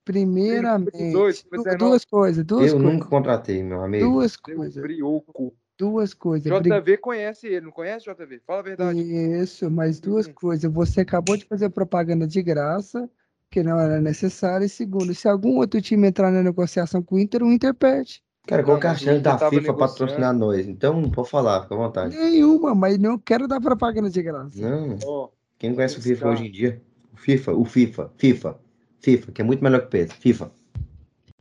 [0.06, 1.78] primeiramente, 18, du- 19.
[1.78, 4.06] duas coisas, duas Eu coisas, nunca contratei, meu amigo.
[4.06, 5.53] duas coisas, Brioco.
[5.78, 6.49] duas coisas.
[6.61, 8.40] Bri- JV conhece ele, não conhece JV?
[8.48, 9.02] Fala a verdade.
[9.02, 10.34] Isso, mas duas Uhum.
[10.34, 10.72] coisas.
[10.72, 13.10] Você acabou de fazer propaganda de graça,
[13.52, 14.65] que não era necessário.
[14.65, 18.24] E segundo, se algum outro time entrar na negociação com o Inter, o Inter perde.
[18.48, 19.78] Cara, qual que é a chance da FIFA negociando.
[19.78, 20.65] patrocinar nós?
[20.68, 22.15] Então, pode falar, fica à vontade.
[22.15, 24.60] Nenhuma, mas não quero dar propaganda de graça.
[24.60, 25.30] Não, Ó,
[25.60, 26.82] quem conhece o FIFA cara- hoje em dia?
[27.14, 28.60] O FIFA, o FIFA, FIFA,
[29.02, 30.14] FIFA, que é muito melhor que o PES.
[30.14, 30.52] FIFA.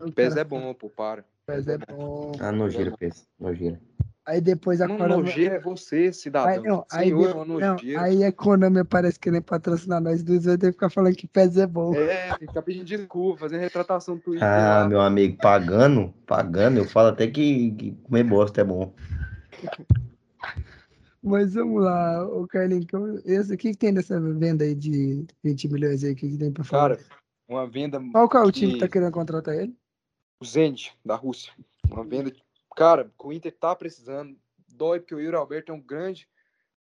[0.01, 1.25] O PES é bom, pô, para.
[1.47, 2.33] PES é bom.
[2.41, 3.25] Ah, nojeira, PES.
[3.39, 3.81] Nojeira.
[4.27, 5.23] Aí depois a Não, Konami.
[5.23, 6.65] nojeira é você, Aí, cidadão.
[6.65, 8.03] não, aí, Senhor, é de- uma não, nojeira.
[8.03, 11.59] aí a Konami parece querer patrocinar nós dois, vai ter que ficar falando que PES
[11.59, 11.95] é bom.
[11.95, 14.43] É, tem que ficar pedindo desculpa, fazendo retratação do Twitter.
[14.47, 14.89] Ah, lá.
[14.89, 18.93] meu amigo, pagando, pagando, eu falo até que, que comer bosta é bom.
[21.23, 22.87] Mas vamos lá, o Carlinhos,
[23.25, 26.13] esse, o que, que tem nessa venda aí de 20 milhões aí?
[26.13, 26.97] O que, que tem pra falar?
[26.97, 27.09] Cara,
[27.49, 28.01] uma venda.
[28.13, 29.75] Qual que é o time que tá querendo contratar ele?
[30.41, 31.53] O Zenit, da Rússia.
[31.91, 32.33] Uma venda.
[32.77, 34.39] Cara, o Inter tá precisando.
[34.69, 36.29] Dói, porque o Yuri Alberto é um grande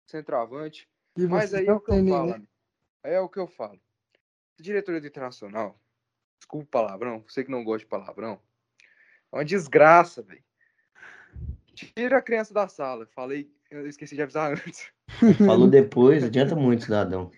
[0.06, 0.86] centroavante.
[1.16, 2.32] E Mas aí é o que eu falo.
[2.34, 2.48] amigo.
[3.02, 3.80] É o que eu falo.
[4.60, 5.80] Diretoria do Internacional,
[6.38, 8.40] desculpa o palavrão, você que não gosta de palavrão,
[9.32, 10.42] É uma desgraça, velho.
[11.74, 13.06] Tira a criança da sala.
[13.14, 14.90] Falei, eu esqueci de avisar antes.
[15.46, 17.30] Falou depois, adianta muito, cidadão.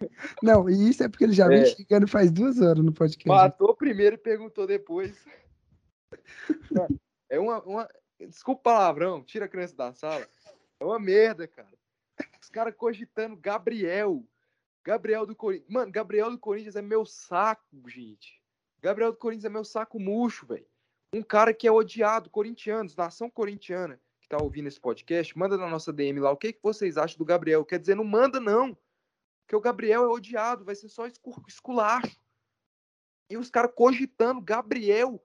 [0.42, 1.66] Não, e isso é porque ele já vem É.
[1.66, 3.28] chegando faz duas horas no podcast.
[3.28, 5.24] Matou primeiro e perguntou depois.
[7.30, 7.88] É uma, uma.
[8.26, 10.28] Desculpa o palavrão, tira a criança da sala.
[10.80, 11.76] É uma merda, cara.
[12.40, 14.24] Os caras cogitando Gabriel.
[14.84, 15.68] Gabriel do Corinthians.
[15.70, 18.42] Mano, Gabriel do Corinthians é meu saco, gente.
[18.80, 20.66] Gabriel do Corinthians é meu saco murcho, velho.
[21.14, 25.68] Um cara que é odiado, corintianos, nação corintiana, que tá ouvindo esse podcast, manda na
[25.68, 27.64] nossa DM lá o que, que vocês acham do Gabriel.
[27.64, 28.76] Quer dizer, não manda, não.
[29.46, 32.18] Porque o Gabriel é odiado, vai ser só escu- esculacho.
[33.30, 35.22] E os caras cogitando Gabriel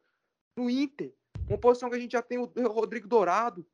[0.58, 1.14] no Inter.
[1.54, 3.66] Uma posição que a gente já tem o Rodrigo Dourado.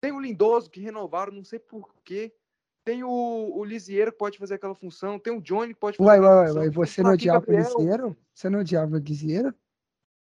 [0.00, 2.34] Tem o Lindoso, que renovaram, não sei porquê.
[2.84, 5.18] Tem o, o Lisieiro que pode fazer aquela função.
[5.18, 7.52] Tem o Johnny que pode fazer Uai, aquela uai, uai, você não odiava o.
[7.52, 8.16] Lisieiro?
[8.34, 9.54] Você não odiava o Lisieiro?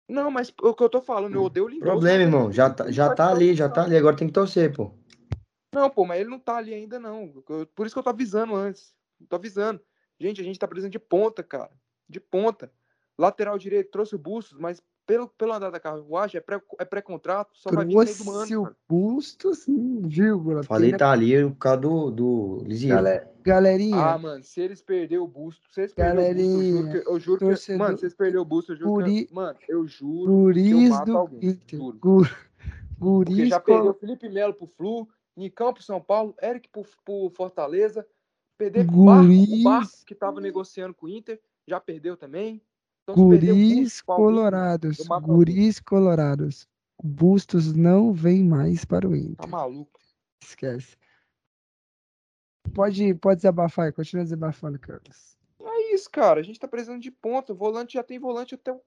[0.09, 1.93] Não, mas o que eu tô falando, eu odeio o Lindoso.
[1.93, 2.53] Problema, mas irmão.
[2.53, 3.97] Já tá, ele já tá ali, já tá ali.
[3.97, 4.93] Agora tem que torcer, pô.
[5.73, 7.29] Não, pô, mas ele não tá ali ainda, não.
[7.75, 8.93] Por isso que eu tô avisando antes.
[9.29, 9.81] Tô avisando.
[10.19, 11.71] Gente, a gente tá precisando de ponta, cara.
[12.09, 12.73] De ponta.
[13.17, 17.51] Lateral direito, trouxe o Bustos, mas pelo, pelo andar da carruagem, é pré- é pré-contrato,
[17.57, 18.77] só vai vir meio do Trouxe ano, o cara.
[18.89, 20.63] busto, sim, vírgula.
[20.63, 22.97] Falei tá ali por causa do, do Lisieiro.
[23.03, 26.63] Gale- Galerinha, Ah, mano, se eles perderem o busto, se eles perderem o busto, eu
[26.63, 27.09] juro Galerinha, que.
[27.11, 29.29] Eu juro que mano, se eles perderem o busto, eu juro Por que.
[29.33, 30.33] Mano, eu juro.
[30.33, 31.79] guris mato do alguém, Inter.
[31.79, 31.99] juro.
[32.99, 37.31] Porque Guris já perdeu Felipe Melo pro Flu, Nicão pro São Paulo, Eric pro, pro
[37.31, 38.07] Fortaleza,
[38.59, 42.61] perder pro Barco, o Barco que tava negociando com o Inter, já perdeu também.
[43.03, 44.99] Então, Guris colorados.
[45.23, 46.69] Guris colorados.
[47.03, 49.49] Bustos não vem mais para o Tá Inter.
[49.49, 49.99] maluco.
[50.43, 50.97] Esquece.
[52.75, 55.37] Pode, pode desabafar aí, continua desabafando, Carlos.
[55.61, 56.41] É isso, cara.
[56.41, 57.53] A gente tá precisando de ponta.
[57.53, 58.81] O volante já tem volante até o.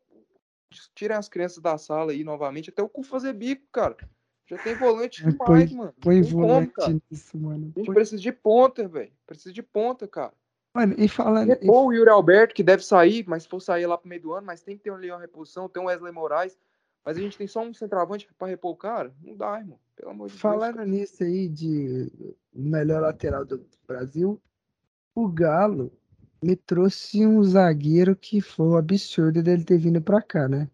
[0.95, 3.95] Tirem as crianças da sala aí novamente, até o cu fazer bico, cara.
[4.47, 5.93] Já tem volante demais, mano.
[6.01, 7.01] Põe tem como, volante cara.
[7.11, 7.71] nisso, mano.
[7.75, 9.11] A gente Põe- precisa de ponta, velho.
[9.25, 10.33] Precisa de ponta, cara.
[10.75, 11.49] Mano, e falando.
[11.49, 14.21] e- Repor o Yuri Alberto, que deve sair, mas se for sair lá pro meio
[14.21, 16.57] do ano, mas tem que ter um Leão reposição, tem um Wesley Moraes.
[17.05, 19.13] Mas a gente tem só um centroavante pra repor o cara?
[19.21, 19.77] Não dá, irmão.
[19.95, 20.41] Pelo amor de Deus.
[20.41, 20.87] Falando cara.
[20.87, 22.09] nisso aí de
[22.53, 24.41] melhor lateral do Brasil,
[25.13, 25.91] o Galo
[26.41, 30.69] me trouxe um zagueiro que foi um absurdo dele ter vindo pra cá, né?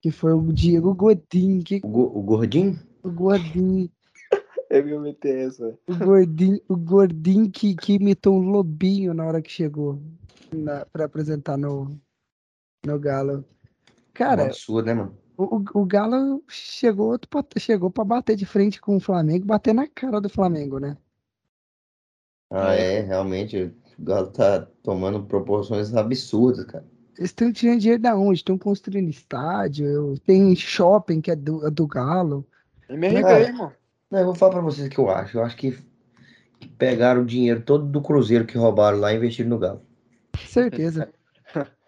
[0.00, 2.78] Que foi o Diego Godin, que O, go- o gordinho?
[3.02, 3.90] o Godin,
[4.74, 5.78] Eu ia meter essa, velho.
[5.86, 10.00] o Gordinho, o Gordinho que, que imitou um lobinho na hora que chegou
[10.50, 12.00] na, pra apresentar no,
[12.86, 13.44] no Galo.
[14.14, 15.18] Cara, Um absurdo, né, mano?
[15.36, 17.18] O, o- Galo chegou,
[17.58, 20.96] chegou para bater de frente com o Flamengo, bater na cara do Flamengo, né?
[22.50, 23.74] Ah, é, realmente.
[23.98, 26.86] O Galo tá tomando proporções absurdas, cara.
[27.18, 28.38] Eles estão tirando dinheiro da onde?
[28.38, 32.46] Estão construindo estádio, tem shopping que é do, é do Galo.
[32.88, 33.72] MRV, Cara, irmão.
[34.12, 35.38] Não, eu vou falar pra vocês o que eu acho.
[35.38, 35.74] Eu acho que
[36.60, 39.82] que pegaram o dinheiro todo do Cruzeiro que roubaram lá e investiram no Galo.
[40.46, 41.12] Certeza.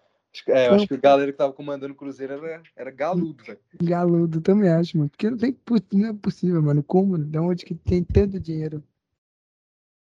[0.48, 3.60] É, eu acho que o galera que tava comandando o Cruzeiro era, era galudo, velho.
[3.80, 5.08] Galudo também acho, mano.
[5.08, 5.56] Porque não, tem,
[5.92, 6.82] não é possível, mano.
[6.82, 7.16] Como?
[7.16, 8.82] Da onde que tem tanto dinheiro?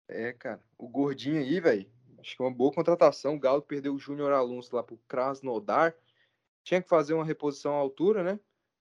[0.10, 0.60] É, cara.
[0.78, 1.90] O gordinho aí, velho.
[2.20, 3.36] Acho que é uma boa contratação.
[3.36, 5.96] O Galo perdeu o Júnior Alonso lá pro Krasnodar.
[6.66, 8.38] Tinha que fazer uma reposição à altura, né?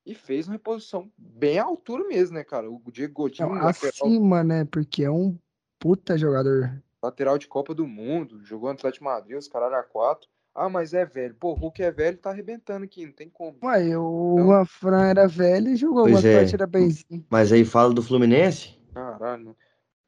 [0.08, 2.70] E fez uma reposição bem à altura mesmo, né, cara?
[2.70, 4.64] O Diego Godinho, Não, lateral, acima, né?
[4.64, 5.38] Porque é um
[5.78, 6.82] puta jogador.
[7.02, 10.26] lateral de Copa do Mundo, jogou no Atlético de Madrid, os caras eram quatro.
[10.54, 11.34] Ah, mas é velho.
[11.34, 13.56] Pô, o Hulk é velho e tá arrebentando aqui, não tem como.
[13.62, 16.40] Ué, o Então- Juan Fran era velho e jogou Pois umas é.
[16.40, 17.24] partidas benzinho.
[17.30, 18.76] Mas aí fala do Fluminense?
[18.94, 19.56] Caralho, mano.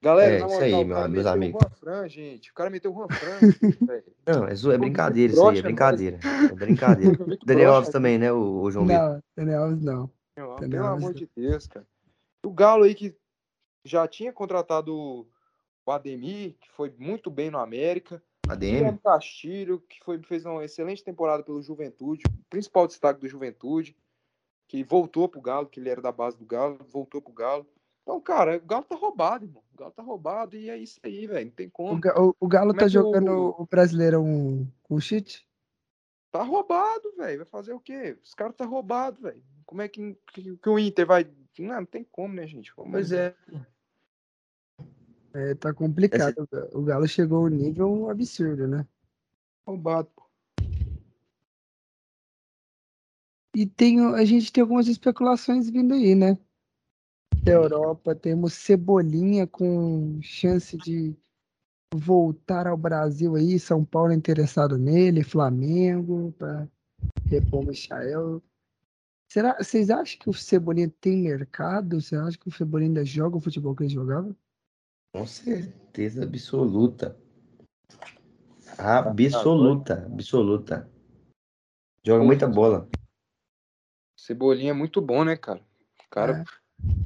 [0.02, 1.60] Galera, É, na isso aí, o meu- cara meus meteu amigos.
[1.60, 2.51] o Juan Fran, gente.
[2.51, 3.39] O cara meteu o Juan Fran.
[4.27, 6.18] Não, é, é brincadeira isso aí, é broxa, brincadeira.
[6.51, 7.16] É brincadeira.
[7.44, 9.02] Daniel Alves também, né, o, o João Vitor?
[9.02, 10.10] Não, Daniel Alves não.
[10.35, 11.86] Pelo amor de Deus, cara.
[12.43, 13.14] O Galo aí que
[13.85, 15.27] já tinha contratado o-
[15.85, 18.22] o Ademir, que foi muito bem no América.
[18.48, 18.72] ADM?
[18.78, 23.94] Guilherme Castilho, que foi, fez uma excelente temporada pelo Juventude, o principal destaque do Juventude,
[24.66, 27.66] que voltou pro Galo, que ele era da base do Galo, voltou pro Galo.
[28.11, 29.62] Então, cara, o Galo tá roubado, irmão.
[29.73, 31.47] O Galo tá roubado e é isso aí, velho.
[31.47, 32.01] Não tem O, como.
[32.01, 35.47] Ga- o- o Galo Como tá é que o- jogando o Brasileirão com o cheat?
[36.32, 37.39] Tá roubado, velho.
[37.39, 38.19] Vai fazer o quê?
[38.20, 39.41] Os caras tá roubado, velho.
[39.65, 41.24] Como é que, que, que o Inter vai.
[41.57, 42.74] Não, não tem como, né, gente?
[42.74, 43.32] Como Pois é.
[45.32, 46.35] É, tá complicado.
[46.43, 48.85] O Ga- O Galo chegou a um nível absurdo, né?
[49.65, 50.24] Roubado, pô.
[53.55, 56.37] E tem, a gente tem algumas especulações vindo aí, né?
[57.45, 61.17] Da Europa, temos Cebolinha com chance de
[61.95, 66.69] voltar ao Brasil aí, São Paulo interessado nele, Flamengo, para
[67.27, 68.43] repor o Michael.
[69.33, 72.01] Será, vocês acham que o Cebolinha tem mercado?
[72.01, 74.37] Você acha que o Cebolinha ainda joga o futebol que ele jogava?
[75.15, 77.17] Com certeza absoluta.
[78.79, 80.91] Absoluta, absoluta.
[82.05, 82.89] Joga muita bola.
[84.17, 85.61] Cebolinha é muito bom, né, cara?
[86.07, 86.60] O cara, É.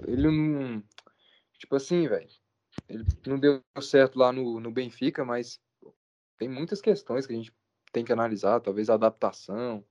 [0.06, 0.82] ele não.
[1.58, 2.28] Tipo assim, velho.
[2.88, 5.60] Ele não deu certo lá no, no Benfica, mas
[6.38, 7.52] tem muitas questões que a gente
[7.92, 8.60] tem que analisar.
[8.60, 9.84] Talvez a adaptação.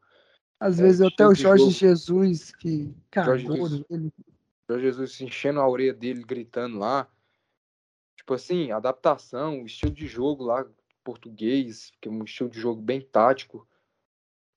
[0.59, 1.71] Às É, vezes até o Jorge jogo.
[1.71, 3.67] Jesus que Jorge cagou.
[4.69, 7.07] O Jesus se enchendo a orelha dele, gritando lá.
[8.15, 10.65] Tipo assim, adaptação, o estilo de jogo lá,
[11.03, 13.67] português, que é um estilo de jogo bem tático.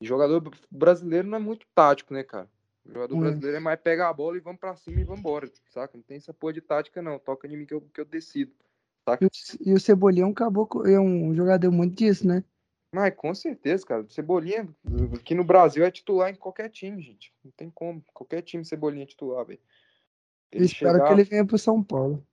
[0.01, 2.49] E jogador brasileiro não é muito tático, né, cara?
[2.89, 3.21] O jogador é.
[3.21, 5.97] brasileiro é mais pegar a bola e vamos pra cima e vambora, saca?
[5.97, 7.19] Não tem essa porra de tática, não.
[7.19, 8.53] Toca em mim que eu, que eu decido.
[9.21, 9.31] E o,
[9.61, 12.43] e o Cebolinha é um caboclo, é um jogador muito disso, né?
[12.93, 14.07] Mas com certeza, cara.
[14.09, 14.69] Cebolinha,
[15.15, 17.33] aqui no Brasil, é titular em qualquer time, gente.
[17.45, 18.03] Não tem como.
[18.13, 19.61] Qualquer time Cebolinha é titular, velho.
[20.51, 22.27] Eu espero que ele venha pro São Paulo.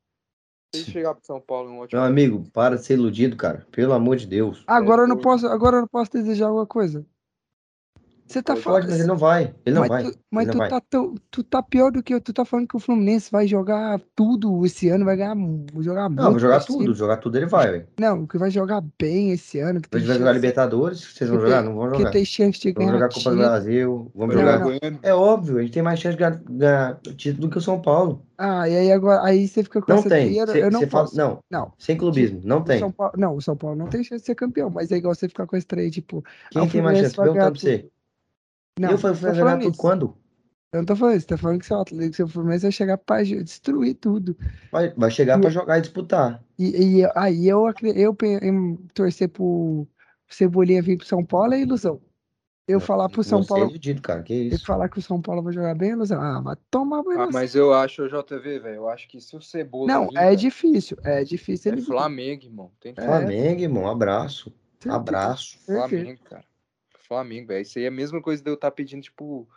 [0.74, 2.00] Se ele chegar pro São Paulo, é um ótimo.
[2.00, 3.68] Meu amigo, para de ser iludido, cara.
[3.72, 4.64] Pelo amor de Deus.
[4.66, 7.06] Agora eu não posso, agora eu não posso desejar alguma coisa.
[8.26, 8.84] Você tá Pode, falando.
[8.86, 9.54] Mas ele não vai.
[9.66, 10.04] Ele não mas vai.
[10.04, 10.70] tu, mas tu vai.
[10.70, 12.22] tá, tão, tu tá pior do que eu.
[12.22, 16.10] Tu tá falando que o Fluminense vai jogar tudo esse ano, vai ganhar, vai jogar
[16.10, 16.22] muito.
[16.24, 16.94] Não, vou jogar tudo.
[16.96, 17.88] Jogar tudo ele vai, velho.
[18.00, 19.82] Não, que vai jogar bem esse ano.
[19.82, 21.00] Que tem vai jogar chance- Libertadores.
[21.04, 21.62] Vocês vão que jogar?
[21.62, 22.12] tem- Não vão Que jogar.
[22.12, 23.38] tem chance de Vamos ganhar jogar a Copa do.
[23.38, 24.12] Brasil.
[24.16, 24.74] Vamos Vai Não, jogar.
[24.74, 25.00] jogar não.
[25.04, 28.26] É óbvio, a gente tem mais chance de ganhar, título do que o São Paulo.
[28.38, 30.34] Ah, e aí agora aí você fica com Não essa tem.
[30.34, 31.18] teoria, Cê- eu não fala- posso.
[31.18, 31.72] não, Não.
[31.78, 32.42] sem clubismo.
[32.44, 32.80] Não O tem.
[32.80, 35.14] São Paulo, não, o São Paulo não tem chance de ser campeão, mas é igual
[35.14, 37.16] você ficar com essa trade, tipo, Quem ah, tem mais chance?
[37.16, 37.90] vai Perguntando pra você.
[38.80, 39.82] Não, eu falando ganhar tudo isso.
[39.82, 40.18] quando?
[40.72, 43.22] Eu não tô falando isso, tá falando que seu Atlético, seu Fluminense vai chegar pra
[43.22, 44.36] destruir tudo.
[44.72, 46.44] Vai, vai chegar E- pra jogar e disputar.
[46.58, 47.64] E, e aí eu,
[47.96, 49.88] eu, em torcer pro
[50.28, 52.02] Cebolinha vir pro São Paulo é ilusão.
[52.68, 54.24] Eu falar pro São Você é Paulo, iludido, cara.
[54.24, 54.66] Que eu isso?
[54.66, 56.20] falar que o São Paulo vai jogar bem, é ilusão.
[56.22, 59.86] Ah, tomar banho Ah, mas eu acho, JV, velho, eu acho que se o Cebola
[59.86, 61.88] Não, vir, é cara, difícil, é difícil é ele vir.
[61.88, 62.72] Flamengo, irmão.
[62.80, 63.06] Tem que É.
[63.06, 63.88] Flamengo, irmão.
[63.88, 64.52] Abraço.
[64.80, 65.60] Certeza, Abraço.
[65.60, 65.88] certeza.
[65.88, 66.46] Flamengo, cara.
[67.14, 67.62] Flamengo, velho.
[67.62, 69.48] Isso aí é a mesma coisa de eu estar pedindo, tipo.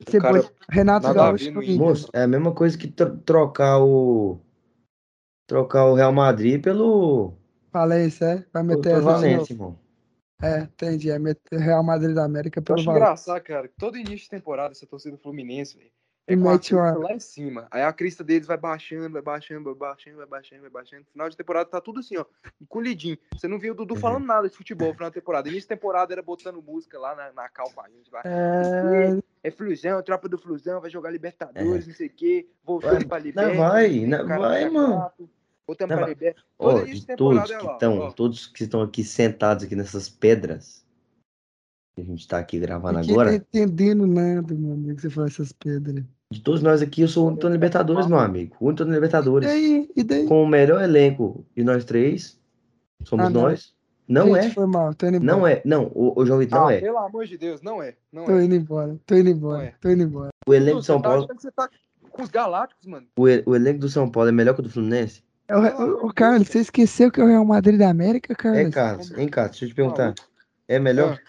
[0.00, 0.54] O Cebolinha- cara.
[0.70, 1.76] Renato Gaúcho Inter.
[1.76, 4.40] Moço, é a mesma coisa que tro- trocar o.
[5.46, 7.34] Trocar o Real Madrid pelo.
[7.72, 8.44] Falei isso, é?
[8.52, 9.04] Vai meter novo.
[9.04, 9.78] Valência, irmão.
[10.42, 11.10] É, entendi.
[11.10, 12.90] É meter Real Madrid da América pelo Valência.
[12.98, 13.68] engraçado, cara.
[13.68, 15.90] que Todo início de temporada, essa torcida do Fluminense, velho.
[16.30, 17.66] E É com mete uma- lá em cima.
[17.72, 21.04] Aí a crista deles vai baixando, vai baixando, vai baixando, vai baixando, vai baixando.
[21.12, 22.24] Final de temporada tá tudo assim, ó,
[22.60, 23.18] encolhidinho.
[23.36, 24.00] Você não viu o Dudu Uhum.
[24.00, 25.48] falando nada de futebol no final da temporada.
[25.48, 28.10] Início de temporada era botando música lá na, na cal pra gente.
[28.12, 28.22] Lá.
[28.24, 32.48] É, É Flusão, tropa do Flusão, vai jogar Libertadores, não sei o quê.
[32.62, 33.04] Voltando É.
[33.04, 33.58] Vai, pra não Libertadores.
[33.58, 35.12] vai, não vai, mano.
[35.66, 36.06] Voltando Não pra.
[36.08, 36.44] Libertadores.
[36.58, 38.10] Todo de todos é que estão, ó.
[38.12, 40.84] todos que estão aqui sentados aqui nessas pedras,
[41.94, 45.26] que a gente tá aqui gravando Ninguém agora, tá entendendo nada, amigo, que você fala
[45.28, 46.04] essas pedras.
[46.32, 48.56] De todos nós aqui, eu sou o único na Libertadores, meu amigo.
[48.60, 49.48] O único na E Libertadores.
[49.48, 49.90] daí?
[49.96, 50.26] E daí?
[50.26, 52.40] Com o melhor elenco de nós três,
[53.04, 53.42] somos Ah, não.
[53.42, 53.74] nós.
[54.06, 54.50] Não Gente, é.
[54.50, 55.36] Foi mal, tô indo embora.
[55.38, 55.62] Não é.
[55.64, 56.80] Não, o, o João Vitor não Ah, é.
[56.80, 57.96] pelo amor de Deus, não é.
[58.12, 58.44] Não Tô é.
[58.44, 59.74] indo embora, tô indo embora, Não é.
[59.80, 60.30] tô indo embora.
[60.46, 61.68] O elenco de São tá Paulo, você tá
[62.10, 63.06] com os Galácticos, mano.
[63.16, 65.22] o, o elenco do São Paulo é melhor que o do Fluminense?
[65.48, 68.74] É o, o, Carlos, você esqueceu que é o Real Madrid da América, É, Carlos?
[68.74, 69.10] Carlos.
[69.18, 69.50] Hein, Carlos?
[69.52, 70.14] Deixa eu te perguntar.
[70.68, 71.20] É melhor?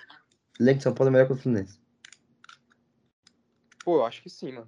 [0.60, 1.80] O elenco de São Paulo é melhor que o do Fluminense?
[3.84, 4.68] Pô, eu acho que sim, mano.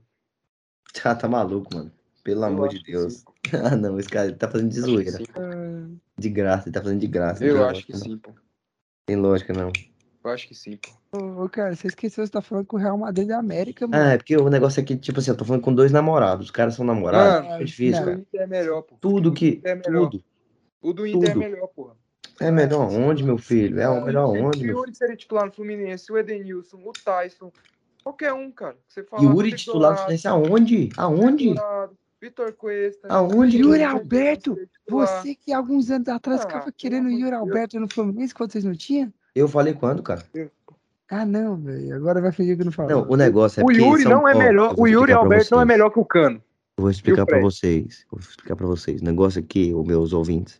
[1.05, 1.91] Ah, tá maluco, mano.
[2.23, 3.23] Pelo amor de que Deus.
[3.23, 3.33] pô.
[3.63, 5.17] Ah, não, esse cara ele tá fazendo de acho que zoeira.
[5.33, 5.41] pô.
[5.41, 5.87] Ah,
[6.17, 7.43] De graça, ele tá fazendo de graça.
[7.45, 8.15] Eu acho que lógica, não.
[8.15, 8.31] sim, pô.
[9.05, 9.71] Tem lógica, não.
[10.23, 11.43] Eu acho que sim, pô.
[11.43, 14.01] Ô, Carlos, você esqueceu, você tá falando com o Real Madrid da América, mano.
[14.03, 16.45] Ah, é porque o negócio aqui, tipo assim, eu tô falando com dois namorados.
[16.45, 17.47] Os caras são namorados.
[17.49, 18.05] Mano, é difícil, não.
[18.05, 18.17] cara.
[18.17, 18.95] O Inter é melhor, pô.
[19.01, 19.61] Tudo O que.
[19.63, 20.09] É melhor.
[20.09, 20.23] Tudo.
[20.81, 21.43] O do Inter tudo.
[21.43, 21.95] é melhor, porra.
[22.39, 23.79] É melhor onde, meu filho?
[23.79, 27.51] É o melhor onde, O Yuri seria titular no Fluminense, o Edenilson, o Tyson,
[28.03, 28.75] qualquer um, cara.
[28.87, 30.89] Você fala, Yuri titular do Fluminense aonde?
[30.97, 31.55] Aonde?
[32.21, 33.07] Vitor Cuesta.
[33.09, 33.57] Aonde?
[33.57, 34.57] Yuri Alberto.
[34.89, 37.33] Você que alguns anos atrás Ah, ficava querendo Yuri Deus.
[37.41, 39.11] Alberto no Fluminense quando vocês não tinham?
[39.35, 40.23] Eu falei quando, cara?
[41.09, 41.95] Ah, não, velho.
[41.95, 42.91] Agora vai fingir que não falou.
[42.91, 44.71] Não, o negócio é o porque Yuri não é melhor.
[44.71, 46.41] eu vou O Yuri Alberto não é melhor que o Cano.
[46.77, 47.43] Eu vou explicar pra Fred?
[47.43, 48.05] vocês.
[48.09, 49.01] Vou explicar pra vocês.
[49.01, 50.59] O negócio aqui, os meus ouvintes,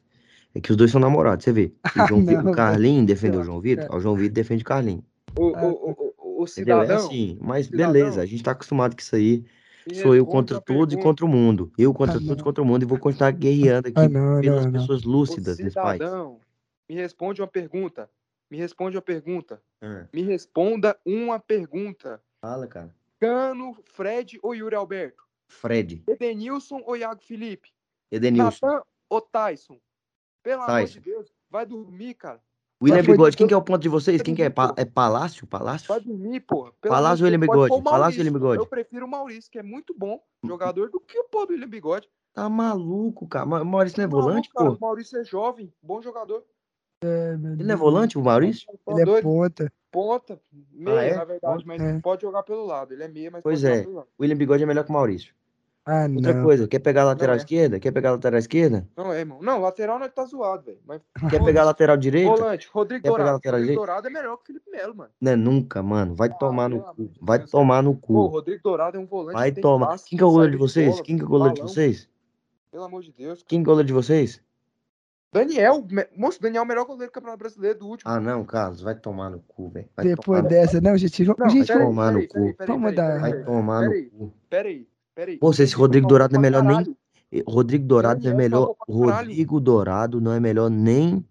[0.54, 1.72] é que os dois são namorados, você vê.
[2.04, 4.66] O, João Vi- não, o Carlinho defendeu o João Vitor, o João Vitor defende o
[4.66, 5.04] Carlinho.
[5.40, 6.13] O, Ah, o, o,
[6.44, 6.82] o, o Entendeu?
[6.82, 7.06] É cidadão.
[7.08, 7.92] assim, mas Cidadão.
[7.94, 9.46] beleza, a gente tá acostumado com isso aí.
[10.02, 11.72] Sou eu contra todos e contra o mundo.
[11.78, 12.44] Eu contra Ah, todos e não.
[12.44, 14.80] contra o mundo e vou continuar guerreando aqui Ah, não, pelas não, não.
[14.80, 15.74] pessoas O lúcidas país.
[15.74, 16.40] cidadão,
[16.88, 18.10] me responde uma pergunta.
[18.50, 19.62] Me responde uma pergunta.
[19.82, 22.22] Ah, Me responda uma pergunta.
[22.40, 22.96] fala, cara.
[23.20, 25.24] Cano, Fred ou Yuri Alberto?
[25.48, 27.70] Fred, Edenilson ou Iago Felipe?
[28.12, 28.66] Edenilson.
[28.66, 29.80] Natan ou Tyson?
[30.42, 30.94] Pelo amor Tyson.
[30.94, 32.42] de Deus, vai dormir, cara.
[32.84, 34.22] William Mas Bigode, de quem que é o ponto de vocês?
[34.22, 34.50] Quem que é?
[34.50, 34.56] Pô.
[34.68, 35.48] Pa- É Palácio?
[35.48, 35.88] Palácio?
[36.02, 36.72] Dormir, porra.
[36.82, 37.74] Pelo Palácio ou William pode Bigode?
[37.74, 38.34] o Palácio William.
[38.34, 38.58] Bigode?
[38.60, 41.70] Eu prefiro o Maurício, que é muito bom jogador, do que o pô do William
[41.70, 42.10] Bigode.
[42.34, 43.46] Tá maluco, cara.
[43.46, 44.64] Ma- Maurício não é Maluco, volante, pô?
[44.72, 46.44] O Maurício é jovem, bom jogador.
[47.04, 48.66] É, meu Ele não é volante, o Maurício?
[48.86, 49.24] Tá Ele é doido?
[49.24, 49.72] ponta.
[49.92, 50.40] Ponta,
[50.72, 51.16] meia, é?
[51.16, 52.00] na verdade, mas É.
[52.00, 52.94] pode jogar pelo lado.
[52.94, 53.76] Ele é meia, mas Pois pode é.
[53.76, 54.08] jogar pelo lado.
[54.20, 55.34] William Bigode é melhor que o Maurício.
[55.86, 56.44] Ah, Outra não.
[56.46, 57.44] coisa, quer pegar a lateral Não é.
[57.44, 57.78] esquerda?
[57.78, 58.88] Quer pegar a lateral esquerda?
[58.96, 59.40] Não é, irmão.
[59.42, 60.80] Não, lateral não tá zoado, velho.
[60.86, 62.30] Mas Quer pegar a lateral direita?
[62.36, 63.36] volante, Rodrigo Quer pegar a Dourado.
[63.36, 63.80] lateral Rodrigo direita?
[63.86, 65.10] Dourado é melhor que o Felipe Melo, mano.
[65.20, 66.16] Não é nunca, mano.
[66.16, 67.10] Vai Ah, tomar no cu.
[67.22, 68.36] Vai Deus, tomar no Pô, o cu.
[68.38, 69.88] Rodrigo Dourado é um volante Vai que tomar.
[69.88, 70.90] passe, Quem que é o goleiro de vocês?
[70.92, 72.10] bola, Quem que é o goleiro de vocês?
[72.72, 73.44] Pelo amor de Deus.
[73.46, 74.42] Quem que é o goleiro de vocês?
[75.34, 75.86] Daniel,
[76.16, 78.10] moço, Daniel é o melhor goleiro do Campeonato Brasileiro do último.
[78.10, 78.82] Ah, não, Carlos.
[78.82, 79.90] Vai tomar no cu, velho.
[79.98, 81.26] Vai Depois tomar no- dessa, não, gente.
[81.26, 81.82] Não, gente, peraí.
[81.82, 82.56] vamos- tomar no cu.
[82.68, 84.34] Vamos dar- Vai tomar no Peraí, cu.
[85.16, 85.40] Peraí, peraí.
[85.42, 86.98] Moço, esse Rodrigo Rodrigo Dourado não é melhor nem.
[87.48, 88.76] Rodrigo Dourado não é melhor.
[88.88, 91.26] Rodrigo Dourado não é melhor nem.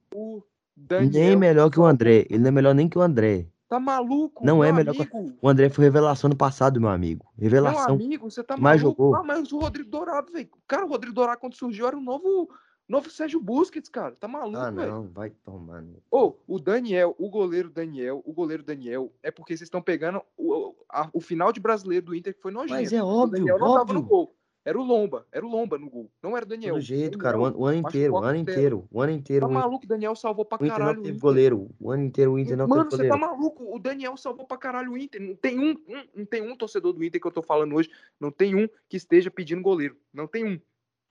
[1.11, 2.27] Nem melhor que o André.
[2.29, 3.47] Ele não é melhor nem que o André.
[3.69, 4.45] Tá maluco?
[4.45, 5.33] Não é meu melhor que- amigo.
[5.41, 7.25] O André foi revelação no passado, meu amigo.
[7.39, 7.95] Meu Revelação.
[7.95, 9.03] amigo, você tá que mais maluco?
[9.03, 9.17] jogou.
[9.17, 10.49] Ah, mas o Rodrigo Dourado, velho.
[10.69, 12.51] Cara, o Rodrigo Dourado, quando surgiu, era o novo,
[12.89, 14.15] novo Sérgio Busquets, cara.
[14.17, 14.91] Tá maluco, Ah, velho.
[14.93, 15.09] não.
[15.09, 15.83] Vai tomar.
[15.83, 20.21] no- Ô, o Daniel, o goleiro Daniel, o goleiro Daniel, é porque vocês estão pegando
[20.37, 22.75] o, a- o final de brasileiro do Inter que foi nojento.
[22.75, 24.03] Mas é o óbvio, Daniel não tava no óbvio.
[24.17, 24.37] gol.
[24.65, 26.09] Era o Lomba, era o Lomba no gol.
[26.23, 26.75] Não era o Daniel.
[26.75, 27.37] Todo jeito, cara.
[27.37, 28.87] O ano, o ano inteiro, o ano inteiro.
[28.93, 29.45] O ano inteiro.
[29.47, 31.21] Tá O maluco, o Daniel salvou pra o Inter caralho não o teve Inter.
[31.29, 31.71] goleiro.
[31.81, 33.37] O ano inteiro o Inter não Mano, teve você tá goleiro.
[33.41, 33.75] maluco?
[33.75, 35.21] O Daniel salvou pra caralho o Inter.
[35.21, 37.91] Não tem um, um- não tem um torcedor do Inter que eu tô falando hoje.
[38.21, 39.97] Não tem um que esteja pedindo goleiro.
[40.15, 40.61] Não tem um.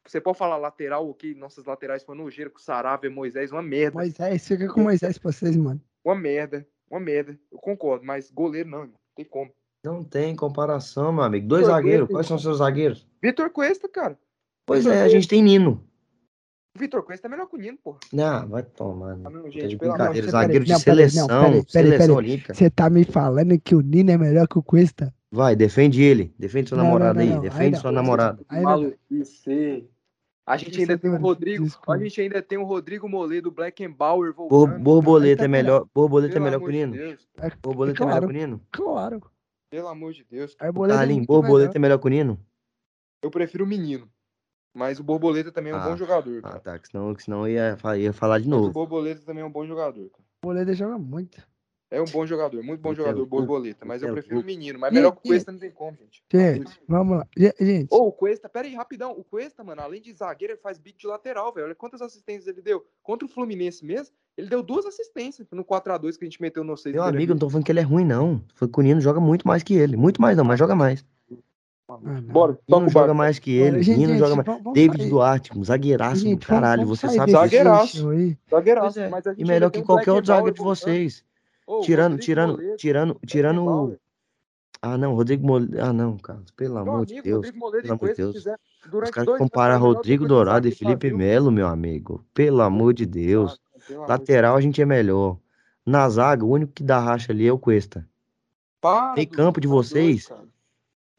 [0.08, 1.36] Você pode falar lateral, ok?
[1.36, 3.98] Nossas laterais foi nojeira com o Sarave, Moisés, uma merda.
[4.00, 5.82] Moisés, fica com Moisés pra vocês, mano.
[6.04, 6.68] Uma merda.
[6.90, 7.40] Uma merda.
[7.52, 8.86] Eu concordo, mas goleiro não.
[8.86, 9.52] Não tem como.
[9.84, 11.48] Não tem comparação, meu amigo.
[11.48, 12.08] Dois Vitor zagueiros.
[12.08, 13.08] Cuesta, Quais são os seus zagueiros?
[13.22, 14.20] Vitor Cuesta, cara.
[14.66, 15.18] Pois Vitor é, a Cuesta.
[15.18, 15.88] gente tem Nino.
[16.76, 18.00] O Vitor Cuesta é melhor que o Nino, porra.
[18.14, 19.16] Não, vai tomar.
[19.18, 19.30] Né?
[19.30, 20.32] não, Tá gente, amor brincadeira.
[20.32, 21.28] Zagueiro de Não, peraí, não, seleção.
[21.28, 22.54] peraí, peraí, Seleção olímpica.
[22.54, 25.14] Você tá me falando que o Nino é melhor que o Cuesta?
[25.34, 26.34] Vai, defende ele.
[26.40, 27.30] Defende sua Não, namorada não, aí.
[27.30, 27.36] não.
[27.38, 27.82] Aí Defende não.
[27.82, 28.42] sua namorada.
[28.48, 29.90] Aí não- Maluquice.
[30.46, 31.66] A gente ainda tem o Rodrigo.
[31.88, 34.80] A gente ainda tem o Rodrigo Moledo, do Blackenbauer voltando.
[34.80, 35.86] Borboleta Aí é tá melhor.
[35.94, 36.96] Borboleta é Pelo melhor que o Nino.
[37.38, 38.62] É, Borboleta é melhor que o Nino.
[38.72, 39.22] claro.
[39.70, 40.54] Pelo amor de Deus.
[40.60, 42.40] Arboleda é Carlinhos, Borboleta é melhor que o Nino?
[43.24, 44.10] Eu prefiro o menino.
[44.74, 46.40] Mas o Borboleta também é um Ah, bom jogador.
[46.44, 46.60] Ah, Cara.
[46.60, 46.80] tá.
[46.80, 48.72] que Senão, que senão eu ia, ia falar de Mas o novo.
[48.74, 50.10] Borboleta também é um bom jogador.
[50.10, 50.24] Cara.
[50.44, 51.46] O Arboleda joga muito.
[51.94, 53.84] É um bom jogador, muito bom jogador, Borboleta.
[53.86, 54.80] Mas eu prefiro o menino.
[54.80, 56.24] Mas E- melhor que o Cuesta não tem como, gente.
[56.34, 57.28] Gente, vamos lá.
[57.36, 59.12] Ge- Gente, Ô, o Cuesta, pera aí, rapidão.
[59.12, 61.66] O Cuesta, mano, além de zagueiro, ele faz bico de lateral, velho.
[61.66, 62.86] Olha quantas assistências ele deu.
[63.04, 66.78] Contra o Fluminense mesmo, ele deu duas assistências no 4x2 que a gente meteu no
[66.78, 66.96] 6.
[66.96, 68.42] Meu amigo, não tô falando que ele é ruim, não.
[68.56, 69.98] Foi que o Nino joga muito mais que ele.
[69.98, 71.04] Muito mais não, mas joga mais.
[71.96, 72.22] Ah, não.
[72.34, 73.82] Bora, toca o joga mais que ele.
[73.84, 74.46] Gente, Nino gente, joga mais.
[74.46, 76.84] vamos- vamos David sair- Duarte, um zagueiraço Gente, do caralho.
[76.84, 77.32] vamos Você sair sabe.
[77.32, 78.10] Zagueiraço.
[78.50, 80.76] Zagueiraço, é, mas a E melhor que tem qualquer outro zagueiro de voltando.
[80.80, 81.24] vocês.
[81.68, 83.98] Ô, Tirando, Rodrigo tirando, Moledo, tirando, tirando.
[84.82, 85.78] Ah, não, Rodrigo Moledo.
[85.80, 86.42] Ah, não, cara.
[86.58, 87.52] Pelo Meu amor de Deus.
[87.52, 87.64] Pelo
[87.94, 88.36] amor de Deus.
[88.36, 91.18] Os caras comparam Rodrigo Dourado e Felipe Brasil.
[91.18, 92.26] Melo, meu amigo.
[92.34, 93.60] Pelo amor de Deus.
[93.92, 95.38] Ah, Lateral a gente é melhor.
[95.86, 98.08] Na zaga, o único que dá racha ali é o Cuesta.
[98.80, 100.28] Para, Dudu, campo de vocês.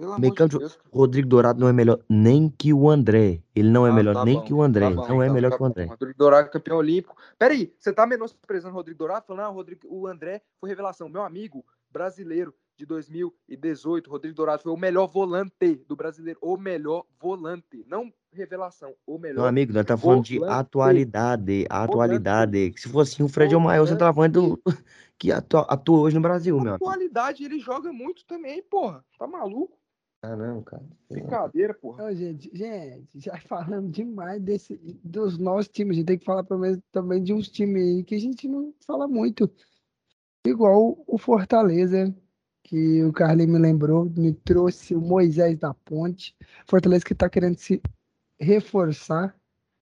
[0.02, 0.78] Pelo de Deus.
[0.90, 3.40] Rodrigo Dourado não é melhor nem que o André.
[3.54, 4.88] Ele não é Ah, melhor tá nem bom, que o André.
[4.88, 5.66] tá bom, não é então, melhor tá que o.
[5.66, 5.84] André.
[5.84, 7.16] Rodrigo Dourado, campeão olímpico.
[7.38, 9.26] Peraí, você tá menosprezando o Rodrigo Dourado?
[9.26, 11.08] Falando, ah, o, Rodrigo, o André foi revelação.
[11.08, 16.38] Meu amigo brasileiro de 2018, Rodrigo Dourado foi o melhor volante do brasileiro.
[16.42, 17.84] O melhor volante.
[17.86, 19.36] Não revelação, o melhor.
[19.42, 20.58] Meu amigo, nós tá falando de Volante.
[20.58, 21.66] atualidade.
[21.68, 22.72] Atualidade.
[22.76, 23.90] Se fosse assim, o Fred é o maior Volante.
[23.92, 24.60] centroavante do...
[25.18, 26.88] que atua, atua hoje no Brasil, meu amigo.
[26.88, 29.04] atualidade, ele joga muito também, porra.
[29.18, 29.78] Tá maluco?
[30.22, 30.84] Ah, não, cara.
[31.10, 32.04] Brincadeira, porra.
[32.04, 35.96] Ô, gente, gente, já falamos demais desse, dos nossos times.
[35.96, 38.46] A gente tem que falar pelo menos também de uns times aí que a gente
[38.46, 39.50] não fala muito.
[40.46, 42.14] Igual o Fortaleza,
[42.62, 46.36] que o Carlinhos me lembrou, me trouxe o Moisés da Ponte.
[46.66, 47.82] Fortaleza que está querendo se
[48.38, 49.36] reforçar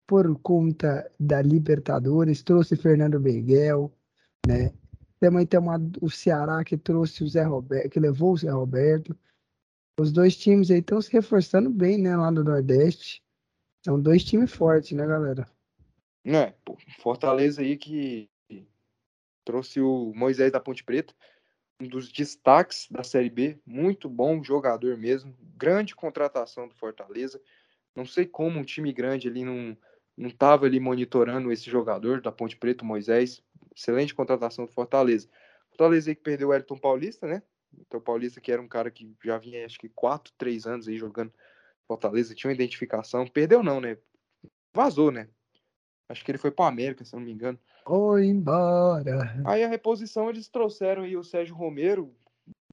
[0.06, 3.92] por conta da Libertadores, trouxe Fernando Miguel,
[4.46, 4.72] né?
[5.20, 9.14] Também tem uma, o Ceará que trouxe o Zé Roberto, que levou o Zé Roberto.
[10.00, 13.22] Os dois times aí estão se reforçando bem, né, lá no Nordeste.
[13.84, 15.46] São dois times fortes, né, galera?
[16.24, 18.30] É, pô, Fortaleza aí que
[19.44, 21.14] trouxe o Moisés da Ponte Preta,
[21.78, 27.40] um dos destaques da Série B, muito bom jogador mesmo, grande contratação do Fortaleza.
[27.94, 29.76] Não sei como um time grande ali não
[30.16, 33.42] não estava ali monitorando esse jogador da Ponte Preta, Moisés.
[33.74, 35.28] Excelente contratação do Fortaleza.
[35.70, 37.42] Fortaleza aí que perdeu o Elton Paulista, né?
[37.78, 40.88] Então o Paulista que era um cara que já vinha acho que 4, 3 anos
[40.88, 41.32] aí jogando
[41.86, 43.98] Fortaleza, tinha uma identificação, perdeu não, né?
[44.72, 45.28] Vazou, né?
[46.08, 47.58] Acho que ele foi pro América, se não me engano.
[47.84, 49.36] Ou embora.
[49.44, 52.14] Aí a reposição eles trouxeram aí o Sérgio Romero,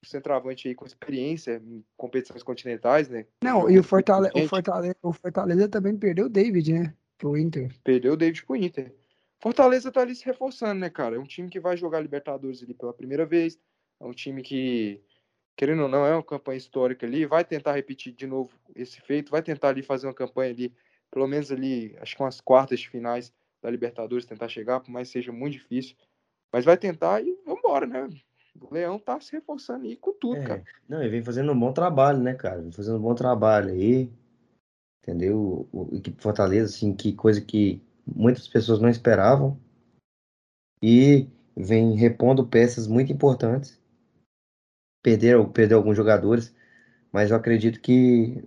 [0.05, 3.25] centroavante aí com experiência em competições continentais, né?
[3.43, 6.93] Não, e o Fortaleza, o Fortaleza, o Fortaleza também perdeu o David, né?
[7.17, 7.71] Pro Inter.
[7.83, 8.93] Perdeu o David pro Inter.
[9.39, 11.15] Fortaleza tá ali se reforçando, né, cara?
[11.15, 13.59] É um time que vai jogar Libertadores ali pela primeira vez.
[13.99, 15.01] É um time que,
[15.55, 17.25] querendo ou não, é uma campanha histórica ali.
[17.25, 19.31] Vai tentar repetir de novo esse feito.
[19.31, 20.73] Vai tentar ali fazer uma campanha ali,
[21.11, 25.07] pelo menos ali, acho que umas quartas de finais da Libertadores, tentar chegar, por mais
[25.07, 25.95] que seja muito difícil.
[26.51, 28.07] Mas vai tentar e vambora, né?
[28.59, 30.63] O Leão tá se reforçando aí com tudo, É, cara.
[30.87, 32.61] não, e vem fazendo um bom trabalho, né, cara?
[32.61, 34.09] Vem fazendo um bom trabalho aí,
[35.01, 35.67] entendeu?
[35.71, 39.59] O, o equipe Fortaleza, assim, que coisa que muitas pessoas não esperavam.
[40.81, 43.76] E vem repondo peças muito importantes.
[45.07, 46.53] Perderam, perdeu alguns jogadores,
[47.13, 48.43] mas eu acredito que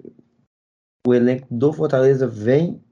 [1.06, 2.84] o elenco do Fortaleza vem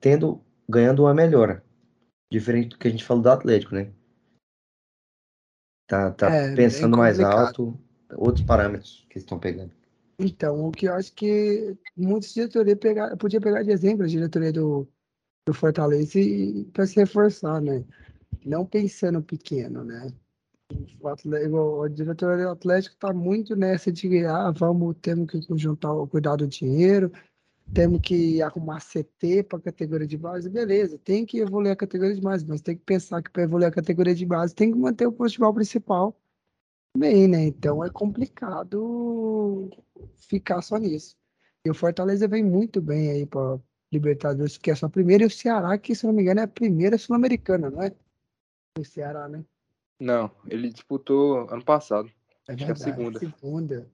[0.00, 1.62] tendo, ganhando uma melhora.
[2.32, 3.92] Diferente do que a gente falou do Atlético, né?
[5.86, 7.78] Tá, tá É, pensando mais alto,
[8.16, 9.72] outros parâmetros que estão pegando.
[10.18, 14.50] Então, o que eu acho que muitos diretoria pegar, podia pegar de exemplo a diretoria
[14.50, 14.88] do,
[15.46, 17.84] do Fortaleza e para se reforçar, né?
[18.46, 20.10] Não pensando pequeno, né?
[21.02, 26.46] O diretoria do Atlético está muito nessa de ah, vamos, temos que juntar, cuidar do
[26.46, 27.10] dinheiro,
[27.74, 32.14] temos que arrumar CT para a categoria de base, beleza, tem que evoluir a categoria
[32.14, 34.78] de base, mas tem que pensar que para evoluir a categoria de base tem que
[34.78, 36.16] manter o futebol principal
[36.96, 37.44] bem, né?
[37.46, 39.70] Então é complicado
[40.16, 41.16] ficar só nisso.
[41.64, 43.60] E o Fortaleza vem muito bem aí para
[43.92, 46.44] Libertadores, que é a sua primeira, e o Ceará, que se não me engano é
[46.44, 47.92] a primeira sul-americana, não é?
[48.78, 49.44] O Ceará, né?
[50.00, 52.10] Não, ele disputou ano passado.
[52.48, 53.18] É Acho que é a verdade, segunda.
[53.18, 53.90] segunda.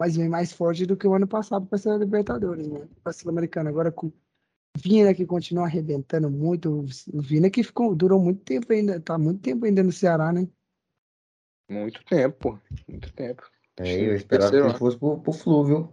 [0.00, 2.88] Mas vem mais forte do que o ano passado para ser Libertadores, né?
[3.02, 3.68] Para Sul-Americana.
[3.70, 4.12] Agora com o
[4.76, 6.84] Vina que continua arrebentando muito.
[7.12, 10.48] O Vina que ficou, durou muito tempo ainda, tá muito tempo ainda no Ceará, né?
[11.70, 12.58] Muito tempo, pô.
[12.88, 13.42] Muito tempo.
[13.76, 15.92] É, eu esperava que ele fosse pro, pro Flu, viu?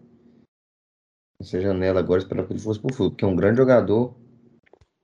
[1.39, 4.15] Essa janela agora, eu esperava que ele fosse pro Flu, porque é um grande jogador.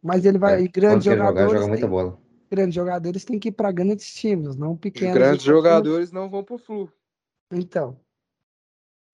[0.01, 0.61] Mas ele vai.
[0.61, 2.26] É, e grandes quando quer jogar, joga muita tem- bola.
[2.49, 5.13] Grandes jogadores têm que ir para grandes times, não Os pequenos.
[5.13, 6.91] grandes igual foi- jogadores não vão pro Flu.
[7.51, 7.99] Então.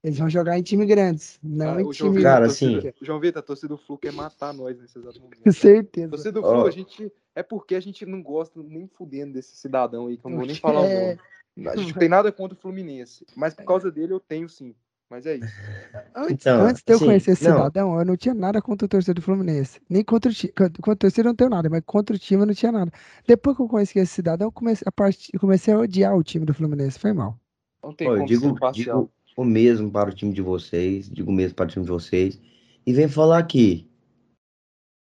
[0.03, 2.09] Eles vão jogar em time grandes, não Ah, em o time.
[2.09, 4.97] Vitor, Cara, a assim- o João Vitor, a torcida do Flu quer matar nós nesse
[4.99, 5.41] exato momento.
[5.43, 6.09] Com certeza.
[6.09, 6.41] Torcida do.
[6.41, 7.11] Flu, a gente.
[7.33, 10.45] É porque a gente não gosta nem fudendo desse cidadão aí, que eu não vou
[10.45, 11.17] nem falar o é-
[11.55, 11.69] nome.
[11.69, 13.25] A gente não tem nada contra o Fluminense.
[13.35, 14.75] Mas por causa dele eu tenho sim.
[15.09, 15.53] Mas é isso.
[16.15, 17.57] Antes, Então, antes de eu assim, conhecer esse não.
[17.57, 19.79] cidadão, eu não tinha nada contra o torcedor do Fluminense.
[19.89, 20.53] Nem contra o time.
[20.53, 22.91] Contra o torcedor eu não tenho nada, mas contra o time eu não tinha nada.
[23.27, 25.29] Depois que eu conheci esse cidadão, eu comecei a, part...
[25.31, 26.97] eu comecei a odiar o time do Fluminense.
[26.97, 27.39] Foi mal.
[27.83, 31.33] Não tem como ser digo, digo o mesmo para o time de vocês, digo o
[31.33, 32.39] mesmo para o time de vocês.
[32.85, 33.89] E vem falar aqui.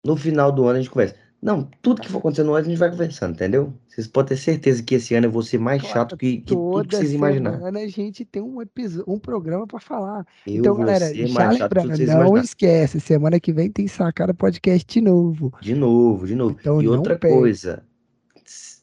[0.05, 1.15] No final do ano a gente conversa.
[1.41, 3.73] Não, tudo que for acontecer no ano a gente vai conversando, entendeu?
[3.87, 6.55] Vocês podem ter certeza que esse ano eu vou ser mais Claro, chato que, que
[6.55, 7.59] tudo Toda que vocês imaginarem.
[7.59, 10.25] semana a gente tem um episódio, um programa pra falar.
[10.45, 15.51] Eu então, galera, já lembrando, não esquece, semana que vem tem Sacada Podcast de novo.
[15.59, 16.57] De novo, de novo.
[16.59, 17.37] Então e outra perde.
[17.37, 17.83] coisa,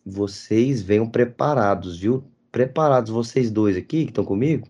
[0.04, 2.24] vocês venham preparados, viu?
[2.50, 4.66] Preparados vocês dois aqui que estão comigo.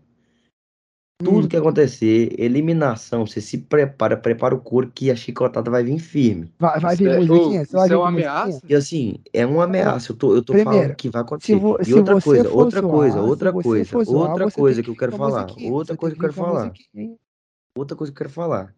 [1.19, 5.83] Tudo Hum, que acontecer, eliminação, você se prepara, prepara o corpo que a chicotada vai
[5.83, 6.49] vir firme.
[6.61, 7.63] vai, vai vir é- musiquinha?
[7.63, 8.55] isso vir é uma musiquinha?
[8.55, 8.63] ameaça?
[8.69, 11.57] E assim, é uma ameaça, eu tô, eu tô Primeiro, falando que vai Se, acontecer.
[11.57, 15.13] vo, E outra coisa, outra zoar, coisa, outra coisa, zoar, outra coisa que eu quero
[15.13, 16.73] falar, outra coisa que eu que quero falar,
[17.77, 18.75] outra coisa que eu quero falar.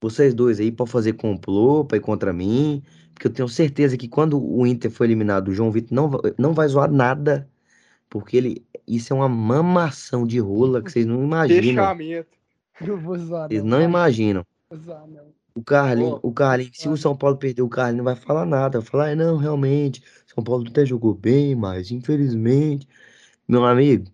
[0.00, 2.82] Vocês dois aí pra fazer complô, pra ir contra mim,
[3.14, 6.52] porque eu tenho certeza que quando o Inter for eliminado, o João Vitor não, não
[6.54, 7.48] vai zoar nada,
[8.10, 11.62] porque ele, isso é uma mamação de rola que vocês não imaginam.
[11.84, 12.28] Fechamento.
[12.80, 13.80] Eu vou zoar, Vocês não.
[13.82, 14.44] imaginam.
[14.70, 15.32] Vou zoar, não.
[15.54, 16.96] O Carlinhos, Ó, o Carlinhos, se o.
[16.96, 18.80] São Paulo perder, o Carlinhos não vai falar nada.
[18.80, 22.88] Vai falar, "Ah, não, realmente, São Paulo até jogou bem, mas infelizmente.
[23.46, 24.06] Meu amigo,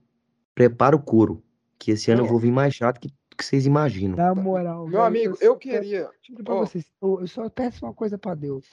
[0.54, 1.40] prepara o couro,
[1.78, 2.28] que esse ano eu Ó.
[2.28, 4.16] vou vir mais chato que, que vocês imaginam.
[4.16, 5.98] Na moral, Meu velho, amigo, eu queria.
[6.00, 8.66] eu dizer pra Ó, vocês, eu, eu só peço uma coisa pra Deus.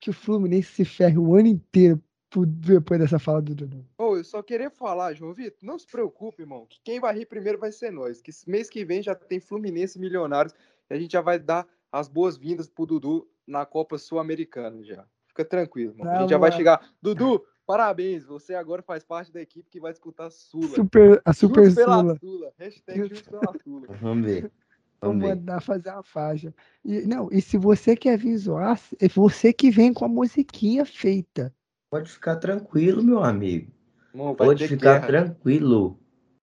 [0.00, 2.00] Que o Fluminense se ferre o ano inteiro
[2.44, 3.84] depois dessa fala do Dudu.
[3.98, 7.26] Ô, eu só queria falar, João Vitor, não se preocupe, irmão, que quem vai rir
[7.26, 8.20] primeiro vai ser nós.
[8.20, 10.54] Que mês que vem já tem Fluminense Milionários
[10.90, 15.06] e a gente já vai dar as boas-vindas pro Dudu na Copa Sul-Americana já.
[15.28, 16.12] Fica tranquilo, irmão.
[16.12, 16.88] A gente já vai chegar.
[17.00, 20.68] Dudu, parabéns, você agora faz parte da equipe que vai disputar a Sula.
[20.68, 22.18] Super, a Super Juntos Sula.
[22.18, 22.52] Sula.
[22.58, 23.86] Hashtag Juntos pela Sula.
[24.00, 24.50] Vamos ver.
[25.00, 26.54] Vamos mandar fazer a faixa.
[26.84, 30.86] E, não, e se você quer vir zoar, é você que vem com a musiquinha
[30.86, 31.54] feita.
[31.94, 33.70] Pode ficar tranquilo, meu amigo.
[34.12, 35.06] Irmão, Pode ficar guerra.
[35.06, 35.96] tranquilo.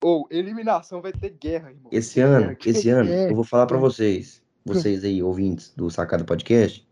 [0.03, 1.91] Ou eliminação vai ter guerra, irmão.
[1.91, 2.59] Esse ano, Guerra.
[2.65, 3.79] esse ano, é, eu vou falar pra é.
[3.79, 6.83] vocês, vocês aí, ouvintes do Sacada Podcast,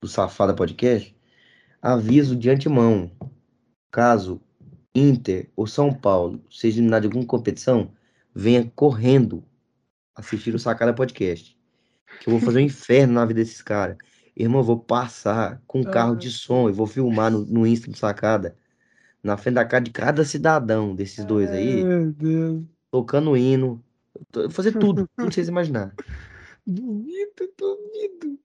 [0.00, 1.12] do Safada Podcast,
[1.82, 3.10] aviso de antemão,
[3.90, 4.40] caso
[4.94, 7.90] Inter ou São Paulo seja eliminado de alguma competição,
[8.32, 9.42] venha correndo
[10.14, 11.58] assistir o Sacada Podcast.
[12.20, 13.96] Que eu vou fazer um inferno na vida desses caras.
[14.36, 17.90] Irmão, eu vou passar com um carro de som e vou filmar no, no Insta
[17.90, 18.56] do Sacada,
[19.22, 22.64] na frente da casa de cada cidadão desses dois aí, Meu Deus.
[22.90, 23.82] tocando hino.
[24.50, 25.94] Fazer tudo, tudo que vocês imaginar.
[26.64, 28.38] Duvido, duvido,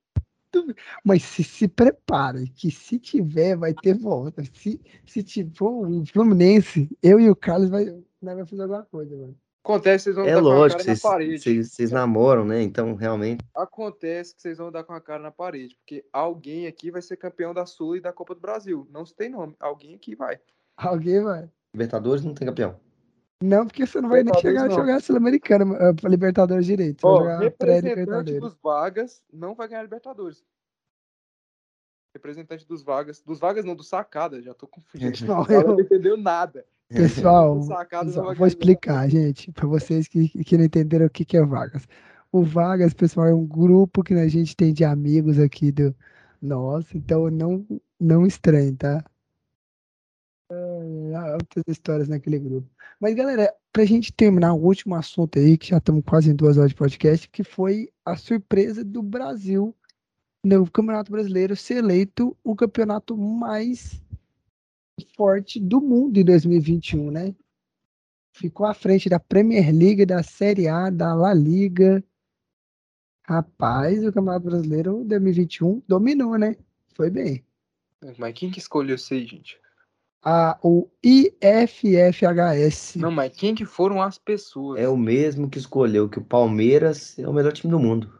[0.51, 0.75] duvido.
[1.03, 4.43] Mas se se prepara, que se tiver, vai ter volta.
[4.53, 7.85] Se, se tiver o Fluminense, eu e o Carlos vai,
[8.21, 9.35] vai fazer alguma coisa, mano.
[9.63, 11.39] Acontece que vocês vão É dar com a lógico, cara na vocês, parede.
[11.41, 12.61] vocês, vocês namoram, né?
[12.61, 16.89] Então, realmente, Acontece que vocês vão dar com a cara na parede, porque alguém aqui
[16.89, 18.87] vai ser campeão da Sul e da Copa do Brasil.
[18.89, 20.39] Não se tem nome, alguém aqui vai.
[20.77, 21.49] Alguém vai.
[21.73, 22.79] Libertadores não tem campeão.
[23.43, 27.03] Não, porque você não vai nem chegar a jogar Sul-Americana, pra Libertadores direito.
[27.03, 30.43] Ó, vai jogar representante dos Vagas não vai ganhar Libertadores.
[32.15, 33.21] Representante dos Vagas.
[33.21, 35.17] Dos Vagas não, do Sacada, já tô confundindo.
[35.25, 36.65] Não, Ela não eu- entendeu nada.
[36.89, 41.25] Pessoal, não pessoal, vai vou explicar, gente, para vocês que, que não entenderam o que,
[41.25, 41.85] que é Vagas.
[42.31, 45.93] O Vagas, pessoal, é um grupo que a gente tem de amigos aqui do
[46.41, 47.65] nosso, então não,
[47.99, 49.03] não estranhe, tá?
[50.49, 52.69] É, há outras histórias naquele grupo.
[53.01, 56.57] Mas, galera, pra gente terminar o último assunto aí, que já estamos quase em duas
[56.57, 59.75] horas de podcast, que foi a surpresa do Brasil
[60.41, 64.01] no Campeonato Brasileiro ser eleito o campeonato mais
[65.15, 67.35] forte do mundo em 2021, né?
[68.33, 72.03] Ficou à frente da Premier League, da Série A, da La Liga.
[73.25, 76.55] Rapaz, o Campeonato Brasileiro 2021 dominou, né?
[76.93, 77.43] Foi bem.
[78.17, 79.59] Mas quem que escolheu isso aí, gente?
[80.23, 82.95] A, o IFFHS.
[82.95, 84.79] Não, mas quem que foram as pessoas?
[84.79, 88.16] É o mesmo que escolheu que o Palmeiras é o melhor time do mundo.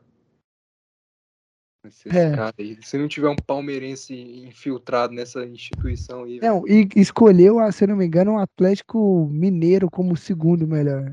[1.88, 2.36] Esse É.
[2.36, 2.78] cara aí.
[2.84, 6.40] Se não tiver um palmeirense infiltrado nessa instituição aí.
[6.40, 6.54] velho.
[6.54, 11.06] Não, e escolheu, se eu não me engano, o Atlético Mineiro como segundo melhor.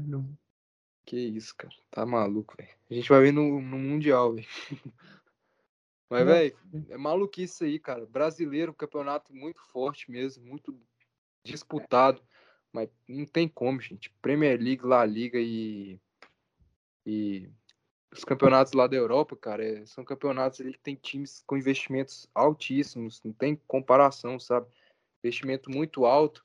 [1.07, 1.75] Que isso, cara.
[1.91, 2.71] Tá maluco, velho.
[2.91, 4.47] A gente vai ver no, no Mundial, velho.
[6.11, 6.57] Mas, velho,
[6.91, 8.07] é maluquice isso aí, cara.
[8.07, 10.79] Brasileiro, campeonato muito forte mesmo, muito
[11.45, 12.23] disputado.
[12.73, 14.11] Mas não tem como, gente.
[14.23, 15.99] Premier League, La Liga e.
[17.07, 17.49] E
[18.17, 22.29] os campeonatos lá da Europa, cara, é- são campeonatos ali que tem times com investimentos
[22.35, 24.67] altíssimos, não tem comparação, sabe?
[25.23, 26.45] Investimento muito alto,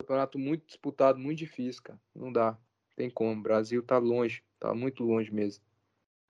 [0.00, 2.00] campeonato muito disputado, muito difícil, cara.
[2.14, 2.56] Não dá,
[2.96, 3.38] tem como.
[3.38, 5.62] O Brasil tá longe, tá muito longe mesmo.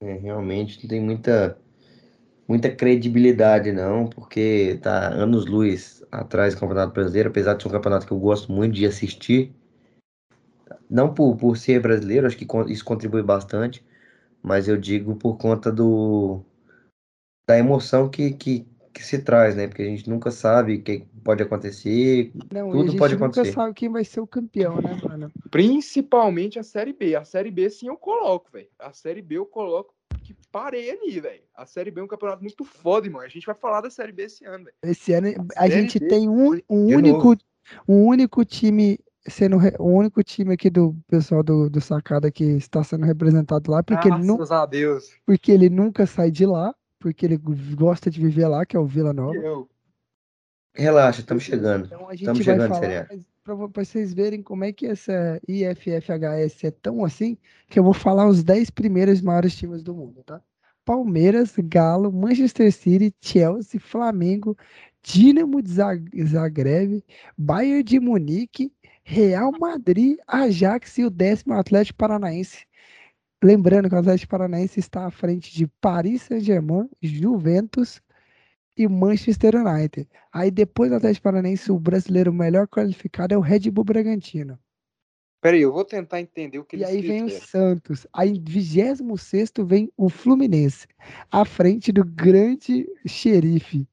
[0.03, 1.59] É, realmente não tem muita,
[2.47, 8.07] muita credibilidade, não, porque tá anos-luz atrás do Campeonato Brasileiro, apesar de ser um campeonato
[8.07, 9.55] que eu gosto muito de assistir.
[10.89, 13.85] Não por, por ser brasileiro, acho que isso contribui bastante,
[14.49, 16.43] mas eu digo por conta do,
[17.47, 19.69] da emoção que, que, que se traz, né?
[19.69, 22.33] Porque a gente nunca sabe o que pode acontecer.
[22.51, 23.53] Não, Tudo a gente pode nunca acontecer.
[23.53, 25.31] sabe quem vai ser o campeão, né, mano?
[25.51, 27.15] Principalmente a Série B.
[27.15, 28.69] A Série B sim eu coloco, velho.
[28.79, 29.95] A Série B eu coloco
[30.25, 31.43] que parei ali, velho.
[31.55, 33.21] A Série B é um campeonato muito foda, irmão.
[33.21, 34.77] A gente vai falar da Série B esse ano, velho.
[34.83, 36.09] Esse ano a Série gente B.
[36.09, 37.39] tem um, um único, novo.
[37.87, 42.45] um único time sendo re- o único time aqui do pessoal do, do Sacada que
[42.45, 45.11] está sendo representado lá, porque ele, nu, a Deus.
[45.27, 47.37] porque ele nunca sai de lá, porque ele
[47.77, 49.37] gosta de viver lá, que é o Vila Nova.
[49.37, 49.69] Eu.
[50.75, 51.87] Relaxa, estamos chegando.
[51.87, 53.07] Então a gente Estamos vai chegando, falar, Série A.
[53.11, 57.37] mas pra, vo- pra vocês verem como é que essa IFFHS é tão assim,
[57.69, 60.41] que eu vou falar os 10 primeiros maiores times do mundo, tá?
[60.85, 64.57] Palmeiras, Galo, Manchester City, Chelsea, Flamengo,
[65.03, 67.05] Dinamo de Zag- Zagreb,
[67.37, 68.73] Bayern de Munique,
[69.11, 72.67] Real Madrid, Ajax e o décimo Atlético Paranaense.
[73.43, 78.03] Lembrando que o Atlético Paranaense está à frente de Paris Saint-Germain, Juventus
[78.77, 80.07] e Manchester United.
[80.31, 84.59] Aí depois do Atlético Paranaense, o brasileiro melhor qualificado é o Red Bull Bragantino.
[85.41, 87.31] Peraí, eu vou tentar entender o que E aí vem o.
[87.31, 88.07] Santos.
[88.13, 89.01] Aí em 26
[89.67, 90.87] vem o Fluminense,
[91.31, 93.89] à frente do grande xerife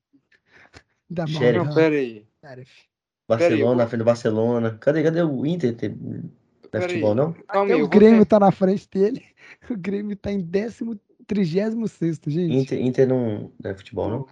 [1.09, 1.65] da Xerife.
[1.65, 2.27] Não, peraí.
[2.41, 2.94] Xerife.
[3.27, 4.77] Barcelona, vou- na frente do Barcelona.
[4.79, 5.75] Cadê, cadê o Inter?
[5.75, 6.31] Tem- Não
[6.73, 7.33] é futebol, não?
[7.47, 9.23] Calma Até o vou Grêmio tentar- tá na frente dele.
[9.71, 12.53] O Grêmio tá em décimo, 36 gente.
[12.55, 14.27] Inter, Inter não, não é futebol, não?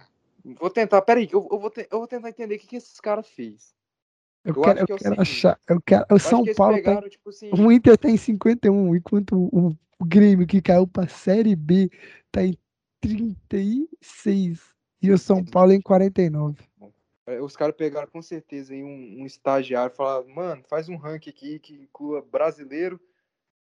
[0.60, 3.00] Vou tentar, peraí, eu, eu, vou te- eu vou tentar entender o que, que esses
[3.00, 3.72] caras fez.
[4.44, 5.58] Eu eu quero, acho eu que é quero seguinte, achar.
[5.68, 8.94] Eu quero, o São que Paulo tá pegaram, tipo assim, O Inter tá em 51,
[8.94, 9.68] enquanto o,
[9.98, 11.90] o Grêmio, que caiu pra Série B,
[12.30, 12.54] tá em
[13.00, 14.60] 36.
[15.02, 16.58] E o São Paulo em 49.
[17.26, 20.96] É, os caras pegaram com certeza aí um, um estagiário e falaram, mano, faz um
[20.96, 23.00] ranking aqui que inclua brasileiro,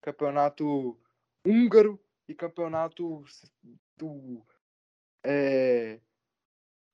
[0.01, 0.97] campeonato
[1.45, 3.23] húngaro e campeonato
[3.97, 4.43] do,
[5.23, 5.99] é,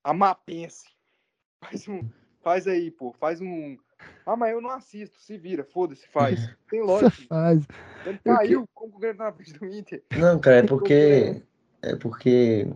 [0.04, 0.86] Amapense.
[1.62, 2.08] Faz um.
[2.42, 3.12] Faz aí, pô.
[3.12, 3.76] Faz um.
[4.24, 5.18] Ah, mas eu não assisto.
[5.20, 6.40] Se vira, foda-se, faz.
[6.70, 7.26] Tem lógica.
[7.28, 7.66] faz.
[8.06, 10.02] Ele Eu caiu como que o Grêmio tá na frente do Inter.
[10.16, 11.42] Não, cara, é porque.
[11.82, 12.66] É porque.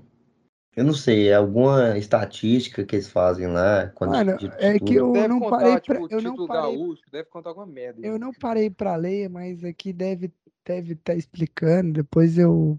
[0.77, 3.89] Eu não sei, é alguma estatística que eles fazem lá.
[3.91, 6.49] Quando Mano, é que eu deve não contar, parei tipo, pra, o eu não título
[6.49, 8.05] parei, gaúcho, deve contar alguma merda.
[8.05, 10.33] eu não parei pra ler, mas aqui deve
[10.65, 11.93] deve estar explicando.
[11.93, 12.79] Depois eu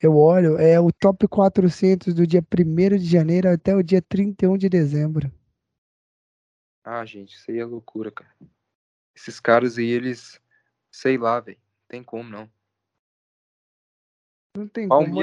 [0.00, 4.56] eu olho, é o top 400 do dia 1º de janeiro até o dia 31
[4.56, 5.30] de dezembro.
[6.84, 8.30] Ah, gente, isso aí é loucura, cara.
[9.14, 10.40] Esses caras aí, eles.
[10.90, 11.58] Sei lá, velho.
[11.88, 12.48] Tem como, não.
[14.56, 15.20] Não tem como.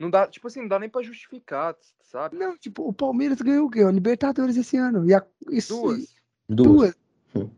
[0.00, 2.34] Não dá, tipo assim, não dá nem pra justificar, sabe?
[2.34, 3.84] Não, tipo, o Palmeiras ganhou o quê?
[3.84, 5.06] O Libertadores esse ano.
[5.06, 6.14] E a, isso, Duas.
[6.48, 6.98] Duas.
[7.34, 7.50] duas.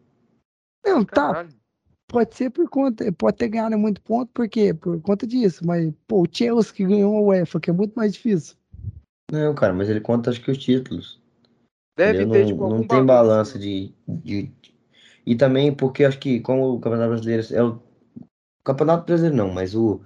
[0.85, 1.49] Não, tá, Caralho.
[2.09, 4.75] pode ser por conta, pode ter ganhado muito ponto, por quê?
[4.75, 8.13] Por conta disso, mas, pô, o Chelsea que ganhou a UEFA, que é muito mais
[8.13, 8.57] difícil.
[9.31, 11.23] Não, cara, mas ele conta acho que os títulos.
[11.97, 12.33] Deve entendeu?
[12.33, 13.95] ter, não, tipo, não tem balança assim.
[14.09, 14.53] de, de.
[15.25, 17.81] E também porque acho que, como o Campeonato Brasileiro é o
[18.65, 20.01] Campeonato Brasileiro não, mas o,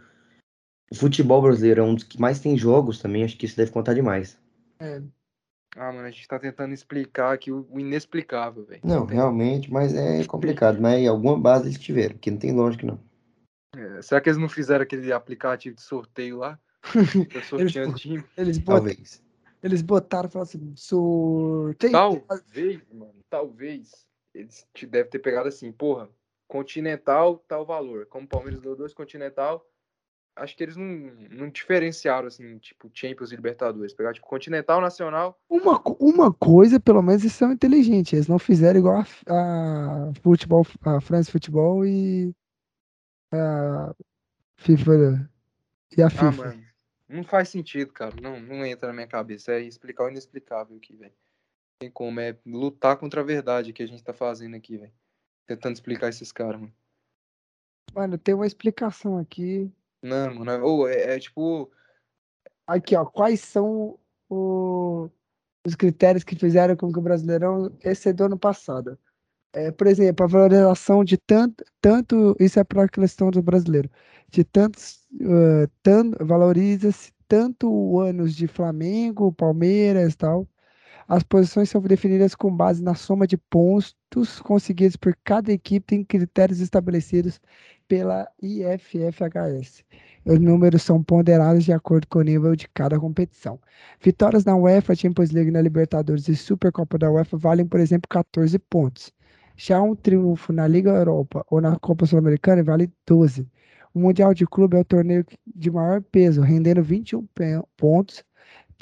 [0.90, 3.70] o futebol brasileiro é um dos que mais tem jogos também, acho que isso deve
[3.70, 4.38] contar demais.
[4.80, 5.02] É,
[5.76, 8.80] Ah, mano, a gente tá tentando explicar aqui o inexplicável, velho.
[8.84, 12.86] Não, tem- realmente, mas é complicado, mas alguma base eles tiveram, porque não tem lógica
[12.86, 12.98] não.
[13.74, 16.58] É, será que eles não fizeram aquele aplicativo de sorteio lá?
[17.34, 18.24] Eu sorteando time.
[18.36, 19.22] eles, botam, Talvez.
[19.62, 21.92] eles botaram e falaram assim, sorteio.
[21.92, 24.06] Talvez, mano, talvez.
[24.32, 26.08] Eles te devem ter pegado assim, porra,
[26.46, 28.06] Continental, tal valor.
[28.06, 29.66] Como o Palmeiras deu dois Continental,
[30.36, 30.86] acho que eles não,
[31.30, 33.94] não diferenciaram, assim, tipo, Champions e Libertadores.
[33.94, 35.40] Pegaram, tipo, Continental, Nacional.
[35.48, 38.12] Uma, uma coisa, pelo menos, eles são inteligentes.
[38.12, 42.32] Eles não fizeram igual a, a futebol, a France Futebol e
[43.32, 43.94] a
[44.58, 45.30] FIFA
[45.96, 46.30] e a Ah, FIFA.
[46.32, 46.64] mano,
[47.08, 48.14] não faz sentido, cara.
[48.20, 49.52] Não, não entra na minha cabeça.
[49.52, 51.14] É explicar o inexplicável aqui, velho.
[51.78, 54.92] Tem como, é lutar contra a verdade que a gente tá fazendo aqui, velho.
[55.46, 56.74] Tentando explicar esses caras, mano.
[57.94, 59.72] Mano, tem uma explicação aqui.
[60.02, 61.70] Não, mano, é, ô, é, é tipo.
[62.66, 63.04] Aqui, ó.
[63.04, 63.98] Quais são
[64.28, 65.08] o-
[65.66, 68.98] os critérios que fizeram com que o Brasileirão excedeu ano passado?
[69.52, 73.90] É, por exemplo, a valorização de tanto, tanto isso é para a questão do brasileiro,
[74.30, 80.48] de tantos, eh, tan- valoriza-se tanto anos de Flamengo, Palmeiras tal.
[81.08, 83.94] As posições são definidas com base na soma de pontos
[84.44, 87.40] conseguidos por cada equipe em critérios estabelecidos
[87.88, 89.84] pela IFFHS.
[90.24, 93.60] Os números são ponderados de acordo com o nível de cada competição.
[94.00, 98.58] Vitórias na UEFA, Champions League, na Libertadores e Supercopa da UEFA valem, por exemplo, 14
[98.58, 99.12] pontos.
[99.56, 103.48] Já um triunfo na Liga Europa ou na Copa Sul-Americana vale 12.
[103.94, 108.22] O Mundial de Clube é o torneio de maior peso, rendendo 21 pe- pontos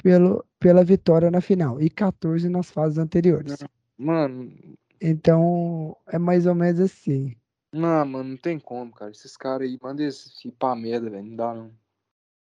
[0.03, 3.57] pelo, pela vitória na final e 14 nas fases anteriores.
[3.97, 4.51] Mano,
[4.99, 7.35] Então, é mais ou menos assim.
[7.79, 9.11] Não, mano, não tem como, cara.
[9.11, 11.25] Esses caras aí, manda eles ir pra merda, velho.
[11.25, 11.71] Não dá, não.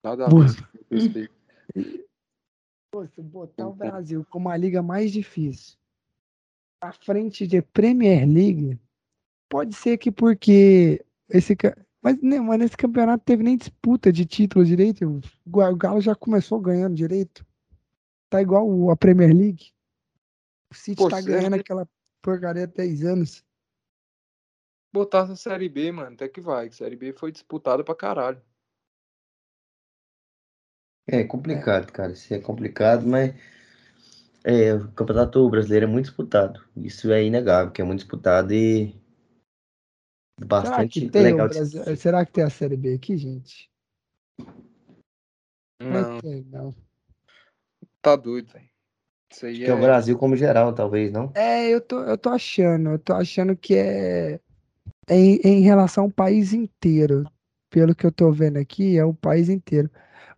[0.04, 1.32] Nada a ver.
[2.92, 5.78] Pô, se botar o Brasil como a liga mais difícil
[6.80, 8.80] à frente de Premier League,
[9.50, 11.56] pode ser que porque esse
[12.02, 15.20] mas, né, mas nesse campeonato teve nem disputa de título direito.
[15.46, 17.44] O Galo já começou ganhando direito.
[18.30, 19.74] Tá igual a Premier League.
[20.72, 21.88] O City Pô, tá ganhando é- aquela
[22.22, 23.44] porcaria há 10 anos.
[24.96, 26.70] Botar essa Série B, mano, até que vai.
[26.70, 28.42] que Série B foi disputada pra caralho.
[31.06, 32.14] É complicado, cara.
[32.14, 33.36] Isso é complicado, mas
[34.42, 36.66] é, o Campeonato Brasileiro é muito disputado.
[36.78, 38.96] Isso é inegável, que é muito disputado e
[40.40, 41.98] Será bastante o legal assistir.
[41.98, 43.70] Será que tem a Série B aqui, gente?
[45.82, 46.74] Não, tem, não.
[48.02, 48.70] tá doido, velho.
[49.30, 51.34] Isso aí Que é o Brasil como geral, talvez, não?
[51.36, 54.40] É, eu tô, eu tô achando, eu tô achando que é
[55.10, 57.26] em, em relação ao país inteiro.
[57.70, 59.90] Pelo que eu tô vendo aqui, é o país inteiro.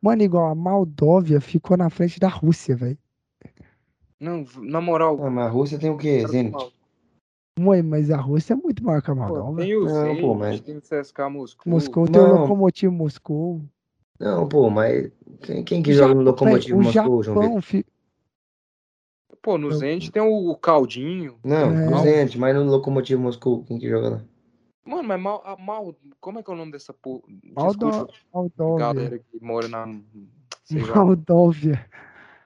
[0.01, 2.97] Mano, igual a Moldóvia ficou na frente da Rússia, velho.
[4.19, 5.17] Não, na moral.
[5.23, 6.25] Ah, mas a Rússia tem o quê?
[6.27, 6.73] Zenit?
[7.59, 9.65] Mãe, mas a Rússia é muito maior que a Pô, Moldóvia.
[9.65, 11.71] tem o Não, Zenit, pô, mas- tem o CSK Moscou.
[11.73, 12.41] Moscou tem o Não.
[12.41, 13.61] Lokomotiv Moscou.
[14.19, 15.11] Não, pô, mas
[15.41, 17.43] quem, quem que O joga no Japão- Lokomotiv o Moscou, João Vitor?
[17.43, 17.85] Japão, fi-
[19.41, 21.37] Pô, no Zenit tem o Caldinho.
[21.43, 21.85] Não, É.
[21.89, 24.21] no Zenit, mas no Lokomotiv Moscou, quem que joga lá?
[24.87, 25.95] Mano, mas mal, a mal.
[26.19, 27.23] Como é que é o nome dessa porra?
[28.33, 28.77] Moldóvia.
[28.77, 29.85] galera que mora na.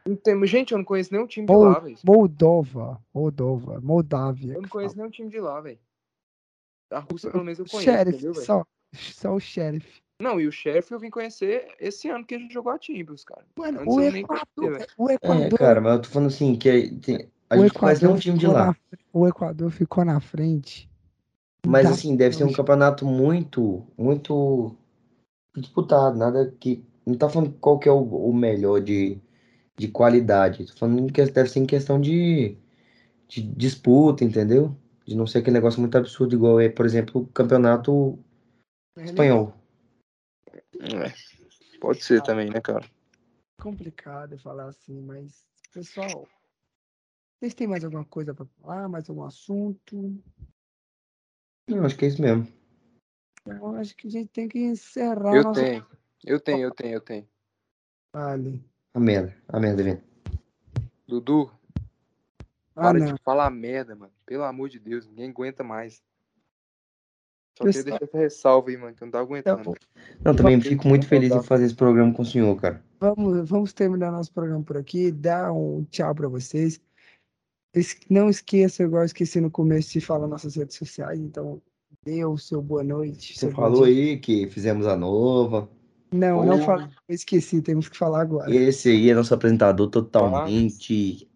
[0.05, 1.97] Não tem- gente, eu não conheço nenhum time de lá, velho.
[2.03, 3.01] Moldova.
[3.13, 3.79] Moldova.
[3.81, 4.55] Moldávia.
[4.55, 5.77] Eu não conheço nenhum time de lá, velho.
[6.89, 10.01] Da Rússia, pelo menos, eu O conheço, Sheriff, entendeu, só, só o Sheriff.
[10.19, 13.23] Não, e o Sheffield eu vim conhecer esse ano que a gente jogou a Champions,
[13.23, 13.45] cara.
[13.57, 14.91] Mano, Antes o Equador, conhecia, velho.
[14.97, 17.73] o É, Equador, cara, mas eu tô falando assim, que é- tem- a o gente
[17.73, 18.65] conhece não Equador um time de lá.
[18.67, 18.75] na,
[19.13, 20.90] o Equador ficou na frente.
[21.65, 24.75] Mas da assim, deve ser um campeonato muito, muito
[25.55, 26.83] disputado, nada que.
[27.05, 29.19] Não tá falando qual que é o, o melhor de,
[29.75, 30.65] de qualidade.
[30.67, 32.57] Tô falando que deve ser em questão de,
[33.27, 34.75] de disputa, entendeu?
[35.05, 38.19] De não ser aquele negócio muito absurdo, igual é, por exemplo, o campeonato
[38.97, 39.53] espanhol.
[40.79, 41.11] É,
[41.79, 42.85] pode ser também, né, cara?
[43.61, 46.27] complicado falar assim, mas, pessoal,
[47.39, 48.89] vocês têm mais alguma coisa para falar?
[48.89, 50.19] Mais algum assunto?
[51.67, 52.47] Não, acho que é isso mesmo.
[53.45, 55.85] Eu acho que a gente tem que encerrar Eu nossa tenho,
[56.25, 57.27] eu tenho, eu tenho, eu tenho.
[58.13, 58.63] Vale.
[58.93, 60.01] A merda, a merda, vem.
[61.07, 61.51] Dudu,
[62.75, 63.13] Ah, para não.
[63.13, 64.11] de falar merda, mano.
[64.25, 66.03] Pelo amor de Deus, ninguém aguenta mais.
[67.57, 69.61] Só queria deixar essa ressalva aí, mano, que eu não tá aguentando.
[69.61, 69.73] Então,
[70.23, 72.83] Não, também Vamos- fico muito feliz em fazer esse programa com o senhor, cara.
[72.99, 75.11] vamos, vamos terminar nosso programa por aqui.
[75.11, 76.79] Dar um tchau para vocês.
[78.09, 81.19] Não esqueça, igual eu esqueci no começo, de falar nossas redes sociais.
[81.19, 81.61] Então,
[82.03, 83.37] dê o seu boa noite.
[83.37, 85.69] Você falou aí que fizemos a nova.
[86.11, 86.87] Não, não falei.
[87.07, 88.53] Esqueci, temos que falar agora.
[88.53, 91.29] Esse aí é nosso apresentador totalmente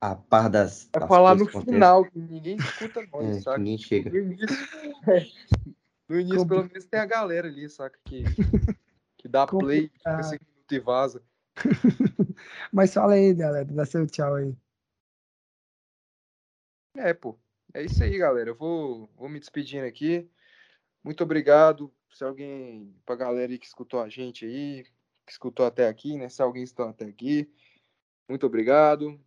[0.00, 0.88] a par das.
[0.92, 3.58] Vai das falar no final, que ninguém escuta É, nós, que saca?
[3.58, 4.10] ninguém chega.
[4.10, 4.46] No início,
[6.08, 7.98] no início pelo menos tem a galera ali, saca?
[8.04, 8.22] Que,
[9.18, 10.40] que dá play, fica
[10.70, 11.20] e vaza.
[12.72, 13.64] Mas fala aí, galera.
[13.64, 14.54] Dá seu tchau aí.
[16.96, 17.38] É, pô.
[17.72, 18.50] É isso aí, galera.
[18.50, 20.28] Eu vou, vou me despedindo aqui.
[21.02, 21.92] Muito obrigado.
[22.12, 24.84] Se alguém, pra galera aí que escutou a gente aí,
[25.24, 26.28] que escutou até aqui, né?
[26.28, 27.48] Se alguém está até aqui,
[28.28, 29.20] muito obrigado.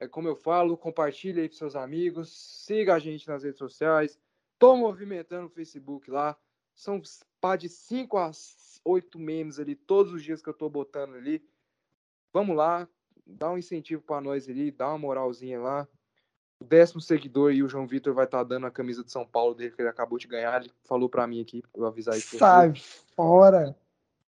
[0.00, 4.18] É como eu falo, compartilhe aí com seus amigos, siga a gente nas redes sociais.
[4.58, 6.36] Tô movimentando o Facebook lá.
[6.74, 7.00] São
[7.40, 8.30] pá de 5 a
[8.84, 11.46] 8 memes ali todos os dias que eu tô botando ali.
[12.32, 12.88] Vamos lá,
[13.26, 15.86] dá um incentivo pra nós ali, dá uma moralzinha lá.
[16.62, 19.52] O décimo seguidor e o João Vitor vai estar dando a camisa de São Paulo
[19.52, 20.60] dele, que ele acabou de ganhar.
[20.60, 22.38] Ele falou pra mim aqui, pra eu avisar isso.
[22.38, 22.72] Sai
[23.16, 23.76] fora.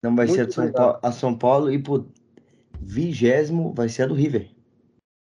[0.01, 0.71] Não vai Muito ser a São.
[0.71, 2.11] Paulo, a São Paulo e pro
[2.81, 4.49] vigésimo vai ser a do River.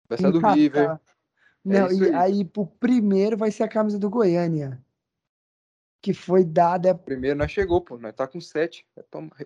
[0.08, 0.56] Vai ser a do Empatar.
[0.56, 1.00] River.
[1.66, 2.14] Não, isso e aí.
[2.14, 4.80] aí pro primeiro vai ser a camisa do Goiânia.
[6.04, 6.94] Que foi dada.
[6.94, 7.98] Primeiro nós chegou, pô.
[7.98, 8.86] Nós tá com sete.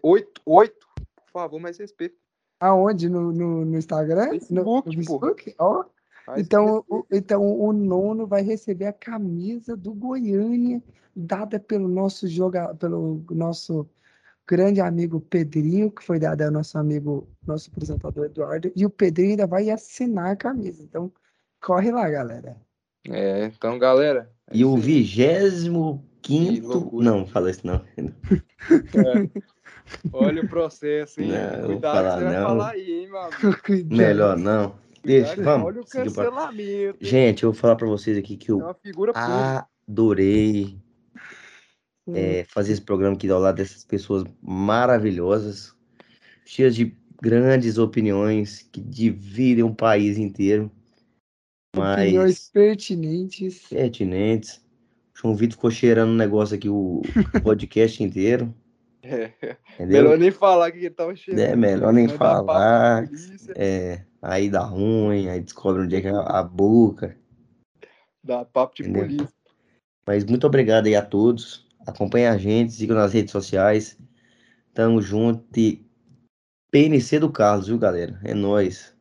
[0.01, 0.85] Oito, oito.
[1.15, 2.17] Por favor, mais respeito.
[2.59, 3.07] Aonde?
[3.07, 4.31] No, no, no Instagram?
[4.31, 4.83] Facebook, no, no.
[4.83, 5.55] Facebook?
[5.57, 5.85] Ó.
[6.37, 10.81] Então, o, então o nono vai receber a camisa do Goiânia,
[11.15, 13.87] dada pelo nosso joga, pelo nosso
[14.47, 19.31] grande amigo Pedrinho, que foi dada ao nosso amigo, nosso apresentador Eduardo, e o Pedrinho
[19.31, 20.83] ainda vai assinar a camisa.
[20.83, 21.11] Então,
[21.61, 22.57] corre lá, galera.
[23.09, 24.31] É, então, galera.
[24.49, 26.89] é E o vigésimo quinto.
[26.93, 27.81] Não, fala isso não.
[27.95, 29.43] É.
[30.13, 31.31] Olha o processo, hein?
[31.31, 32.47] Não, Cuidado falar você vai não.
[32.47, 33.61] falar aí, hein, meu amigo?
[33.63, 33.97] Cuidado.
[33.97, 34.82] Melhor não.
[35.03, 35.67] Deixa, vamos.
[35.67, 36.97] Olha o cancelamento.
[37.01, 39.67] Gente, eu vou falar pra vocês aqui que É eu pública.
[39.87, 40.77] adorei
[42.07, 45.75] é, fazer esse programa aqui ao lado dessas pessoas maravilhosas,
[46.45, 50.71] cheias de grandes opiniões que dividem o país inteiro,
[51.75, 53.67] Opiniões mas pertinentes.
[53.67, 54.57] pertinentes.
[55.15, 57.01] O João Vitor ficou cheirando um negócio aqui o
[57.43, 58.53] podcast inteiro,
[59.03, 59.57] É.
[59.75, 60.03] entendeu?
[60.03, 61.13] Melhor nem falar que ele tava.
[61.29, 63.09] É melhor nem Vai dar papo pra falar.
[63.55, 67.17] É, aí dá ruim, aí descobre onde é que é a boca.
[68.23, 69.03] Dá papo de Entendeu?
[69.03, 69.35] polícia.
[70.07, 71.67] Mas muito obrigado aí a todos.
[71.85, 73.97] Acompanhe a gente, sigam nas redes sociais.
[74.73, 75.85] Tamo junto e
[76.71, 78.19] PNC do Carlos, viu, galera?
[78.23, 78.92] É nóis.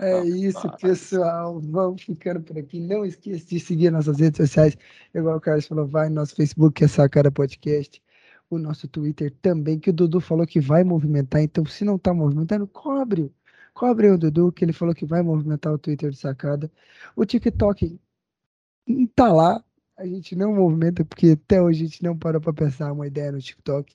[0.00, 1.60] É isso, pessoal.
[1.60, 2.80] Vamos ficando por aqui.
[2.80, 4.76] Não esqueça de seguir nossas redes sociais.
[5.14, 8.02] Igual o Carlos falou, vai no nosso Facebook, que é Sacara Podcast.
[8.48, 11.42] O nosso Twitter também, que o Dudu falou que vai movimentar.
[11.42, 13.30] Então, se não tá movimentando, cobre.
[13.74, 16.70] Cobre o Dudu, que ele falou que vai movimentar o Twitter do Sacada.
[17.14, 18.00] O TikTok
[18.86, 19.62] não tá lá.
[19.98, 23.30] A gente não movimenta, porque até hoje a gente não parou para pensar uma ideia
[23.30, 23.94] no TikTok.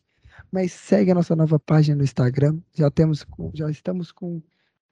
[0.52, 2.60] Mas segue a nossa nova página no Instagram.
[2.74, 3.26] Já temos,
[3.56, 4.42] já estamos com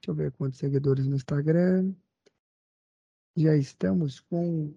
[0.04, 1.94] Deixa eu ver quantos seguidores no Instagram.
[3.34, 4.70] Já estamos com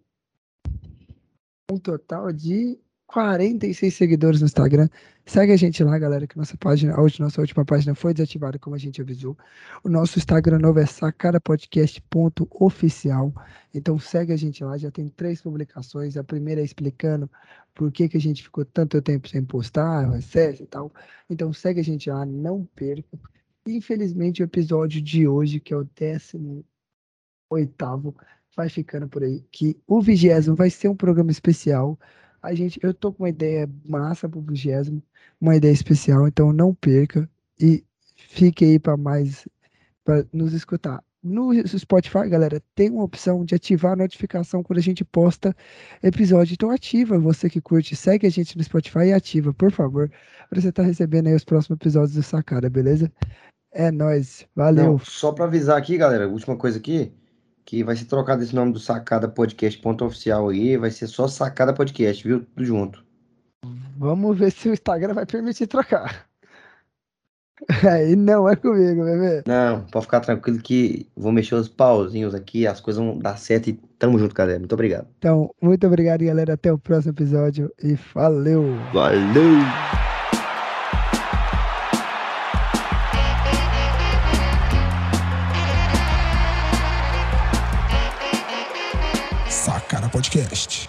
[1.69, 4.87] um total de 46 seguidores no Instagram.
[5.25, 8.77] Segue a gente lá, galera, que nossa página, hoje nossa última página foi desativada, como
[8.77, 9.37] a gente avisou.
[9.83, 13.33] O nosso Instagram novo é sacarapodcast.oficial.
[13.73, 16.15] Então segue a gente lá, já tem três publicações.
[16.15, 17.29] A primeira é explicando
[17.75, 20.89] por que, que a gente ficou tanto tempo sem postar, o excesso e tal.
[21.29, 23.19] Então segue a gente lá, não perca.
[23.67, 26.65] Infelizmente, o episódio de hoje, que é o 18
[28.55, 29.43] vai ficando por aí.
[29.51, 31.99] Que o vigésimo vai ser um programa especial.
[32.41, 35.01] A gente, eu tô com uma ideia massa pro vigésimo,
[35.39, 37.29] uma ideia especial, então não perca
[37.59, 37.83] e
[38.15, 39.47] fique aí para mais
[40.03, 41.03] para nos escutar.
[41.21, 45.53] No Spotify, galera, tem uma opção de ativar a notificação quando a gente posta
[46.01, 46.53] episódio.
[46.53, 50.09] Então ativa, você que curte, segue a gente no Spotify e ativa, por favor,
[50.49, 53.11] para você estar tá recebendo aí os próximos episódios do Sacada, beleza?
[53.77, 54.93] É nóis, valeu.
[54.93, 57.13] Não, só para avisar aqui, galera, última coisa aqui,
[57.63, 61.27] que vai ser trocado esse nome do Sacada Podcast ponto oficial aí, vai ser só
[61.27, 62.39] Sacada Podcast, viu?
[62.39, 63.05] Tudo junto.
[63.95, 66.27] Vamos ver se o Instagram vai permitir trocar.
[67.87, 69.43] Aí não é comigo, bebê.
[69.45, 73.69] Não, pode ficar tranquilo que vou mexer os pauzinhos aqui, as coisas vão dar certo
[73.69, 74.57] e tamo junto, galera.
[74.57, 75.07] Muito obrigado.
[75.19, 76.53] Então, muito obrigado, galera.
[76.53, 78.75] Até o próximo episódio e valeu!
[78.91, 80.06] Valeu!
[90.37, 90.86] Sacana Podcast.